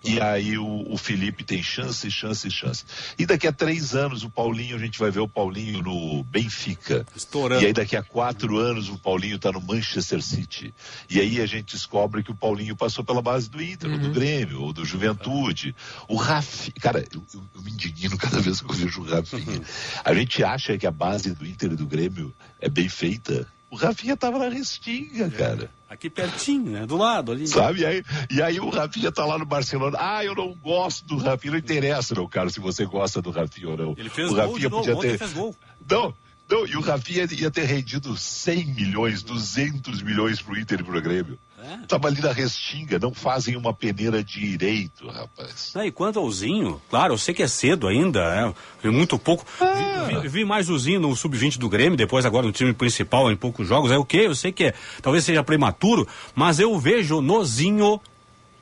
E 0.06 0.20
aí 0.20 0.56
o, 0.58 0.84
o 0.92 0.96
Felipe 0.96 1.42
tem 1.44 1.62
chance, 1.62 2.10
chance, 2.10 2.50
chance. 2.50 2.84
E 3.18 3.26
daqui 3.26 3.46
a 3.46 3.52
três 3.52 3.94
anos 3.94 4.22
o 4.22 4.30
Paulinho, 4.30 4.76
a 4.76 4.78
gente 4.78 4.98
vai 4.98 5.10
ver 5.10 5.20
o 5.20 5.28
Paulinho 5.28 5.82
no 5.82 6.22
Benfica. 6.24 7.06
Estourando. 7.14 7.62
E 7.62 7.66
aí 7.66 7.72
daqui 7.72 7.96
a 7.96 8.02
quatro 8.02 8.56
anos 8.58 8.88
o 8.88 8.98
Paulinho 8.98 9.36
está 9.36 9.50
no 9.52 9.60
Manchester 9.60 10.22
City. 10.22 10.72
E 11.10 11.20
aí 11.20 11.40
a 11.40 11.46
gente 11.46 11.74
descobre 11.74 12.22
que 12.22 12.30
o 12.30 12.34
Paulinho 12.34 12.76
passou 12.76 13.04
pela 13.04 13.20
base 13.22 13.48
do 13.50 13.62
Inter, 13.62 13.90
ou 13.90 13.98
do 13.98 14.10
Grêmio, 14.10 14.62
ou 14.62 14.72
do 14.72 14.84
Juventude. 14.84 15.74
O 16.08 16.16
Rafi, 16.16 16.70
cara, 16.72 17.04
eu, 17.12 17.22
eu- 17.34 17.44
eu 17.54 17.62
me 17.62 17.70
indigno 17.70 18.16
cada 18.16 18.40
vez 18.40 18.60
que 18.60 18.70
eu 18.70 18.74
vejo 18.74 19.00
o 19.02 19.04
Rafinha. 19.04 19.60
A 20.04 20.14
gente 20.14 20.42
acha 20.44 20.76
que 20.78 20.86
a 20.86 20.90
base 20.90 21.32
do 21.34 21.44
Inter 21.46 21.72
e 21.72 21.76
do 21.76 21.86
Grêmio 21.86 22.34
é 22.60 22.68
bem 22.68 22.88
feita. 22.88 23.46
O 23.70 23.76
Rafinha 23.76 24.16
tava 24.16 24.38
na 24.38 24.48
restinga, 24.48 25.28
cara. 25.30 25.70
Aqui 25.88 26.08
pertinho, 26.08 26.70
né? 26.72 26.86
Do 26.86 26.96
lado 26.96 27.32
ali. 27.32 27.46
Sabe? 27.46 27.80
E 27.80 27.86
aí, 27.86 28.02
e 28.30 28.42
aí 28.42 28.60
o 28.60 28.68
Rafinha 28.68 29.10
tá 29.10 29.24
lá 29.24 29.38
no 29.38 29.44
Barcelona. 29.44 29.96
Ah, 30.00 30.24
eu 30.24 30.34
não 30.34 30.54
gosto 30.54 31.04
do 31.04 31.16
Rafinha. 31.16 31.52
Não 31.52 31.58
interessa, 31.58 32.14
meu 32.14 32.28
cara, 32.28 32.48
se 32.50 32.60
você 32.60 32.84
gosta 32.84 33.20
do 33.20 33.30
Rafinha 33.30 33.68
ou 33.68 33.76
não. 33.76 33.94
Ele 33.96 34.08
fez 34.08 34.30
o 34.30 34.34
gol 34.34 34.46
Rafinha 34.46 34.68
novo, 34.68 34.82
podia 34.82 34.96
ontem 34.96 35.10
ter. 35.10 35.18
fez 35.18 35.32
gol. 35.32 35.54
Não, 35.88 36.14
não, 36.48 36.66
e 36.66 36.76
o 36.76 36.80
Rafinha 36.80 37.26
ia 37.32 37.50
ter 37.50 37.64
rendido 37.64 38.16
100 38.16 38.66
milhões, 38.66 39.22
200 39.22 40.02
milhões 40.02 40.40
pro 40.40 40.58
Inter 40.58 40.80
e 40.80 40.84
pro 40.84 41.02
Grêmio. 41.02 41.38
É. 41.66 41.86
Tava 41.88 42.08
ali 42.08 42.20
na 42.20 42.32
restinga, 42.32 42.98
não 42.98 43.12
fazem 43.12 43.56
uma 43.56 43.72
peneira 43.74 44.22
direito, 44.22 45.08
rapaz. 45.08 45.72
Ah, 45.74 45.84
e 45.86 45.90
quanto 45.90 46.18
ao 46.18 46.30
Zinho, 46.30 46.80
claro, 46.88 47.14
eu 47.14 47.18
sei 47.18 47.34
que 47.34 47.42
é 47.42 47.48
cedo 47.48 47.88
ainda, 47.88 48.54
é, 48.84 48.88
muito 48.88 49.18
pouco. 49.18 49.44
Ah. 49.60 50.04
Vi, 50.08 50.20
vi- 50.20 50.28
vi 50.28 50.44
mais 50.44 50.68
o 50.70 50.78
Zinho 50.78 51.00
no 51.00 51.16
sub-20 51.16 51.58
do 51.58 51.68
Grêmio, 51.68 51.96
depois 51.96 52.24
agora 52.24 52.46
no 52.46 52.52
time 52.52 52.72
principal 52.72 53.30
em 53.32 53.36
poucos 53.36 53.66
jogos. 53.66 53.90
É 53.90 53.98
o 53.98 54.04
quê? 54.04 54.18
Eu 54.26 54.34
sei 54.34 54.52
que 54.52 54.64
é, 54.64 54.74
talvez 55.02 55.24
seja 55.24 55.42
prematuro, 55.42 56.06
mas 56.34 56.58
eu 56.60 56.78
vejo 56.78 57.20
no 57.20 57.44
Zinho. 57.44 58.00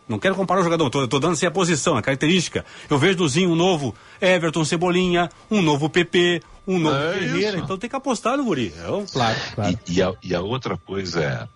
Não 0.09 0.19
quero 0.19 0.35
comparar 0.35 0.61
o 0.61 0.65
jogador, 0.65 0.91
tô 0.91 1.07
dando 1.19 1.33
assim 1.33 1.47
a 1.47 1.51
posição, 1.51 1.97
a 1.97 2.03
característica. 2.03 2.65
Eu 2.91 2.99
vejo 2.99 3.19
no 3.19 3.29
Zinho 3.29 3.51
um 3.51 3.55
novo 3.57 3.95
Everton 4.21 4.63
Cebolinha, 4.65 5.31
um 5.51 5.63
novo 5.63 5.89
PP, 5.89 6.43
um 6.67 6.79
novo 6.79 6.95
É 6.97 7.15
Ferreira, 7.19 7.57
isso. 7.57 7.65
então 7.65 7.79
tem 7.79 7.89
que 7.89 7.97
apostar 7.97 8.37
no 8.37 8.45
Guri. 8.45 8.73
É 8.77 8.83
Claro, 9.13 9.39
claro. 9.55 9.79
E, 9.89 9.93
e 9.95 10.03
a, 10.03 10.13
e 10.23 10.35
a 10.35 10.41
outra 10.43 10.77
coisa 10.77 11.23
é, 11.23 11.49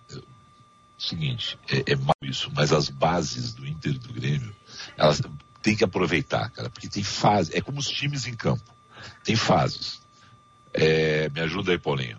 seguinte, 0.99 1.57
é, 1.69 1.93
é 1.93 1.95
mal 1.95 2.15
isso, 2.21 2.51
mas 2.53 2.71
as 2.73 2.89
bases 2.89 3.53
do 3.53 3.65
Inter 3.65 3.93
e 3.93 3.97
do 3.99 4.13
Grêmio, 4.13 4.55
elas 4.97 5.21
têm 5.61 5.75
que 5.75 5.83
aproveitar, 5.83 6.49
cara, 6.51 6.69
porque 6.69 6.87
tem 6.89 7.03
fase, 7.03 7.55
é 7.55 7.61
como 7.61 7.79
os 7.79 7.87
times 7.89 8.25
em 8.27 8.33
campo, 8.35 8.63
tem 9.23 9.35
fases. 9.35 10.01
É, 10.73 11.29
me 11.29 11.41
ajuda 11.41 11.71
aí, 11.71 11.79
Paulinho. 11.79 12.17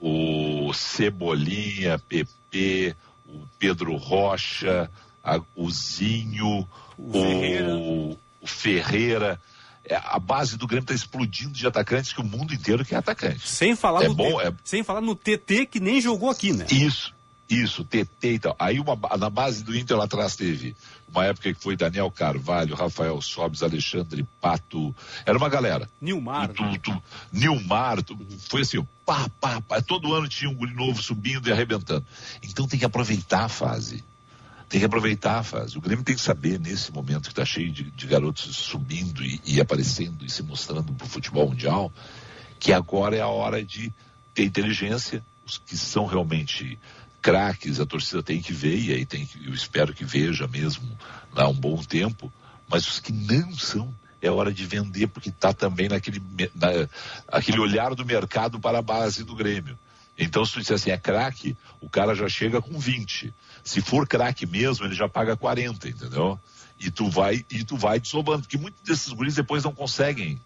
O 0.00 0.72
Cebolinha, 0.72 1.98
PP, 1.98 2.96
o 3.28 3.46
Pedro 3.58 3.94
Rocha, 3.96 4.90
a- 5.22 5.40
o 5.54 5.70
Zinho, 5.70 6.66
O 6.98 7.12
Ferreira. 7.12 7.68
o, 7.76 8.18
o 8.40 8.46
Ferreira. 8.46 9.40
é, 9.86 9.96
a 9.96 10.18
base 10.18 10.56
do 10.56 10.66
Grêmio 10.66 10.84
está 10.84 10.94
explodindo 10.94 11.52
de 11.52 11.66
atacantes 11.66 12.10
que 12.12 12.20
o 12.20 12.24
mundo 12.24 12.54
inteiro 12.54 12.84
quer 12.86 12.96
atacante. 12.96 13.46
Sem 13.46 13.76
falar 13.76 14.04
É 14.04 14.08
no 14.08 14.14
bom, 14.14 14.40
é- 14.40 14.50
sem 14.64 14.82
falar 14.82 15.02
no 15.02 15.14
TT 15.14 15.66
que 15.66 15.78
nem 15.78 16.00
jogou 16.00 16.30
aqui, 16.30 16.54
né? 16.54 16.64
Isso, 16.70 17.13
isso, 17.48 17.84
TT 17.84 18.06
e 18.22 18.38
tal. 18.38 18.56
Aí 18.58 18.80
uma, 18.80 18.98
na 19.18 19.28
base 19.28 19.62
do 19.62 19.76
Inter 19.76 19.96
lá 19.96 20.04
atrás 20.04 20.34
teve 20.34 20.74
uma 21.08 21.24
época 21.24 21.52
que 21.52 21.60
foi 21.60 21.76
Daniel 21.76 22.10
Carvalho, 22.10 22.74
Rafael 22.74 23.20
Sobes, 23.20 23.62
Alexandre 23.62 24.26
Pato, 24.40 24.94
era 25.24 25.36
uma 25.36 25.48
galera. 25.48 25.88
Nilmar. 26.00 26.48
Tu, 26.48 26.78
tu, 26.78 27.02
Nilmar, 27.32 28.02
tu, 28.02 28.18
foi 28.48 28.62
assim, 28.62 28.84
pá, 29.06 29.28
pá, 29.40 29.60
pá, 29.60 29.80
todo 29.80 30.12
ano 30.12 30.28
tinha 30.28 30.50
um 30.50 30.54
guri 30.54 30.74
novo 30.74 31.00
subindo 31.02 31.48
e 31.48 31.52
arrebentando. 31.52 32.04
Então 32.42 32.66
tem 32.66 32.78
que 32.78 32.84
aproveitar 32.84 33.44
a 33.44 33.48
fase. 33.48 34.02
Tem 34.68 34.80
que 34.80 34.86
aproveitar 34.86 35.38
a 35.38 35.42
fase. 35.42 35.78
O 35.78 35.80
Grêmio 35.80 36.04
tem 36.04 36.16
que 36.16 36.20
saber, 36.20 36.58
nesse 36.58 36.90
momento 36.90 37.24
que 37.24 37.28
está 37.28 37.44
cheio 37.44 37.70
de, 37.70 37.84
de 37.90 38.06
garotos 38.06 38.56
subindo 38.56 39.22
e, 39.22 39.40
e 39.44 39.60
aparecendo 39.60 40.24
e 40.24 40.30
se 40.30 40.42
mostrando 40.42 40.92
para 40.92 41.06
o 41.06 41.08
futebol 41.08 41.48
mundial, 41.48 41.92
que 42.58 42.72
agora 42.72 43.14
é 43.14 43.20
a 43.20 43.28
hora 43.28 43.64
de 43.64 43.92
ter 44.34 44.44
inteligência. 44.44 45.24
Os 45.46 45.58
que 45.58 45.76
são 45.76 46.06
realmente 46.06 46.78
craques, 47.24 47.80
a 47.80 47.86
torcida 47.86 48.22
tem 48.22 48.42
que 48.42 48.52
ver, 48.52 48.78
e 48.78 48.92
aí 48.92 49.06
tem 49.06 49.24
que, 49.24 49.46
eu 49.46 49.54
espero 49.54 49.94
que 49.94 50.04
veja 50.04 50.46
mesmo 50.46 50.86
há 51.34 51.48
um 51.48 51.54
bom 51.54 51.82
tempo, 51.82 52.30
mas 52.68 52.86
os 52.86 53.00
que 53.00 53.12
não 53.12 53.56
são, 53.56 53.94
é 54.20 54.30
hora 54.30 54.52
de 54.52 54.66
vender, 54.66 55.06
porque 55.06 55.30
está 55.30 55.50
também 55.50 55.88
naquele 55.88 56.22
na, 56.54 56.68
aquele 57.28 57.58
olhar 57.60 57.94
do 57.94 58.04
mercado 58.04 58.60
para 58.60 58.78
a 58.78 58.82
base 58.82 59.24
do 59.24 59.34
Grêmio. 59.34 59.78
Então, 60.18 60.44
se 60.44 60.52
tu 60.52 60.60
disser 60.60 60.74
assim, 60.76 60.90
é 60.90 60.98
craque, 60.98 61.56
o 61.80 61.88
cara 61.88 62.14
já 62.14 62.28
chega 62.28 62.60
com 62.60 62.78
20. 62.78 63.32
Se 63.64 63.80
for 63.80 64.06
craque 64.06 64.46
mesmo, 64.46 64.84
ele 64.84 64.94
já 64.94 65.08
paga 65.08 65.34
40, 65.34 65.88
entendeu? 65.88 66.38
E 66.78 66.90
tu 66.90 67.08
vai, 67.08 67.44
e 67.50 67.64
tu 67.64 67.76
vai 67.76 67.98
desobando, 67.98 68.42
porque 68.42 68.58
muitos 68.58 68.82
desses 68.82 69.10
guris 69.12 69.34
depois 69.34 69.64
não 69.64 69.74
conseguem, 69.74 70.38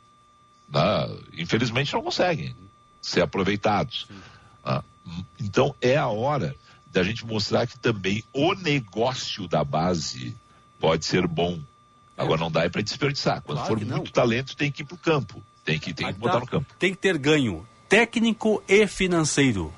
né? 0.69 1.09
infelizmente 1.37 1.93
não 1.93 2.03
conseguem 2.03 2.55
ser 3.03 3.23
aproveitados. 3.23 4.07
Ah, 4.65 4.83
Então 5.41 5.75
é 5.81 5.97
a 5.97 6.07
hora 6.07 6.57
da 6.93 7.03
gente 7.03 7.25
mostrar 7.27 7.67
que 7.67 7.79
também 7.79 8.25
o 8.33 8.55
negócio 8.55 9.47
da 9.47 9.63
base 9.63 10.35
pode 10.81 11.05
ser 11.05 11.27
bom. 11.27 11.59
Agora 12.17 12.41
não 12.41 12.51
dá 12.51 12.65
é 12.65 12.69
para 12.69 12.83
desperdiçar. 12.83 13.43
Quando 13.43 13.59
Claro 13.59 13.79
for 13.79 13.87
não. 13.87 13.97
muito 13.99 14.13
talento, 14.13 14.57
tem 14.57 14.73
que 14.73 14.83
ir 14.83 14.85
pro 14.85 14.97
campo. 14.97 15.43
Tem 15.65 15.79
que, 15.79 15.93
tem 15.93 16.07
que 16.07 16.19
botar 16.19 16.35
tá. 16.35 16.41
no 16.41 16.47
campo. 16.47 16.67
Tem 16.79 16.91
que 16.93 16.99
ter 16.99 17.17
ganho 17.19 17.67
técnico 17.89 18.63
e 18.67 18.87
financeiro. 18.87 19.73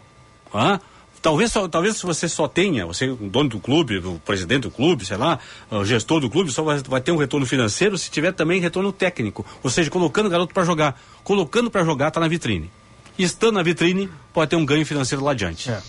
Hã? 0.55 0.81
Talvez, 1.23 1.53
só- 1.53 1.69
talvez 1.69 1.99
se 1.99 2.07
você 2.07 2.27
só 2.29 2.49
tenha, 2.49 2.87
você 2.87 3.11
o 3.11 3.17
dono 3.17 3.51
do 3.51 3.61
clube, 3.61 3.99
o 3.99 4.19
presidente 4.21 4.63
do 4.63 4.71
clube, 4.71 5.05
sei 5.05 5.19
lá, 5.19 5.39
o 5.71 5.85
gestor 5.85 6.19
do 6.19 6.31
clube, 6.31 6.51
só 6.51 6.63
vai, 6.63 6.79
vai 6.79 7.01
ter 7.01 7.13
um 7.13 7.17
retorno 7.19 7.45
financeiro 7.45 7.99
se 7.99 8.11
tiver 8.11 8.33
também 8.33 8.59
retorno 8.59 8.91
técnico. 8.91 9.45
Ou 9.63 9.69
seja, 9.69 9.91
colocando 9.91 10.27
o 10.27 10.31
garoto 10.31 10.55
para 10.55 10.65
jogar. 10.65 10.99
Colocando 11.23 11.71
para 11.71 11.85
jogar, 11.85 12.11
tá 12.11 12.21
na 12.21 12.29
vitrine. 12.29 12.71
E 13.19 13.23
estando 13.23 13.57
na 13.57 13.63
vitrine, 13.63 14.09
pode 14.33 14.49
ter 14.49 14.57
um 14.57 14.65
ganho 14.65 14.87
financeiro 14.87 15.23
lá 15.23 15.33
adiante. 15.33 15.71
É. 15.71 15.83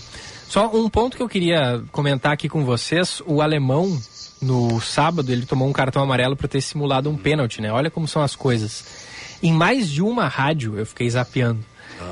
Só 0.52 0.70
um 0.76 0.89
ponto 0.89 1.16
que 1.16 1.24
eu 1.24 1.30
queria 1.30 1.82
comentar 1.93 2.34
aqui 2.34 2.49
com 2.49 2.66
vocês: 2.66 3.22
o 3.26 3.41
alemão, 3.41 3.97
no 4.41 4.82
sábado, 4.82 5.32
ele 5.32 5.45
tomou 5.45 5.66
um 5.66 5.72
cartão 5.72 6.04
amarelo 6.04 6.36
por 6.36 6.49
ter 6.49 6.60
simulado 6.60 7.10
um 7.10 7.16
pênalti, 7.16 7.62
né? 7.62 7.72
Olha 7.72 7.89
como 7.89 8.06
são 8.06 8.22
as 8.22 8.36
coisas. 8.36 8.84
Em 9.41 9.54
mais 9.54 9.89
de 9.89 10.02
uma 10.02 10.28
rádio, 10.28 10.78
eu 10.78 10.86
fiquei 10.86 11.10
zapeando. 11.10 11.64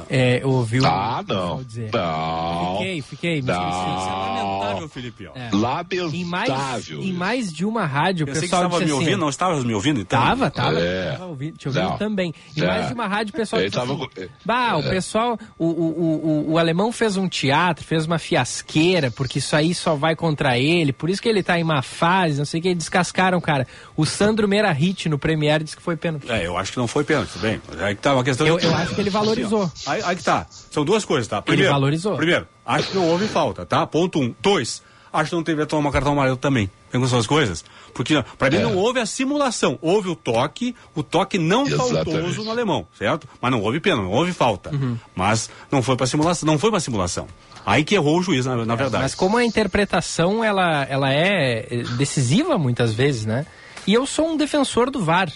É, 0.10 0.40
eu 0.44 0.50
ouvi 0.50 0.80
o. 0.80 0.86
Ah, 0.86 1.24
não. 1.28 1.64
dizer. 1.64 1.90
Não. 1.94 2.78
Fiquei, 2.78 3.02
fiquei. 3.02 3.42
me 3.42 3.48
Não. 3.48 3.54
esqueci. 3.70 3.90
Isso 3.98 4.10
é 4.10 4.44
lamentável, 4.44 4.90
Felipe. 4.90 5.28
ó. 5.28 5.32
É. 5.36 5.50
Lamentável. 5.54 6.10
Em 6.14 6.26
mais, 6.26 6.90
em 6.90 7.14
mais 7.14 7.54
de 7.54 7.66
uma 7.66 7.86
rádio, 7.86 8.24
o 8.26 8.28
pessoal 8.28 8.44
estava 8.46 8.68
disse 8.70 8.80
me 8.80 8.86
assim, 8.86 8.94
ouvindo, 8.94 9.18
não 9.20 9.30
estava 9.30 9.60
me 9.62 9.74
ouvindo, 9.74 10.00
então? 10.02 10.20
Tava, 10.22 10.50
tava. 10.52 10.80
É. 10.80 11.12
tava 11.14 11.26
ouvindo, 11.26 11.58
te 11.58 11.68
ouvindo 11.68 11.84
Não. 11.90 11.98
também. 11.98 12.34
Em 12.56 12.62
É. 12.62 12.66
mais 12.68 12.88
de 12.88 12.94
uma 12.94 13.08
rádio, 13.08 13.34
o 13.34 13.38
pessoal 13.38 13.62
Ele 13.62 13.70
disse 13.70 13.80
tava 13.80 13.94
assim, 13.94 14.08
é. 14.18 14.30
Bah, 14.46 14.78
o 14.78 14.84
pessoal, 14.84 15.38
o, 15.58 15.66
o, 15.66 15.70
o, 15.70 16.28
o- 16.50 16.52
o 16.54 16.58
alemão 16.58 16.92
fez 16.92 17.18
um 17.18 17.28
teatro, 17.28 17.84
fez 17.86 18.06
uma 18.06 18.18
fiasqueira, 18.20 19.12
porque 19.12 19.40
isso 19.40 19.56
aí 19.56 19.74
só 19.74 19.96
vai 19.96 20.16
contra 20.16 20.58
ele, 20.58 20.92
por 20.94 21.10
isso 21.10 21.22
que 21.22 21.30
ele 21.30 21.44
tá 21.44 21.60
em 21.60 21.64
má 21.64 21.82
fase, 21.82 22.38
não 22.38 22.46
sei 22.46 22.60
o 22.60 22.64
que, 22.64 22.76
descascaram, 22.76 23.40
cara. 23.42 23.68
O 23.96 24.06
Sandro 24.06 24.48
Merahit 24.48 25.08
no 25.10 25.18
Premier 25.20 25.64
disse 25.64 25.76
que 25.76 25.82
foi 25.84 25.96
pênalti. 25.96 26.30
É, 26.32 26.46
eu 26.46 26.58
acho 26.58 26.72
que 26.72 26.78
não 26.78 26.88
foi 26.88 27.04
pênalti, 27.04 27.30
tudo 27.34 27.42
bem. 27.42 27.62
Aí 27.80 27.96
que 27.96 28.02
tá 28.02 28.14
uma 28.14 28.24
questão. 28.24 28.46
Eu- 28.48 28.60
eu 28.60 28.74
acho 28.76 28.96
que 28.96 29.02
ele 29.02 29.10
valorizou. 29.10 29.72
Aí, 29.86 30.01
aí 30.03 30.15
que 30.15 30.23
tá. 30.23 30.45
São 30.49 30.84
duas 30.86 31.05
coisas, 31.05 31.27
tá? 31.27 31.41
Primeiro, 31.41 31.71
valorizou. 31.71 32.15
Primeiro, 32.15 32.47
acho 32.65 32.89
que 32.89 32.95
não 32.95 33.07
houve 33.07 33.27
falta, 33.27 33.65
tá? 33.65 33.86
Ponto 33.88 34.19
um. 34.19 34.34
Dois, 34.41 34.82
acho 35.11 35.30
que 35.30 35.36
não 35.36 35.43
teve 35.43 35.65
tomar 35.65 35.91
cartão 35.91 36.13
amarelo 36.13 36.38
também. 36.38 36.69
Tem 36.91 37.03
essas 37.03 37.27
coisas. 37.27 37.63
Porque, 37.93 38.23
pra 38.38 38.49
mim, 38.49 38.57
É. 38.57 38.61
não 38.63 38.75
houve 38.75 38.99
a 38.99 39.05
simulação. 39.05 39.77
Houve 39.82 40.09
o 40.09 40.15
toque, 40.15 40.75
o 40.95 41.03
toque 41.03 41.38
não 41.38 41.67
Exatamente. 41.67 42.11
faltoso 42.11 42.43
no 42.43 42.49
alemão, 42.51 42.88
certo? 42.97 43.27
Mas 43.39 43.51
não 43.51 43.61
houve 43.61 43.80
pena, 43.80 43.97
não 43.97 44.11
houve 44.11 44.34
falta. 44.34 44.71
Mas 45.15 45.49
não 45.71 45.84
foi 45.84 45.95
pra 45.95 46.07
simulação, 46.07 46.47
não 46.47 46.57
foi 46.57 46.71
pra 46.71 46.80
simulação. 46.80 47.27
Aí 47.65 47.84
que 47.84 47.93
errou 47.93 48.17
o 48.19 48.23
juiz, 48.23 48.45
na, 48.47 48.65
na 48.65 48.75
verdade. 48.75 49.03
Mas 49.03 49.13
como 49.13 49.38
a 49.38 49.45
interpretação, 49.45 50.43
ela, 50.43 50.84
ela 50.89 51.13
é 51.13 51.67
é 51.69 51.84
decisiva 51.97 52.57
muitas 52.57 52.93
vezes, 52.93 53.25
né? 53.25 53.45
E 53.86 53.93
eu 53.93 54.05
sou 54.07 54.27
um 54.32 54.38
defensor 54.38 54.89
do 54.89 55.03
VAR. 55.03 55.32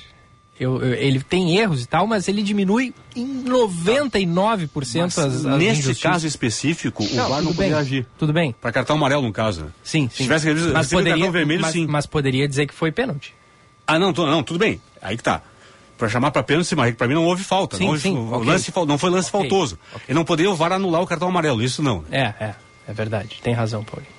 Eu, 0.59 0.81
eu- 0.83 0.93
ele 0.93 1.19
tem 1.19 1.57
erros 1.57 1.81
e 1.83 1.87
tal, 1.87 2.05
mas 2.05 2.27
ele 2.27 2.43
diminui 2.43 2.93
em 3.15 3.43
99% 3.43 4.67
Mas 5.01 5.17
as, 5.17 5.33
as 5.33 5.43
nesse 5.57 5.79
injustiças. 5.79 5.99
caso 6.01 6.27
específico, 6.27 7.03
o 7.03 7.07
VAR 7.15 7.29
não 7.29 7.37
tudo 7.37 7.47
poderia 7.55 7.75
bem, 7.75 7.81
agir. 7.81 8.07
Tudo 8.17 8.31
bem. 8.33 8.55
Pra 8.61 8.71
cartão 8.71 8.95
amarelo, 8.95 9.23
no 9.23 9.33
caso, 9.33 9.65
né? 9.65 9.67
Sim, 9.83 10.07
Se 10.09 10.17
sim. 10.17 10.23
tivesse 10.23 10.45
recebido 10.45 10.73
mas 10.73 10.87
poderia, 10.89 11.13
cartão 11.13 11.31
vermelho, 11.31 11.61
mas, 11.61 11.71
sim. 11.73 11.87
mas 11.87 12.05
poderia 12.05 12.47
dizer 12.47 12.67
que 12.67 12.73
foi 12.73 12.91
pênalti. 12.91 13.33
Ah, 13.87 13.97
não, 13.97 14.13
tu- 14.13 14.25
não, 14.25 14.43
tudo 14.43 14.59
bem. 14.59 14.79
Aí 15.01 15.17
que 15.17 15.23
tá. 15.23 15.41
Pra 15.97 16.07
chamar 16.09 16.31
pra 16.31 16.43
pênalti, 16.43 16.75
mas 16.75 16.93
pra 16.95 17.07
mim 17.07 17.13
não 17.15 17.25
houve 17.25 17.43
falta. 17.43 17.77
Sim, 17.77 17.83
não, 17.85 17.89
houve- 17.91 18.01
sim, 18.01 18.15
o 18.15 18.31
ok. 18.33 18.47
lance, 18.47 18.73
não 18.87 18.97
foi 18.97 19.09
lance 19.09 19.29
Ok, 19.33 19.41
faltoso. 19.49 19.77
Ele 20.07 20.15
não 20.15 20.23
poderia 20.25 20.51
o 20.51 20.55
VAR 20.55 20.71
anular 20.73 21.01
o 21.01 21.07
cartão 21.07 21.27
amarelo, 21.27 21.61
isso 21.63 21.81
não. 21.81 22.03
né? 22.09 22.33
É, 22.39 22.45
é, 22.45 22.55
é 22.89 22.93
verdade. 22.93 23.39
Tem 23.43 23.53
razão, 23.53 23.83
Paulinho. 23.83 24.11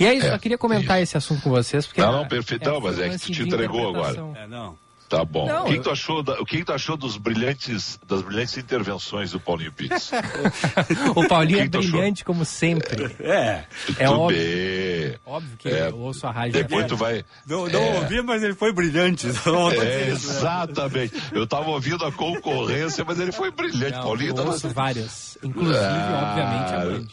E 0.00 0.06
aí, 0.06 0.18
É, 0.18 0.30
só 0.30 0.38
queria 0.38 0.58
comentar 0.58 1.00
esse 1.00 1.16
assunto 1.16 1.42
com 1.42 1.50
vocês, 1.50 1.86
porque... 1.86 2.00
Não, 2.00 2.08
é- 2.08 2.12
não, 2.22 2.28
perfeito. 2.28 2.68
Não, 2.68 2.80
mas 2.80 2.98
é 2.98 3.08
que 3.10 3.18
tu 3.18 3.30
te 3.32 3.42
entregou 3.42 3.88
agora. 3.90 4.24
É, 4.42 4.46
não. 4.48 4.74
Tá 5.12 5.26
bom. 5.26 5.46
Não, 5.46 5.62
o 5.62 5.66
que, 5.66 5.72
que 5.74 5.78
eu- 5.78 5.82
tu 5.82 5.90
achou 5.90 6.22
da- 6.22 6.40
o 6.40 6.44
que, 6.46 6.56
que 6.56 6.64
tu 6.64 6.72
achou 6.72 6.96
dos 6.96 7.18
brilhantes, 7.18 8.00
das 8.08 8.22
brilhantes 8.22 8.56
intervenções 8.56 9.30
do 9.32 9.38
Paulinho 9.38 9.70
Pires? 9.72 10.10
O 11.14 11.28
Paulinho 11.28 11.60
é 11.60 11.68
tu 11.68 11.78
achou? 11.80 11.90
brilhante 11.92 12.24
como 12.24 12.44
sempre. 12.46 13.14
É. 13.20 13.64
É 13.98 14.06
Tudo 14.06 14.20
óbvio. 14.22 14.38
bem. 14.38 15.18
Óbvio 15.26 15.56
que 15.58 15.68
É, 15.68 15.88
eu 15.90 15.98
ouço 15.98 16.26
a 16.26 16.30
rádio. 16.30 16.52
Depois 16.54 16.86
tu 16.86 16.96
vai. 16.96 17.24
Não, 17.46 17.66
não 17.68 17.78
É. 17.80 17.98
ouvi, 18.00 18.22
mas 18.22 18.42
ele 18.42 18.54
foi 18.54 18.72
brilhante. 18.72 19.26
É, 19.82 20.08
exatamente. 20.08 21.14
Eu 21.32 21.46
tava 21.46 21.68
ouvindo 21.70 22.04
a 22.06 22.12
concorrência, 22.12 23.04
mas 23.04 23.18
ele 23.20 23.32
foi 23.32 23.50
brilhante. 23.50 23.92
Não, 23.96 24.02
Paulinho 24.04 24.30
eu 24.30 24.34
tava. 24.34 24.48
ouço 24.50 24.68
várias. 24.70 25.36
Inclusive, 25.42 25.78
Ah, 25.78 26.22
obviamente, 26.30 26.72
a 26.74 26.78
Band. 26.98 27.06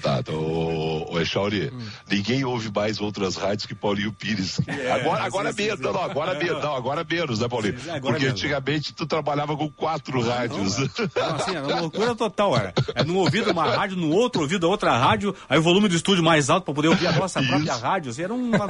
Tá, 0.00 0.18
então, 0.20 0.36
ô, 0.36 1.12
ô 1.14 1.20
Echauri, 1.20 1.70
Hum. 1.74 1.80
ninguém 2.08 2.44
ouve 2.44 2.70
mais 2.74 3.00
outras 3.00 3.36
rádios 3.36 3.66
que 3.66 3.74
Paulinho 3.74 4.12
Pires. 4.12 4.60
agora 4.94 5.24
agora 5.24 5.52
sim, 5.52 5.62
menos, 5.64 5.80
não, 5.80 5.92
não, 5.92 6.02
agora 6.02 6.34
menos, 6.34 6.62
não, 6.62 6.74
agora 6.76 7.04
menos, 7.08 7.40
né, 7.40 7.48
Paulinho? 7.48 7.78
Sim, 7.80 7.90
agora 7.90 8.00
Porque 8.14 8.24
menos. 8.26 8.40
antigamente 8.40 8.92
tu 8.94 9.06
trabalhava 9.06 9.56
com 9.56 9.68
quatro 9.70 10.20
rádios. 10.22 10.76
Não, 10.78 10.86
assim, 11.34 11.54
era 11.56 11.66
uma 11.66 11.80
loucura 11.80 12.14
total, 12.14 12.56
era. 12.56 12.72
É 12.94 13.02
num 13.02 13.16
ouvido 13.16 13.50
uma 13.50 13.68
rádio, 13.70 13.96
no 13.96 14.10
outro 14.10 14.42
ouvido 14.42 14.68
outra 14.68 14.96
rádio, 14.96 15.34
aí 15.48 15.58
o 15.58 15.62
volume 15.62 15.88
do 15.88 15.96
estúdio 15.96 16.22
mais 16.22 16.48
alto 16.48 16.64
pra 16.64 16.74
poder 16.74 16.88
ouvir 16.88 17.06
a 17.08 17.12
nossa 17.12 17.42
própria 17.42 17.74
rádio, 17.74 18.10
assim, 18.10 18.22
era 18.22 18.32
uma, 18.34 18.66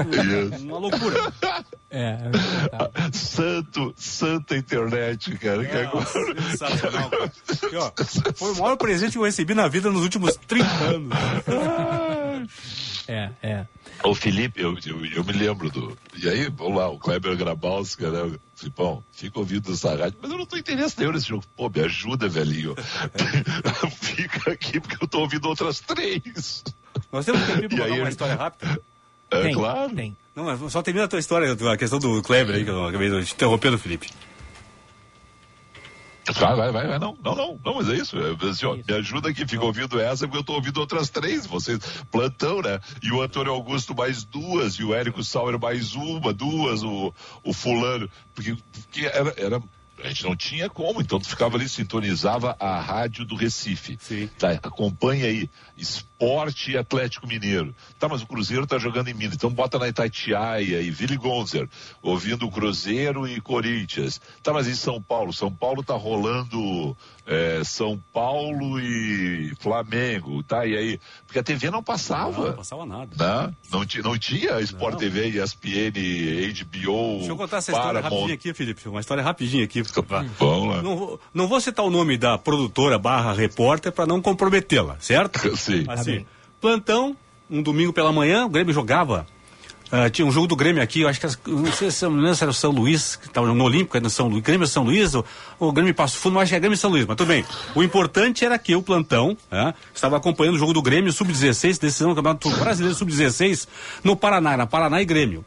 uma 0.61 0.79
loucura. 0.79 1.33
É, 1.91 2.18
é. 2.18 3.12
Santo, 3.12 3.95
santa 3.97 4.57
internet, 4.57 5.36
cara. 5.39 5.64
que 5.64 5.76
agora... 5.76 6.07
Sensacional, 6.51 7.11
cara. 7.11 7.32
E, 7.72 7.76
ó, 7.76 7.93
foi 8.34 8.53
o 8.53 8.57
maior 8.57 8.76
presente 8.76 9.12
que 9.12 9.18
eu 9.18 9.22
recebi 9.22 9.55
na 9.55 9.68
vida 9.68 9.91
nos 9.91 10.03
últimos 10.03 10.36
30 10.47 10.66
anos. 10.84 11.14
É, 13.09 13.30
é. 13.43 13.66
Ô 14.05 14.14
Felipe, 14.14 14.61
eu, 14.61 14.76
eu, 14.86 15.07
eu 15.07 15.24
me 15.24 15.32
lembro 15.32 15.70
do. 15.70 15.97
E 16.16 16.28
aí, 16.28 16.51
vamos 16.51 16.76
lá, 16.76 16.89
o 16.89 16.99
Kleber 16.99 17.36
Grabowska, 17.36 18.11
né? 18.11 18.39
Filipão, 18.55 19.03
fica 19.11 19.39
ouvindo 19.39 19.72
essa 19.72 19.97
rádio, 19.97 20.18
mas 20.20 20.30
eu 20.30 20.36
não 20.36 20.45
tô 20.45 20.57
entendendo 20.57 20.93
nenhum 20.99 21.12
nesse 21.12 21.28
jogo. 21.28 21.45
Pô, 21.57 21.70
me 21.70 21.80
ajuda, 21.80 22.28
velhinho. 22.28 22.74
fica 24.01 24.53
aqui 24.53 24.78
porque 24.78 25.03
eu 25.03 25.09
tô 25.09 25.20
ouvindo 25.20 25.49
outras 25.49 25.80
três. 25.80 26.64
Nós 27.11 27.24
temos 27.24 27.41
tempo 27.47 27.76
pra 27.76 27.86
uma 27.86 28.09
história 28.09 28.34
rápida. 28.34 28.80
É 29.31 29.43
Tem, 29.43 29.55
claro. 29.55 29.95
tem. 29.95 30.16
Não, 30.35 30.45
mas 30.45 30.72
só 30.72 30.83
termina 30.83 31.05
a 31.07 31.09
tua 31.09 31.18
história, 31.18 31.53
a 31.53 31.76
questão 31.76 31.99
do 31.99 32.22
Kleber 32.22 32.55
aí, 32.55 32.64
que 32.64 32.70
eu 32.70 32.87
acabei 32.87 33.11
de 33.11 33.24
te 33.24 33.35
interrompendo, 33.35 33.79
Felipe. 33.79 34.09
Vai, 36.35 36.55
vai, 36.55 36.70
vai, 36.70 36.87
vai, 36.87 36.99
não, 36.99 37.16
não, 37.24 37.35
não, 37.35 37.61
não, 37.64 37.74
mas 37.74 37.89
é 37.89 37.95
isso. 37.95 38.16
É, 38.18 38.49
assim, 38.49 38.66
ó, 38.66 38.76
me 38.76 38.95
ajuda 38.95 39.31
aqui, 39.31 39.47
fica 39.47 39.64
ouvindo 39.64 39.99
essa, 39.99 40.26
porque 40.26 40.39
eu 40.39 40.45
tô 40.45 40.55
ouvindo 40.55 40.79
outras 40.79 41.09
três, 41.09 41.47
vocês, 41.47 41.79
plantão, 42.11 42.61
né? 42.61 42.81
E 43.03 43.11
o 43.11 43.22
Antônio 43.22 43.53
Augusto 43.53 43.95
mais 43.95 44.24
duas, 44.24 44.74
e 44.74 44.85
o 44.85 44.95
Érico 44.95 45.24
Sauer 45.24 45.59
mais 45.59 45.95
uma, 45.95 46.33
duas, 46.33 46.83
o, 46.83 47.14
o 47.43 47.53
fulano, 47.53 48.11
porque, 48.35 48.57
porque 48.72 49.07
era, 49.07 49.35
era, 49.39 49.62
a 50.03 50.09
gente 50.09 50.25
não 50.25 50.37
tinha 50.37 50.69
como, 50.71 51.01
então 51.01 51.19
tu 51.19 51.29
ficava 51.29 51.57
ali, 51.57 51.69
sintonizava 51.69 52.57
a 52.61 52.81
rádio 52.81 53.25
do 53.25 53.35
Recife. 53.35 53.99
Sim. 54.01 54.29
Tá, 54.39 54.53
acompanha 54.63 55.27
aí, 55.27 55.49
es- 55.77 56.07
Esporte 56.19 56.73
e 56.73 56.77
Atlético 56.77 57.29
Mineiro. 57.29 57.73
Tá, 57.97 58.09
mas 58.09 58.23
o 58.23 58.27
Cruzeiro 58.27 58.67
tá 58.67 58.77
jogando 58.77 59.07
em 59.07 59.15
Minas, 59.15 59.37
então 59.37 59.49
bota 59.51 59.79
na 59.79 59.87
Itatiaia 59.87 60.81
e 60.83 60.91
Vili 60.91 61.17
Gonzer, 61.17 61.69
ouvindo 62.03 62.45
o 62.45 62.51
Cruzeiro 62.51 63.25
e 63.29 63.41
Corinthians. 63.41 64.21
Tá, 64.43 64.53
mas 64.53 64.67
em 64.67 64.75
São 64.75 65.01
Paulo, 65.01 65.33
São 65.33 65.49
Paulo 65.49 65.81
tá 65.85 65.95
rolando 65.95 66.97
é, 67.29 67.62
São 67.62 68.03
Paulo 68.12 68.81
e 68.81 69.53
Flamengo, 69.61 70.43
tá? 70.43 70.64
E 70.64 70.74
aí, 70.74 71.01
porque 71.26 71.39
a 71.39 71.43
TV 71.43 71.70
não 71.70 71.83
passava. 71.83 72.39
Não, 72.39 72.47
não 72.47 72.57
passava 72.57 72.87
nada. 72.87 73.11
Né? 73.16 73.55
Não, 73.70 73.81
não, 74.03 74.18
tinha 74.18 74.59
Sport 74.61 74.93
não. 74.93 74.99
TV, 74.99 75.29
ESPN, 75.29 75.93
HBO. 75.93 77.18
Deixa 77.18 77.33
eu 77.33 77.37
contar 77.37 77.59
essa 77.59 77.70
história 77.70 78.01
rapidinho 78.01 78.35
aqui, 78.35 78.55
Felipe. 78.55 78.89
Uma 78.89 79.01
história 79.01 79.22
rapidinho 79.22 79.64
aqui. 79.64 79.83
Vamos 80.39 80.68
lá. 80.68 80.83
Não, 80.83 81.20
não 81.35 81.47
vou 81.47 81.61
citar 81.61 81.85
o 81.85 81.91
nome 81.91 82.16
da 82.16 82.39
produtora 82.39 82.99
barra 82.99 83.35
repórter 83.35 83.93
para 83.93 84.07
não 84.07 84.22
comprometê-la, 84.22 84.97
certo? 84.99 85.39
Sim. 85.57 85.85
Assim, 85.87 86.24
plantão, 86.61 87.14
um 87.51 87.62
domingo 87.62 87.93
pela 87.93 88.11
manhã, 88.11 88.47
o 88.47 88.49
Grêmio 88.49 88.72
jogava 88.72 89.26
Uh, 89.91 90.11
tinha 90.11 90.26
um 90.26 90.30
jogo 90.30 90.47
do 90.47 90.55
Grêmio 90.55 90.82
aqui, 90.82 91.01
eu 91.01 91.09
acho 91.09 91.18
que 91.18 91.26
não 91.47 91.72
sei 91.72 91.91
se, 91.91 92.07
não 92.07 92.34
se 92.34 92.45
era 92.45 92.51
o 92.51 92.55
São 92.55 92.70
Luís, 92.70 93.16
que 93.16 93.26
estava 93.26 93.47
no 93.47 93.64
Olímpico, 93.64 93.99
no 93.99 94.11
São 94.11 94.28
Luís, 94.28 94.43
Grêmio 94.43 94.66
São 94.66 94.84
Luís, 94.84 95.14
ou 95.14 95.24
o 95.59 95.72
Grêmio 95.72 95.95
Passo 95.95 96.18
Fundo, 96.18 96.39
acho 96.39 96.51
que 96.51 96.57
é 96.57 96.61
Grêmio 96.61 96.76
São 96.76 96.91
Luís, 96.91 97.07
mas 97.07 97.16
tudo 97.16 97.28
bem. 97.28 97.43
O 97.74 97.82
importante 97.82 98.45
era 98.45 98.59
que 98.59 98.76
o 98.76 98.82
plantão 98.82 99.36
uh, 99.51 99.72
estava 99.95 100.18
acompanhando 100.18 100.57
o 100.57 100.59
jogo 100.59 100.74
do 100.74 100.82
Grêmio 100.82 101.11
Sub-16, 101.11 101.80
decisão 101.80 102.11
do 102.11 102.16
Campeonato 102.16 102.51
Brasileiro 102.51 102.95
Sub-16, 102.95 103.66
no 104.05 104.14
Paraná, 104.14 104.59
na 104.59 104.66
Paraná 104.66 105.01
e 105.01 105.07
Grêmio. 105.07 105.43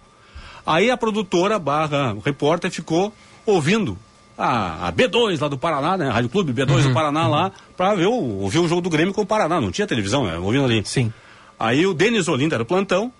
Aí 0.65 0.89
a 0.89 0.97
produtora 0.97 1.59
barra 1.59 2.13
o 2.13 2.19
repórter 2.19 2.71
ficou 2.71 3.13
ouvindo 3.45 3.97
a, 4.37 4.87
a, 4.87 4.91
B2 4.91 5.39
lá 5.39 5.47
do 5.47 5.57
Paraná, 5.57 5.97
né? 5.97 6.09
Rádio 6.09 6.29
Clube 6.29 6.51
B2 6.51 6.71
uhum, 6.71 6.81
do 6.87 6.93
Paraná 6.93 7.25
uhum. 7.25 7.31
lá, 7.31 7.51
para 7.77 7.93
ver 7.93 8.07
o, 8.07 8.39
ouvir 8.39 8.59
o 8.59 8.67
jogo 8.67 8.81
do 8.81 8.89
Grêmio 8.89 9.13
com 9.13 9.21
o 9.21 9.25
Paraná. 9.25 9.61
Não 9.61 9.71
tinha 9.71 9.85
televisão, 9.85 10.25
né? 10.25 10.37
Ouvindo 10.37 10.65
ali. 10.65 10.81
Sim. 10.85 11.13
Aí 11.59 11.85
o 11.85 11.93
Denis 11.93 12.27
Olinda 12.27 12.55
era 12.55 12.63
o 12.63 12.65
plantão, 12.65 13.11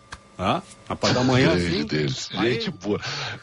ah, 0.41 0.95
parte 0.95 1.13
da 1.13 1.23
manhã. 1.23 1.53
Assim, 1.53 1.85
Deus, 1.85 2.29
aí, 2.33 2.53
gente 2.53 2.71
boa. 2.71 2.99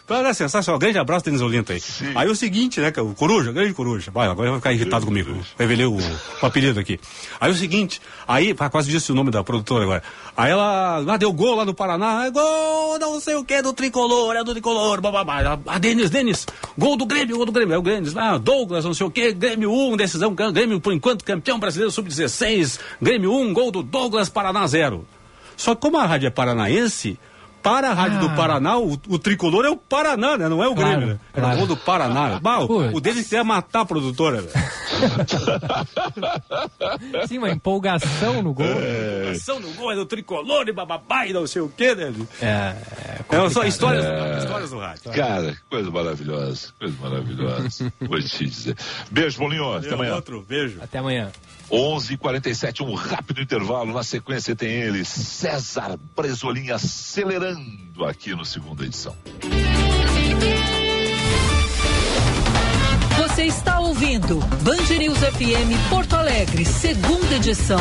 Era 0.09 0.35
sensacional. 0.35 0.79
Grande 0.79 0.99
abraço, 0.99 1.25
Denis 1.25 1.41
Olinto 1.41 1.73
aí. 1.73 1.81
Sim. 1.81 2.13
Aí 2.15 2.29
o 2.29 2.35
seguinte, 2.35 2.81
né, 2.81 2.93
o 2.99 3.15
Coruja, 3.15 3.53
grande 3.53 3.73
Coruja. 3.73 4.11
Vai, 4.11 4.29
agora 4.29 4.51
vai 4.51 4.59
ficar 4.59 4.73
irritado 4.73 5.07
grande 5.07 5.25
comigo. 5.25 5.31
Coruja. 5.31 5.55
Revelei 5.59 5.87
o, 5.87 5.97
o 5.97 6.47
apelido 6.47 6.81
aqui. 6.81 6.99
Aí 7.41 7.51
o 7.51 7.55
seguinte, 7.55 8.01
aí, 8.27 8.55
quase 8.55 8.91
disse 8.91 9.13
o 9.13 9.15
nome 9.15 9.31
da 9.31 9.45
produtora 9.45 9.85
agora. 9.85 10.03
Aí 10.37 10.51
ela 10.51 10.99
lá 10.99 11.17
deu 11.17 11.33
gol 11.33 11.55
lá 11.55 11.65
no 11.65 11.73
Paraná. 11.73 12.27
É 12.27 12.31
gol, 12.31 12.99
não 12.99 13.21
sei 13.21 13.37
o 13.37 13.45
que, 13.45 13.63
do 13.63 13.73
tricolor, 13.73 14.35
é 14.37 14.43
do 14.43 14.53
tricolor, 14.53 15.01
bababá. 15.01 15.59
A 15.67 15.79
Denis, 15.79 16.11
Denis, 16.11 16.47
gol 16.77 16.97
do 16.97 17.07
Grêmio, 17.07 17.37
gol 17.37 17.47
do 17.47 17.53
Grêmio. 17.53 17.75
É 17.75 17.79
o 17.79 17.83
Grêmio, 17.83 18.13
ah, 18.17 18.39
Douglas, 18.39 18.85
não 18.85 18.95
sei 18.95 19.07
o 19.07 19.11
que, 19.11 19.33
Grêmio 19.33 19.73
1, 19.73 19.97
decisão, 19.97 20.35
Grêmio 20.35 20.81
por 20.81 20.93
enquanto 20.93 21.25
campeão 21.25 21.59
brasileiro 21.59 21.91
sub-16. 21.91 22.79
Grêmio 23.01 23.33
1, 23.33 23.53
gol 23.53 23.71
do 23.71 23.83
Douglas, 23.83 24.29
Paraná 24.29 24.67
0. 24.67 25.07
Só 25.59 25.75
que 25.75 25.83
como 25.83 25.99
a 25.99 26.07
rádio 26.07 26.29
é 26.29 26.31
paranaense, 26.31 27.19
para 27.63 27.91
a 27.91 27.95
Rádio 27.95 28.19
ah. 28.19 28.21
do 28.21 28.31
Paraná, 28.31 28.79
o, 28.79 28.93
o, 29.09 29.19
tricolor 29.19 29.65
é 29.65 29.69
o 29.69 29.77
Paraná, 29.77 30.39
né? 30.39 30.49
Não 30.49 30.63
é 30.63 30.69
o 30.69 30.75
claro, 30.75 30.91
Grêmio, 30.91 31.07
né? 31.15 31.21
É 31.35 31.41
claro. 31.41 31.55
o 31.55 31.59
gol 31.59 31.67
do 31.67 31.77
Paraná. 31.77 32.39
Bah, 32.41 32.61
o, 32.61 32.97
o 32.97 33.01
deles 33.01 33.29
quer 33.29 33.45
matar 33.45 33.81
a 33.81 33.85
produtora, 33.85 34.41
velho. 34.41 34.69
Sim, 37.27 37.39
uma 37.39 37.51
empolgação 37.51 38.43
no 38.43 38.55
gol. 38.55 38.65
É. 38.65 39.23
Empolgação 39.23 39.61
no 39.61 39.73
gol, 39.73 39.93
é 39.93 39.97
do 39.97 40.07
tricolor 40.07 40.69
e 40.69 40.73
bababá 40.73 41.27
e 41.27 41.33
não 41.33 41.47
sei 41.47 41.61
o 41.61 41.69
quê, 41.69 41.95
né? 41.95 42.15
É, 42.41 42.47
é, 42.47 43.37
é 43.37 43.51
só 43.51 43.65
histórias, 43.65 44.05
é... 44.05 44.39
histórias 44.39 44.71
do 44.71 44.79
rádio. 44.79 45.13
Cara, 45.13 45.57
coisa 45.69 45.91
maravilhosa, 45.91 46.73
coisa 46.79 46.97
maravilhosa. 47.01 47.93
Vou 48.01 48.21
te 48.21 48.47
dizer. 48.47 48.77
Beijo, 49.11 49.39
Bolinho, 49.39 49.75
até 49.75 49.93
amanhã. 49.93 50.15
Outro, 50.15 50.45
beijo. 50.49 50.79
Até 50.81 50.99
amanhã. 50.99 51.33
11:47 51.71 52.83
um 52.83 52.95
rápido 52.95 53.41
intervalo. 53.41 53.93
Na 53.93 54.03
sequência 54.03 54.57
tem 54.57 54.71
ele, 54.71 55.05
César 55.05 55.99
Bresolim, 56.17 56.71
acelerando 56.71 58.05
aqui 58.05 58.35
no 58.35 58.45
segunda 58.45 58.85
edição. 58.85 59.15
Você 63.17 63.45
está 63.45 63.79
ouvindo 63.81 64.39
Band 64.63 64.99
News 64.99 65.19
FM 65.19 65.91
Porto 65.91 66.15
Alegre, 66.15 66.65
segunda 66.65 67.35
edição. 67.37 67.81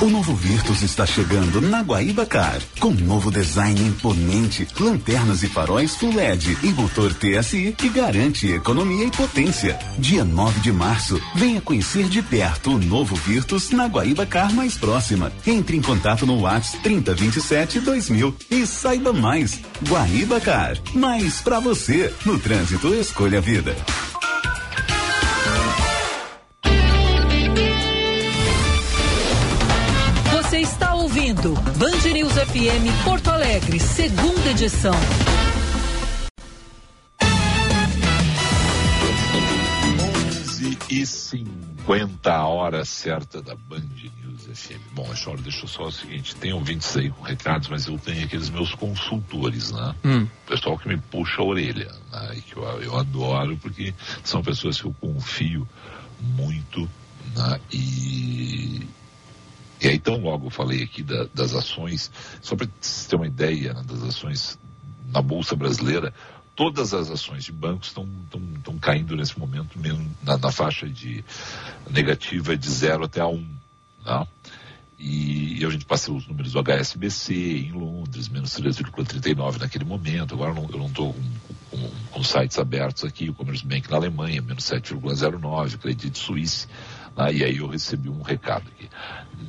O 0.00 0.08
novo 0.08 0.32
Virtus 0.32 0.82
está 0.82 1.04
chegando 1.04 1.60
na 1.60 1.82
Guaíba 1.82 2.24
Car, 2.24 2.60
com 2.78 2.92
novo 2.92 3.32
design 3.32 3.80
imponente, 3.82 4.64
lanternas 4.78 5.42
e 5.42 5.48
faróis 5.48 5.96
Full 5.96 6.14
LED 6.14 6.56
e 6.62 6.68
motor 6.68 7.12
TSI 7.12 7.74
que 7.76 7.88
garante 7.88 8.46
economia 8.46 9.04
e 9.06 9.10
potência. 9.10 9.76
Dia 9.98 10.24
9 10.24 10.60
de 10.60 10.70
março, 10.70 11.20
venha 11.34 11.60
conhecer 11.60 12.08
de 12.08 12.22
perto 12.22 12.76
o 12.76 12.78
novo 12.78 13.16
Virtus 13.16 13.72
na 13.72 13.86
Guaíba 13.86 14.24
Car 14.24 14.54
mais 14.54 14.76
próxima. 14.76 15.32
Entre 15.44 15.76
em 15.76 15.82
contato 15.82 16.24
no 16.24 16.42
WhatsApp 16.42 16.80
3027 16.84 17.80
2000 17.80 18.36
e 18.52 18.66
saiba 18.68 19.12
mais. 19.12 19.58
Guaíba 19.84 20.40
Car, 20.40 20.78
mais 20.94 21.40
para 21.40 21.58
você. 21.58 22.14
No 22.24 22.38
trânsito, 22.38 22.94
escolha 22.94 23.38
a 23.38 23.40
vida. 23.40 23.74
Band 31.40 32.12
News 32.12 32.32
FM 32.32 33.04
Porto 33.04 33.30
Alegre, 33.30 33.78
segunda 33.78 34.50
edição. 34.50 34.94
50 41.88 42.32
a 42.32 42.46
hora 42.46 42.84
certa 42.84 43.40
da 43.40 43.54
Band 43.54 43.84
News 43.94 44.46
FM. 44.52 44.80
Bom, 44.94 45.14
Choro, 45.14 45.40
deixa 45.40 45.64
eu 45.64 45.68
só 45.68 45.84
o 45.84 45.92
seguinte, 45.92 46.34
tem 46.34 46.52
ouvintes 46.52 46.96
aí 46.96 47.08
com 47.08 47.22
recados, 47.22 47.68
mas 47.68 47.86
eu 47.86 47.96
tenho 47.98 48.24
aqueles 48.24 48.50
meus 48.50 48.74
consultores, 48.74 49.70
né? 49.70 49.94
Hum. 50.04 50.26
Pessoal 50.44 50.76
que 50.76 50.88
me 50.88 50.98
puxa 50.98 51.40
a 51.40 51.44
orelha, 51.44 51.92
né? 52.10 52.34
E 52.36 52.40
que 52.40 52.56
eu, 52.56 52.64
eu 52.82 52.98
adoro 52.98 53.56
porque 53.58 53.94
são 54.24 54.42
pessoas 54.42 54.80
que 54.80 54.86
eu 54.86 54.94
confio 55.00 55.68
muito, 56.20 56.88
né? 57.36 57.60
E, 57.72 58.86
e 59.80 59.88
aí, 59.88 59.98
tão 59.98 60.20
logo 60.20 60.50
falei 60.50 60.82
aqui 60.82 61.02
da, 61.02 61.26
das 61.32 61.54
ações, 61.54 62.10
só 62.40 62.56
para 62.56 62.66
ter 63.08 63.16
uma 63.16 63.26
ideia 63.26 63.72
né, 63.74 63.82
das 63.86 64.02
ações 64.02 64.58
na 65.12 65.22
Bolsa 65.22 65.54
Brasileira, 65.54 66.12
todas 66.56 66.92
as 66.92 67.08
ações 67.10 67.44
de 67.44 67.52
bancos 67.52 67.88
estão 67.88 68.78
caindo 68.80 69.14
nesse 69.14 69.38
momento 69.38 69.78
mesmo 69.78 70.10
na, 70.22 70.36
na, 70.36 70.50
faixa 70.50 70.88
de 70.88 71.24
negativa 71.88 72.56
de 72.56 72.68
0 72.68 73.04
até 73.04 73.20
a 73.20 73.28
1. 73.28 73.34
Um, 73.34 73.46
né? 74.04 74.26
E, 74.98 75.60
e 75.60 75.64
a 75.64 75.70
gente 75.70 75.84
passou 75.84 76.16
os 76.16 76.26
números 76.26 76.52
do 76.52 76.60
HSBC 76.60 77.32
em 77.32 77.72
Londres, 77.72 78.28
menos 78.28 78.50
3,39 78.50 79.58
naquele 79.58 79.84
momento. 79.84 80.34
Agora 80.34 80.52
não, 80.52 80.68
eu 80.68 80.78
não 80.78 80.86
estou 80.86 81.14
com, 81.14 81.78
com, 81.78 81.90
com, 82.10 82.24
sites 82.24 82.58
abertos 82.58 83.04
aqui, 83.04 83.30
o 83.30 83.34
Commerce 83.34 83.64
Bank 83.64 83.88
na 83.88 83.96
Alemanha, 83.96 84.42
menos 84.42 84.64
7,09, 84.64 85.74
o 85.74 85.78
Credit 85.78 86.18
Suisse. 86.18 86.66
Né? 87.18 87.34
E 87.34 87.44
aí 87.44 87.56
eu 87.58 87.66
recebi 87.66 88.08
um 88.08 88.22
recado 88.22 88.68
aqui. 88.68 88.88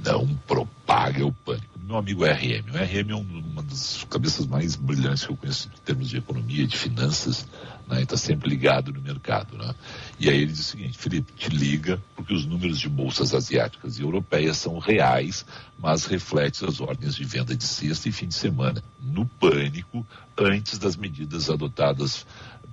Não 0.03 0.27
propaga 0.47 1.25
o 1.25 1.31
pânico 1.31 1.79
meu 1.89 1.97
amigo 1.97 2.23
RM. 2.23 2.69
O 2.71 2.77
RM 2.77 3.09
é 3.09 3.15
um, 3.15 3.43
uma 3.51 3.63
das 3.63 4.05
cabeças 4.07 4.45
mais 4.45 4.75
brilhantes 4.75 5.25
que 5.25 5.31
eu 5.31 5.35
conheço 5.35 5.67
em 5.69 5.81
termos 5.83 6.07
de 6.07 6.17
economia, 6.17 6.67
de 6.67 6.77
finanças, 6.77 7.47
né? 7.87 8.03
está 8.03 8.15
sempre 8.15 8.47
ligado 8.47 8.93
no 8.93 9.01
mercado. 9.01 9.57
Né? 9.57 9.73
E 10.19 10.29
aí 10.29 10.37
ele 10.37 10.51
diz 10.51 10.59
o 10.59 10.63
seguinte, 10.63 10.99
Felipe, 10.99 11.33
te 11.33 11.49
liga, 11.49 11.99
porque 12.15 12.31
os 12.31 12.45
números 12.45 12.79
de 12.79 12.87
bolsas 12.87 13.33
asiáticas 13.33 13.97
e 13.97 14.03
europeias 14.03 14.57
são 14.57 14.77
reais, 14.77 15.43
mas 15.79 16.05
refletem 16.05 16.69
as 16.69 16.79
ordens 16.79 17.15
de 17.15 17.23
venda 17.23 17.55
de 17.55 17.63
sexta 17.63 18.07
e 18.07 18.11
fim 18.11 18.27
de 18.27 18.35
semana, 18.35 18.83
no 19.01 19.25
pânico, 19.25 20.05
antes 20.37 20.77
das 20.77 20.95
medidas 20.95 21.49
adotadas 21.49 22.23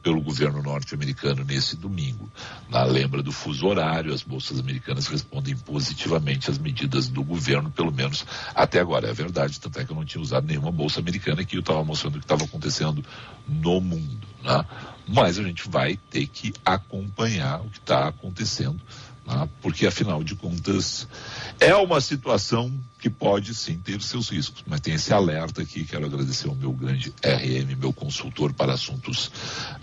pelo 0.07 0.21
governo 0.21 0.63
norte-americano 0.63 1.43
nesse 1.43 1.75
domingo. 1.75 2.31
Na 2.69 2.85
lembra 2.85 3.25
do 3.25 3.33
fuso 3.33 3.67
horário, 3.67 4.15
as 4.15 4.23
bolsas 4.23 4.61
americanas 4.61 5.09
respondem 5.09 5.57
positivamente 5.57 6.49
às 6.49 6.59
medidas 6.59 7.09
do 7.09 7.25
governo, 7.25 7.73
pelo 7.73 7.91
menos 7.91 8.25
até 8.55 8.79
agora. 8.79 9.09
É 9.09 9.13
verdade, 9.13 9.59
tanto 9.59 9.81
é 9.81 9.85
que 9.85 9.91
eu 9.91 9.97
não 9.97 10.05
tinha 10.05 10.23
usado 10.23 10.47
nenhuma 10.47 10.71
bolsa 10.71 11.01
americana 11.01 11.43
aqui, 11.43 11.57
eu 11.57 11.61
estava 11.61 11.83
mostrando 11.83 12.15
o 12.15 12.19
que 12.21 12.25
estava 12.25 12.45
acontecendo 12.45 13.05
no 13.49 13.81
mundo. 13.81 14.29
Né? 14.45 14.65
Mas 15.09 15.41
a 15.41 15.43
gente 15.43 15.69
vai 15.69 15.97
ter 15.97 16.29
que 16.29 16.55
acompanhar 16.65 17.63
o 17.63 17.69
que 17.69 17.79
está 17.79 18.07
acontecendo 18.07 18.81
né? 19.27 19.49
porque 19.61 19.87
afinal 19.87 20.23
de 20.23 20.35
contas 20.35 21.09
é 21.59 21.75
uma 21.75 22.01
situação 22.01 22.73
que 23.01 23.11
pode 23.11 23.55
sim 23.55 23.79
ter 23.79 24.01
seus 24.03 24.29
riscos, 24.29 24.63
mas 24.67 24.81
tem 24.81 24.95
esse 24.95 25.13
alerta 25.13 25.63
aqui, 25.63 25.85
quero 25.85 26.07
agradecer 26.07 26.49
ao 26.49 26.55
meu 26.55 26.73
grande 26.73 27.13
RM, 27.23 27.77
meu 27.79 27.93
consultor 27.93 28.53
para 28.53 28.75
assuntos 28.75 29.27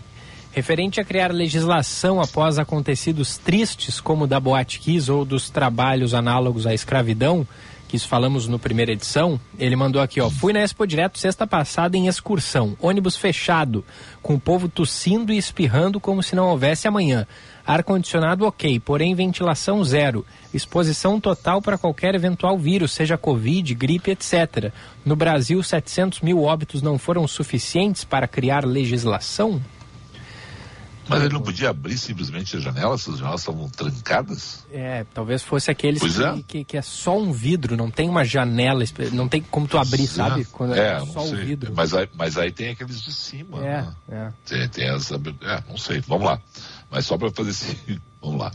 Referente 0.51 0.99
a 0.99 1.05
criar 1.05 1.31
legislação 1.31 2.19
após 2.21 2.57
acontecidos 2.57 3.37
tristes 3.37 3.99
como 3.99 4.23
o 4.23 4.27
da 4.27 4.39
Boate 4.39 4.79
Kiss 4.79 5.11
ou 5.11 5.23
dos 5.25 5.51
trabalhos 5.51 6.13
análogos 6.13 6.65
à 6.65 6.73
escravidão, 6.73 7.45
que 7.93 7.99
falamos 7.99 8.47
no 8.47 8.57
primeira 8.57 8.91
edição, 8.91 9.39
ele 9.59 9.75
mandou 9.75 10.01
aqui, 10.01 10.19
ó, 10.19 10.27
fui 10.27 10.51
na 10.51 10.61
Expo 10.61 10.87
Direto 10.87 11.19
sexta 11.19 11.45
passada 11.45 11.95
em 11.95 12.07
excursão, 12.07 12.75
ônibus 12.81 13.15
fechado, 13.15 13.85
com 14.19 14.33
o 14.33 14.39
povo 14.39 14.67
tossindo 14.67 15.31
e 15.31 15.37
espirrando 15.37 15.99
como 15.99 16.23
se 16.23 16.35
não 16.35 16.47
houvesse 16.47 16.87
amanhã. 16.87 17.27
Ar-condicionado 17.63 18.47
ok, 18.47 18.79
porém 18.79 19.13
ventilação 19.13 19.83
zero. 19.83 20.25
Exposição 20.51 21.19
total 21.19 21.61
para 21.61 21.77
qualquer 21.77 22.15
eventual 22.15 22.57
vírus, 22.57 22.93
seja 22.93 23.15
Covid, 23.15 23.75
gripe, 23.75 24.09
etc. 24.09 24.73
No 25.05 25.15
Brasil, 25.15 25.61
700 25.61 26.21
mil 26.21 26.41
óbitos 26.41 26.81
não 26.81 26.97
foram 26.97 27.27
suficientes 27.27 28.03
para 28.03 28.27
criar 28.27 28.65
legislação? 28.65 29.61
Mas 31.07 31.21
ele 31.21 31.33
não 31.33 31.41
podia 31.41 31.69
abrir 31.69 31.97
simplesmente 31.97 32.55
as 32.55 32.63
janelas, 32.63 33.07
as 33.07 33.17
janelas 33.17 33.41
estavam 33.41 33.69
trancadas? 33.69 34.65
É, 34.71 35.05
talvez 35.13 35.43
fosse 35.43 35.69
aqueles 35.69 36.01
que 36.01 36.23
é. 36.23 36.43
Que, 36.47 36.63
que, 36.63 36.77
é 36.77 36.81
só 36.81 37.17
um 37.17 37.31
vidro, 37.31 37.75
não 37.75 37.91
tem 37.91 38.07
uma 38.09 38.23
janela, 38.23 38.83
não 39.11 39.27
tem 39.27 39.41
como 39.41 39.67
tu 39.67 39.77
abrir, 39.77 39.97
pois 39.97 40.11
sabe? 40.11 40.41
É. 40.41 40.45
Quando 40.51 40.75
é, 40.75 40.93
é 40.93 41.05
só 41.05 41.23
o 41.25 41.35
vidro. 41.35 41.73
Mas 41.75 41.93
aí, 41.93 42.09
mas 42.15 42.37
aí 42.37 42.51
tem 42.51 42.69
aqueles 42.69 43.01
de 43.01 43.13
cima. 43.13 43.59
É, 43.59 43.81
né? 43.81 43.93
é. 44.09 44.31
Tem, 44.45 44.69
tem 44.69 44.89
essa. 44.89 45.15
É, 45.15 45.63
não 45.67 45.77
sei, 45.77 46.01
vamos 46.07 46.25
lá. 46.25 46.39
Mas 46.89 47.05
só 47.05 47.17
para 47.17 47.31
fazer 47.31 47.49
assim, 47.49 47.75
vamos 48.21 48.39
lá. 48.39 48.51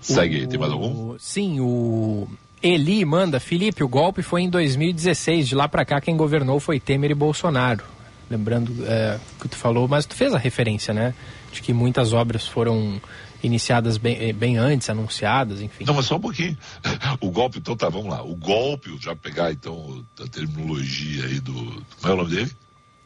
Segue, 0.00 0.44
o, 0.44 0.48
tem 0.48 0.58
mais 0.58 0.72
algum? 0.72 1.18
Sim, 1.18 1.60
o. 1.60 2.28
Eli 2.62 3.04
manda, 3.04 3.38
Felipe, 3.38 3.84
o 3.84 3.88
golpe 3.88 4.20
foi 4.20 4.42
em 4.42 4.50
2016, 4.50 5.48
de 5.48 5.54
lá 5.54 5.68
para 5.68 5.84
cá 5.84 6.00
quem 6.00 6.16
governou 6.16 6.58
foi 6.58 6.80
Temer 6.80 7.12
e 7.12 7.14
Bolsonaro. 7.14 7.84
Lembrando 8.28 8.84
é, 8.84 9.18
que 9.40 9.48
tu 9.48 9.56
falou, 9.56 9.86
mas 9.86 10.04
tu 10.04 10.14
fez 10.14 10.34
a 10.34 10.38
referência, 10.38 10.92
né? 10.92 11.14
De 11.52 11.62
que 11.62 11.72
muitas 11.72 12.12
obras 12.12 12.46
foram 12.46 13.00
iniciadas 13.42 13.96
bem, 13.96 14.16
eh, 14.20 14.32
bem 14.32 14.56
antes, 14.56 14.88
anunciadas, 14.90 15.60
enfim. 15.60 15.84
Não, 15.84 15.94
mas 15.94 16.06
só 16.06 16.16
um 16.16 16.20
pouquinho. 16.20 16.56
O 17.20 17.30
golpe, 17.30 17.58
então 17.58 17.76
tá, 17.76 17.88
vamos 17.88 18.10
lá. 18.10 18.22
O 18.22 18.34
golpe, 18.34 18.96
já 19.00 19.14
pegar 19.14 19.50
então 19.50 20.04
a 20.20 20.26
terminologia 20.28 21.24
aí 21.24 21.40
do. 21.40 21.52
Como 22.00 22.12
é 22.12 22.12
o 22.12 22.16
nome 22.16 22.30
dele? 22.30 22.52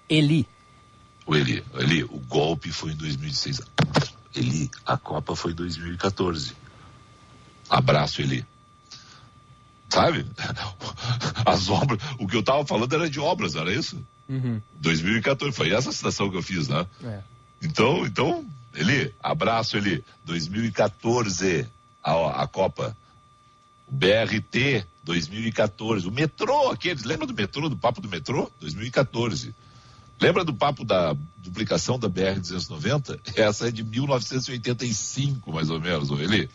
Eli. 0.09 0.47
O 1.26 1.34
Eli. 1.34 1.64
Eli, 1.74 2.05
o 2.05 2.18
golpe 2.28 2.70
foi 2.70 2.93
em 2.93 2.97
2006. 2.97 3.61
Eli, 4.34 4.70
a 4.84 4.97
Copa 4.97 5.36
foi 5.36 5.53
em 5.53 5.55
2014. 5.55 6.55
Abraço, 7.70 8.20
Eli. 8.20 8.45
Sabe? 9.88 10.26
As 11.45 11.68
obras. 11.68 12.01
O 12.18 12.26
que 12.26 12.36
eu 12.36 12.43
tava 12.43 12.64
falando 12.66 12.93
era 12.95 13.09
de 13.09 13.20
obras, 13.20 13.55
era 13.55 13.72
isso? 13.72 14.03
Uhum. 14.28 14.61
2014. 14.80 15.55
Foi 15.55 15.70
essa 15.70 15.93
citação 15.93 16.30
que 16.30 16.36
eu 16.36 16.43
fiz, 16.43 16.68
né? 16.68 16.86
É. 17.05 17.20
Então, 17.62 18.04
então, 18.04 18.44
Eli, 18.74 19.14
abraço, 19.22 19.76
Eli. 19.76 20.04
2014, 20.24 21.66
a, 22.02 22.42
a 22.42 22.46
Copa. 22.46 22.96
O 23.86 23.94
BRT 23.94 24.84
2014. 25.04 26.08
O 26.08 26.10
metrô, 26.10 26.70
aqueles. 26.70 27.04
Lembra 27.04 27.26
do 27.26 27.34
metrô, 27.34 27.68
do 27.68 27.76
papo 27.76 28.00
do 28.00 28.08
metrô? 28.08 28.50
2014. 28.60 29.54
Lembra 30.20 30.44
do 30.44 30.54
papo 30.54 30.84
da 30.84 31.16
duplicação 31.38 31.98
da 31.98 32.08
BR-290? 32.08 33.18
Essa 33.34 33.68
é 33.68 33.70
de 33.70 33.82
1985, 33.82 35.52
mais 35.52 35.68
ou 35.68 35.80
menos, 35.80 36.10
Eli. 36.10 36.48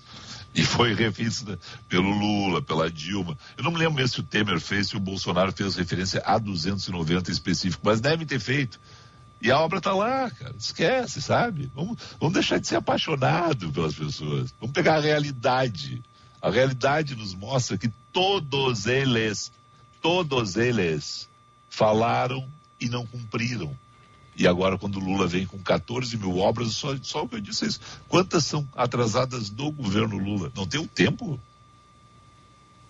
E 0.55 0.63
foi 0.63 0.93
revista 0.93 1.59
pelo 1.87 2.09
Lula, 2.09 2.61
pela 2.61 2.89
Dilma. 2.89 3.37
Eu 3.57 3.63
não 3.63 3.71
me 3.71 3.77
lembro 3.77 3.95
mesmo 3.95 4.07
se 4.07 4.19
o 4.21 4.23
Temer 4.23 4.59
fez, 4.59 4.87
se 4.87 4.97
o 4.97 4.99
Bolsonaro 4.99 5.51
fez 5.51 5.75
referência 5.75 6.21
a 6.25 6.37
290 6.37 7.29
específico, 7.29 7.83
mas 7.85 7.99
deve 7.99 8.25
ter 8.25 8.39
feito. 8.39 8.79
E 9.41 9.51
a 9.51 9.59
obra 9.59 9.77
está 9.77 9.93
lá, 9.93 10.29
cara. 10.31 10.55
Esquece, 10.57 11.21
sabe? 11.21 11.71
Vamos, 11.75 11.97
vamos 12.19 12.33
deixar 12.33 12.59
de 12.59 12.67
ser 12.67 12.77
apaixonado 12.77 13.71
pelas 13.71 13.93
pessoas. 13.93 14.53
Vamos 14.59 14.73
pegar 14.73 14.95
a 14.95 15.01
realidade. 15.01 16.01
A 16.41 16.49
realidade 16.49 17.15
nos 17.15 17.33
mostra 17.33 17.77
que 17.77 17.91
todos 18.11 18.85
eles, 18.85 19.51
todos 20.01 20.55
eles 20.55 21.29
falaram 21.69 22.47
e 22.79 22.89
não 22.89 23.05
cumpriram. 23.05 23.75
E 24.35 24.47
agora, 24.47 24.77
quando 24.77 24.99
Lula 24.99 25.25
vem 25.25 25.47
com 25.47 25.57
14 25.57 26.15
mil 26.17 26.37
obras, 26.37 26.73
só, 26.73 26.95
só 27.01 27.23
o 27.23 27.29
que 27.29 27.35
eu 27.35 27.41
disse 27.41 27.65
é 27.65 27.67
isso. 27.67 27.79
Quantas 28.07 28.45
são 28.45 28.67
atrasadas 28.75 29.49
do 29.49 29.71
governo 29.71 30.17
Lula? 30.17 30.51
Não 30.55 30.67
tem 30.67 30.79
o 30.79 30.87
tempo. 30.87 31.39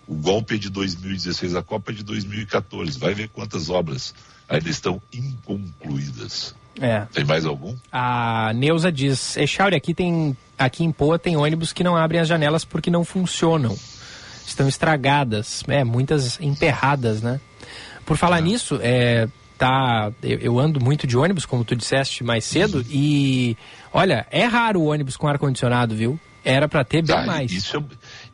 O 0.06 0.14
golpe 0.14 0.54
é 0.54 0.58
de 0.58 0.68
2016, 0.68 1.54
a 1.54 1.62
Copa 1.62 1.90
é 1.90 1.94
de 1.94 2.02
2014. 2.02 2.98
Vai 2.98 3.14
ver 3.14 3.28
quantas 3.30 3.70
obras 3.70 4.14
ainda 4.48 4.68
estão 4.68 5.00
inconcluídas. 5.12 6.54
É. 6.80 7.06
Tem 7.12 7.24
mais 7.24 7.44
algum? 7.44 7.74
A 7.90 8.52
Neuza 8.54 8.90
diz, 8.90 9.36
Echauri, 9.36 9.74
aqui 9.76 9.92
tem 9.92 10.36
aqui 10.56 10.84
em 10.84 10.90
Poa 10.90 11.18
tem 11.18 11.36
ônibus 11.36 11.72
que 11.72 11.84
não 11.84 11.96
abrem 11.96 12.20
as 12.20 12.28
janelas 12.28 12.64
porque 12.64 12.90
não 12.90 13.04
funcionam. 13.04 13.76
Estão 14.46 14.66
estragadas, 14.66 15.62
é, 15.68 15.84
muitas 15.84 16.40
emperradas, 16.40 17.22
né? 17.22 17.40
Por 18.04 18.16
falar 18.16 18.38
é. 18.38 18.40
nisso, 18.40 18.78
é, 18.82 19.28
tá, 19.58 20.10
eu, 20.22 20.38
eu, 20.38 20.58
ando 20.58 20.80
muito 20.82 21.06
de 21.06 21.16
ônibus, 21.16 21.44
como 21.44 21.64
tu 21.64 21.76
disseste 21.76 22.24
mais 22.24 22.44
cedo, 22.44 22.78
uhum. 22.78 22.84
e 22.90 23.56
olha, 23.92 24.26
é 24.30 24.44
raro 24.44 24.80
o 24.80 24.86
ônibus 24.86 25.16
com 25.16 25.28
ar-condicionado, 25.28 25.94
viu? 25.94 26.18
Era 26.44 26.68
para 26.68 26.84
ter 26.84 27.02
bem 27.02 27.16
Ah, 27.16 27.26
mais. 27.26 27.50
Isso 27.52 27.76
é, 27.76 27.82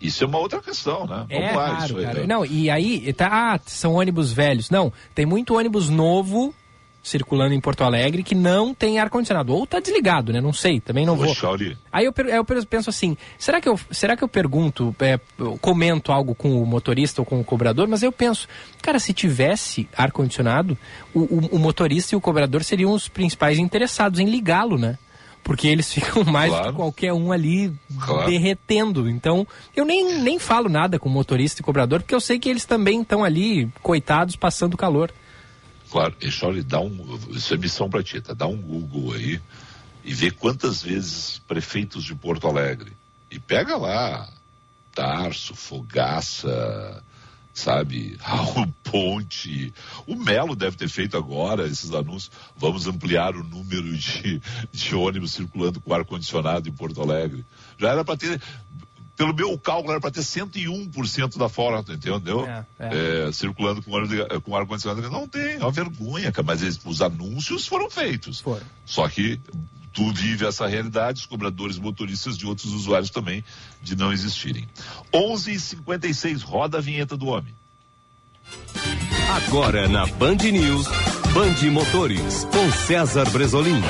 isso 0.01 0.23
é 0.25 0.27
uma 0.27 0.39
outra 0.39 0.61
questão, 0.61 1.07
né? 1.07 1.27
É 1.29 1.41
Vamos 1.41 1.57
lá, 1.57 1.67
raro, 1.69 1.85
isso 1.85 1.95
cara. 2.07 2.21
é. 2.23 2.27
Não, 2.27 2.45
e 2.45 2.71
aí, 2.71 3.13
tá, 3.13 3.29
ah, 3.55 3.61
são 3.67 3.95
ônibus 3.95 4.33
velhos. 4.33 4.71
Não, 4.71 4.93
tem 5.15 5.25
muito 5.27 5.57
ônibus 5.57 5.89
novo 5.89 6.55
circulando 7.03 7.53
em 7.53 7.61
Porto 7.61 7.85
Alegre 7.85 8.23
que 8.23 8.35
não 8.35 8.73
tem 8.73 8.99
ar-condicionado. 8.99 9.53
Ou 9.55 9.67
tá 9.67 9.79
desligado, 9.79 10.33
né? 10.33 10.41
Não 10.41 10.55
sei, 10.55 10.81
também 10.81 11.05
não 11.05 11.13
Ô, 11.15 11.17
vou. 11.19 11.35
Chauri, 11.35 11.77
Aí 11.93 12.07
eu, 12.07 12.15
eu 12.29 12.45
penso 12.67 12.89
assim, 12.89 13.15
será 13.39 13.61
que 13.61 13.69
eu, 13.69 13.79
será 13.91 14.17
que 14.17 14.25
eu 14.25 14.29
pergunto, 14.29 14.95
é, 15.01 15.21
eu 15.39 15.59
comento 15.59 16.11
algo 16.13 16.35
com 16.35 16.63
o 16.63 16.67
motorista 16.67 17.21
ou 17.21 17.27
com 17.27 17.39
o 17.39 17.45
cobrador, 17.45 17.87
mas 17.89 18.03
eu 18.03 18.11
penso, 18.11 18.49
cara, 18.81 18.99
se 18.99 19.13
tivesse 19.13 19.87
ar-condicionado, 19.95 20.79
o, 21.13 21.21
o- 21.21 21.49
o 21.57 21.59
motorista 21.59 22.15
e 22.15 22.17
o 22.17 22.21
cobrador 22.23 22.65
seriam 22.65 22.91
os 22.93 23.07
principais 23.07 23.59
interessados 23.59 24.19
em 24.19 24.25
ligá-lo, 24.27 24.79
né? 24.79 24.97
Porque 25.45 25.69
eles 25.69 25.93
ficam 25.93 26.25
mais 26.27 26.51
do 26.51 26.57
Claro. 26.57 26.71
que 26.73 26.77
qualquer 26.77 27.13
um 27.13 27.31
ali 27.31 27.73
Claro. 28.01 28.29
derretendo. 28.29 29.09
Então, 29.09 29.47
eu 29.77 29.85
nem, 29.85 30.19
nem 30.21 30.39
falo 30.39 30.69
nada 30.69 30.99
com 30.99 31.09
motorista 31.09 31.61
e 31.61 31.65
cobrador, 31.65 32.01
porque 32.03 32.15
eu 32.15 32.21
sei 32.21 32.39
que 32.41 32.49
eles 32.49 32.65
também 32.65 33.03
estão 33.03 33.23
ali, 33.23 33.71
coitados, 33.83 34.35
passando 34.37 34.77
calor. 34.77 35.13
claro, 35.91 36.15
e 36.21 36.29
Chauri, 36.31 36.63
dá 36.63 36.81
um. 36.81 37.21
Isso 37.31 37.55
é 37.55 37.57
missão 37.57 37.89
pra 37.89 38.03
ti, 38.03 38.21
tá? 38.21 38.33
Dá 38.35 38.47
um 38.49 38.57
Google 38.57 39.13
aí 39.13 39.41
e 40.03 40.13
vê 40.13 40.31
quantas 40.31 40.83
vezes 40.83 41.41
prefeitos 41.47 42.03
de 42.03 42.15
Porto 42.15 42.49
Alegre. 42.49 42.93
E 43.31 43.39
pega 43.39 43.77
lá, 43.77 44.29
Tarso, 44.95 45.55
Fogaça, 45.55 47.03
sabe, 47.55 48.17
Raul 48.21 48.67
Ponte. 48.83 49.73
O 50.07 50.17
Melo 50.17 50.55
deve 50.57 50.77
ter 50.77 50.89
feito 50.89 51.17
agora 51.17 51.67
esses 51.67 51.93
anúncios. 51.93 52.31
Vamos 52.57 52.87
ampliar 52.87 53.35
o 53.37 53.45
número 53.45 53.97
de, 53.97 54.43
de 54.73 54.95
ônibus 54.95 55.33
circulando 55.33 55.81
com 55.81 55.95
ar-condicionado 55.95 56.69
em 56.69 56.73
Porto 56.73 57.01
Alegre. 57.01 57.45
Já 57.79 57.91
era 57.91 58.05
para 58.05 58.17
ter, 58.17 58.43
pelo 59.17 59.33
meu 59.33 59.57
cálculo, 59.59 59.93
era 59.93 60.01
para 60.01 60.11
ter 60.11 60.21
101% 60.23 61.39
da 61.39 61.49
frota, 61.49 61.93
entendeu? 61.93 62.45
É, 62.47 62.67
é. 62.79 63.27
É, 63.29 63.33
circulando 63.33 63.83
com, 63.83 63.93
com 64.43 64.57
ar-condicionado. 64.57 65.09
Não 65.09 65.29
tem, 65.29 65.55
é 65.55 65.59
uma 65.59 65.71
vergonha, 65.71 66.33
cara, 66.33 66.45
mas 66.47 66.63
eles- 66.63 66.81
os 66.85 67.01
anúncios 67.01 67.67
foram 67.67 67.89
feitos. 67.89 68.41
Foram. 68.41 68.67
Só 68.85 69.09
que 69.09 69.41
tu 69.95 70.13
vive 70.13 70.45
essa 70.45 70.67
realidade, 70.67 71.21
os 71.21 71.27
cobradores 71.27 71.79
motoristas 71.79 72.37
de 72.37 72.45
outros 72.47 72.73
usuários 72.73 73.11
também, 73.11 73.45
de 73.81 73.97
não 73.97 74.13
existirem. 74.13 74.69
11h56, 75.13 76.43
roda 76.43 76.79
a 76.79 76.81
vinheta 76.81 77.17
do 77.17 77.29
homem. 77.29 77.55
Agora 79.47 79.89
na 79.89 80.05
Band 80.07 80.37
News, 80.37 80.87
Band 81.33 81.71
Motores, 81.71 82.45
com 82.53 82.71
César 82.73 83.31
Bresolim. 83.31 83.81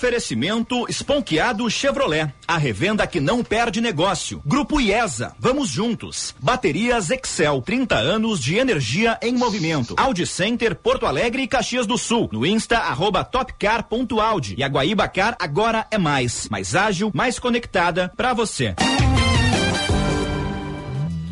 Oferecimento 0.00 0.86
Esponqueado 0.88 1.68
Chevrolet. 1.68 2.32
A 2.48 2.56
revenda 2.56 3.06
que 3.06 3.20
não 3.20 3.44
perde 3.44 3.82
negócio. 3.82 4.40
Grupo 4.46 4.80
IESA. 4.80 5.36
Vamos 5.38 5.68
juntos. 5.68 6.34
Baterias 6.40 7.10
Excel. 7.10 7.60
30 7.60 7.96
anos 7.96 8.40
de 8.40 8.56
energia 8.56 9.18
em 9.20 9.36
movimento. 9.36 9.94
Audi 9.98 10.26
Center, 10.26 10.74
Porto 10.74 11.04
Alegre 11.04 11.42
e 11.42 11.46
Caxias 11.46 11.86
do 11.86 11.98
Sul. 11.98 12.30
No 12.32 12.46
Insta, 12.46 12.78
arroba 12.78 13.22
topcar.audi. 13.22 14.54
E 14.56 14.64
a 14.64 14.68
Guaíba 14.68 15.06
Car 15.06 15.36
agora 15.38 15.86
é 15.90 15.98
mais. 15.98 16.48
Mais 16.48 16.74
ágil, 16.74 17.10
mais 17.12 17.38
conectada 17.38 18.10
pra 18.16 18.32
você. 18.32 18.74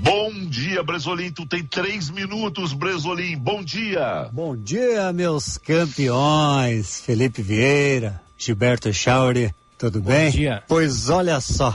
Bom 0.03 0.31
dia, 0.47 0.83
Bresolim. 0.83 1.33
Tu 1.33 1.47
tem 1.47 1.65
três 1.65 2.11
minutos, 2.11 2.75
Bresolim. 2.75 3.35
Bom 3.39 3.65
dia. 3.65 4.29
Bom 4.31 4.55
dia, 4.55 5.11
meus 5.15 5.57
campeões. 5.57 7.01
Felipe 7.01 7.41
Vieira, 7.41 8.21
Gilberto 8.39 8.93
Chauri, 8.93 9.53
tudo 9.77 10.01
bem? 10.01 10.31
dia. 10.31 10.63
Pois 10.69 11.11
olha 11.11 11.41
só, 11.41 11.75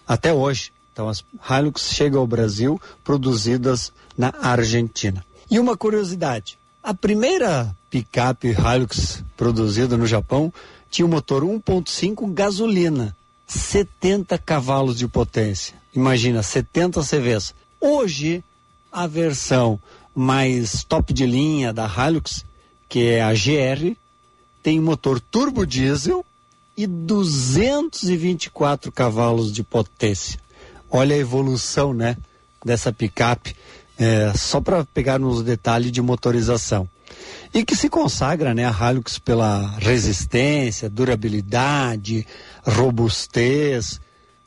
até 0.07 0.33
hoje. 0.33 0.71
Então 0.91 1.07
as 1.09 1.23
Hilux 1.49 1.91
chegam 1.91 2.21
ao 2.21 2.27
Brasil 2.27 2.81
produzidas 3.03 3.91
na 4.17 4.33
Argentina. 4.41 5.23
E 5.51 5.59
uma 5.59 5.77
curiosidade, 5.77 6.57
a 6.81 6.93
primeira 6.93 7.75
picape 7.89 8.47
Hilux 8.47 9.21
produzida 9.37 9.97
no 9.97 10.07
Japão 10.07 10.53
tinha 10.89 11.05
um 11.05 11.09
motor 11.09 11.43
1.5 11.43 12.33
gasolina, 12.33 13.13
70 13.45 14.37
cavalos 14.37 14.97
de 14.97 15.05
potência. 15.07 15.75
Imagina, 15.95 16.43
70 16.43 17.01
CVs. 17.01 17.55
Hoje, 17.79 18.43
a 18.91 19.07
versão 19.07 19.79
mais 20.13 20.83
top 20.83 21.13
de 21.13 21.25
linha 21.25 21.71
da 21.71 21.87
Hilux, 21.87 22.45
que 22.89 23.07
é 23.07 23.23
a 23.23 23.33
GR, 23.33 23.95
tem 24.61 24.79
motor 24.79 25.19
turbo 25.19 25.65
diesel 25.65 26.25
e 26.75 26.85
224 26.85 28.91
cavalos 28.91 29.53
de 29.53 29.63
potência. 29.63 30.39
Olha 30.89 31.15
a 31.15 31.19
evolução, 31.19 31.93
né, 31.93 32.17
dessa 32.63 32.91
picape, 32.91 33.55
é, 33.97 34.33
só 34.35 34.59
para 34.59 34.83
pegar 34.85 35.17
nos 35.17 35.43
detalhes 35.43 35.91
de 35.91 36.01
motorização. 36.01 36.89
E 37.53 37.63
que 37.63 37.75
se 37.75 37.89
consagra, 37.89 38.53
né, 38.53 38.65
a 38.65 38.91
Hilux 38.91 39.17
pela 39.17 39.77
resistência, 39.79 40.89
durabilidade, 40.89 42.27
robustez. 42.65 44.01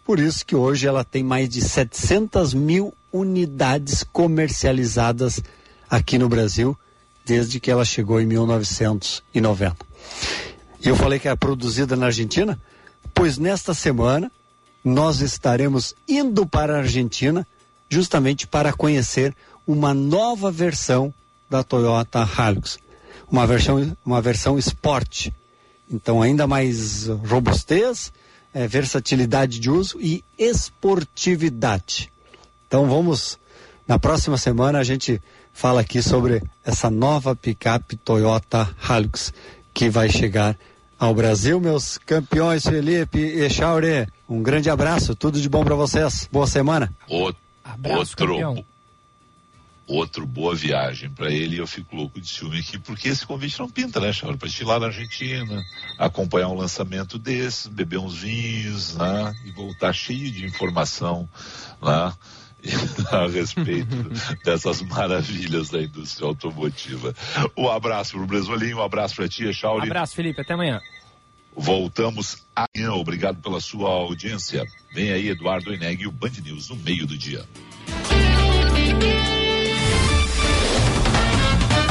Por 0.08 0.18
isso 0.20 0.46
que 0.46 0.56
hoje 0.56 0.86
ela 0.86 1.04
tem 1.04 1.22
mais 1.22 1.50
de 1.50 1.60
700 1.60 2.54
mil 2.54 2.94
unidades 3.12 4.02
comercializadas 4.02 5.42
aqui 5.90 6.16
no 6.16 6.30
Brasil, 6.30 6.74
desde 7.26 7.60
que 7.60 7.70
ela 7.70 7.84
chegou 7.84 8.18
em 8.18 8.24
1990. 8.24 9.76
E 10.80 10.88
eu 10.88 10.96
falei 10.96 11.18
que 11.18 11.28
era 11.28 11.36
produzida 11.36 11.94
na 11.94 12.06
Argentina, 12.06 12.58
pois 13.12 13.36
nesta 13.36 13.74
semana 13.74 14.32
nós 14.82 15.20
estaremos 15.20 15.94
indo 16.08 16.46
para 16.46 16.76
a 16.76 16.78
Argentina 16.78 17.46
justamente 17.90 18.46
para 18.46 18.72
conhecer 18.72 19.36
uma 19.66 19.92
nova 19.92 20.50
versão 20.50 21.12
da 21.50 21.62
Toyota 21.62 22.26
Hilux, 22.26 22.78
uma 23.30 23.46
versão 23.46 23.94
uma 24.06 24.22
versão 24.22 24.58
Sport. 24.58 25.28
Então 25.90 26.22
ainda 26.22 26.46
mais 26.46 27.08
robustez, 27.08 28.10
eh, 28.54 28.66
versatilidade 28.66 29.58
de 29.60 29.70
uso 29.70 29.98
e 30.00 30.22
esportividade. 30.38 32.12
Então 32.66 32.86
vamos 32.88 33.38
na 33.86 33.98
próxima 33.98 34.36
semana 34.36 34.78
a 34.78 34.84
gente 34.84 35.20
fala 35.52 35.80
aqui 35.80 36.02
sobre 36.02 36.42
essa 36.64 36.90
nova 36.90 37.34
picape 37.34 37.96
Toyota 37.96 38.68
Hilux 38.88 39.32
que 39.72 39.88
vai 39.88 40.08
chegar 40.08 40.56
ao 40.98 41.14
Brasil, 41.14 41.60
meus 41.60 41.96
campeões 41.98 42.64
Felipe 42.64 43.18
e 43.18 43.48
Chaure. 43.48 44.06
Um 44.28 44.42
grande 44.42 44.68
abraço, 44.68 45.14
tudo 45.14 45.40
de 45.40 45.48
bom 45.48 45.64
para 45.64 45.74
vocês. 45.74 46.28
Boa 46.30 46.46
semana. 46.46 46.92
O- 47.08 47.32
Abraço, 47.64 47.98
outro, 47.98 48.16
campeão. 48.26 48.64
Outro 49.88 50.26
boa 50.26 50.54
viagem 50.54 51.10
para 51.10 51.32
ele 51.32 51.56
e 51.56 51.58
eu 51.58 51.66
fico 51.66 51.96
louco 51.96 52.20
de 52.20 52.28
ciúme 52.28 52.58
aqui, 52.58 52.78
porque 52.78 53.08
esse 53.08 53.26
convite 53.26 53.58
não 53.58 53.68
pinta, 53.68 53.98
né, 53.98 54.12
Charles? 54.12 54.38
Para 54.38 54.48
ir 54.48 54.64
lá 54.64 54.78
na 54.78 54.86
Argentina, 54.86 55.64
acompanhar 55.98 56.48
um 56.48 56.56
lançamento 56.56 57.18
desse, 57.18 57.70
beber 57.70 57.98
uns 57.98 58.18
vinhos, 58.18 58.94
né? 58.94 59.34
E 59.46 59.50
voltar 59.50 59.92
cheio 59.92 60.30
de 60.30 60.44
informação, 60.44 61.28
né? 61.82 62.12
a 63.12 63.26
respeito 63.28 64.10
dessas 64.44 64.82
maravilhas 64.82 65.70
da 65.70 65.80
indústria 65.80 66.26
automotiva. 66.26 67.14
Um 67.56 67.68
abraço 67.68 68.12
pro 68.12 68.26
Bresolim, 68.26 68.74
um 68.74 68.82
abraço 68.82 69.16
pra 69.16 69.28
tia 69.28 69.52
Chauri. 69.52 69.86
Um 69.86 69.90
abraço, 69.90 70.14
Felipe, 70.14 70.40
até 70.40 70.54
amanhã. 70.54 70.80
Voltamos 71.56 72.46
amanhã. 72.54 72.92
Obrigado 72.92 73.40
pela 73.40 73.60
sua 73.60 73.90
audiência. 73.90 74.64
Vem 74.92 75.12
aí 75.12 75.28
Eduardo 75.28 75.72
Eneg 75.72 76.02
e 76.02 76.06
o 76.06 76.12
Band 76.12 76.32
News 76.44 76.68
no 76.68 76.76
meio 76.76 77.06
do 77.06 77.16
dia. 77.16 77.44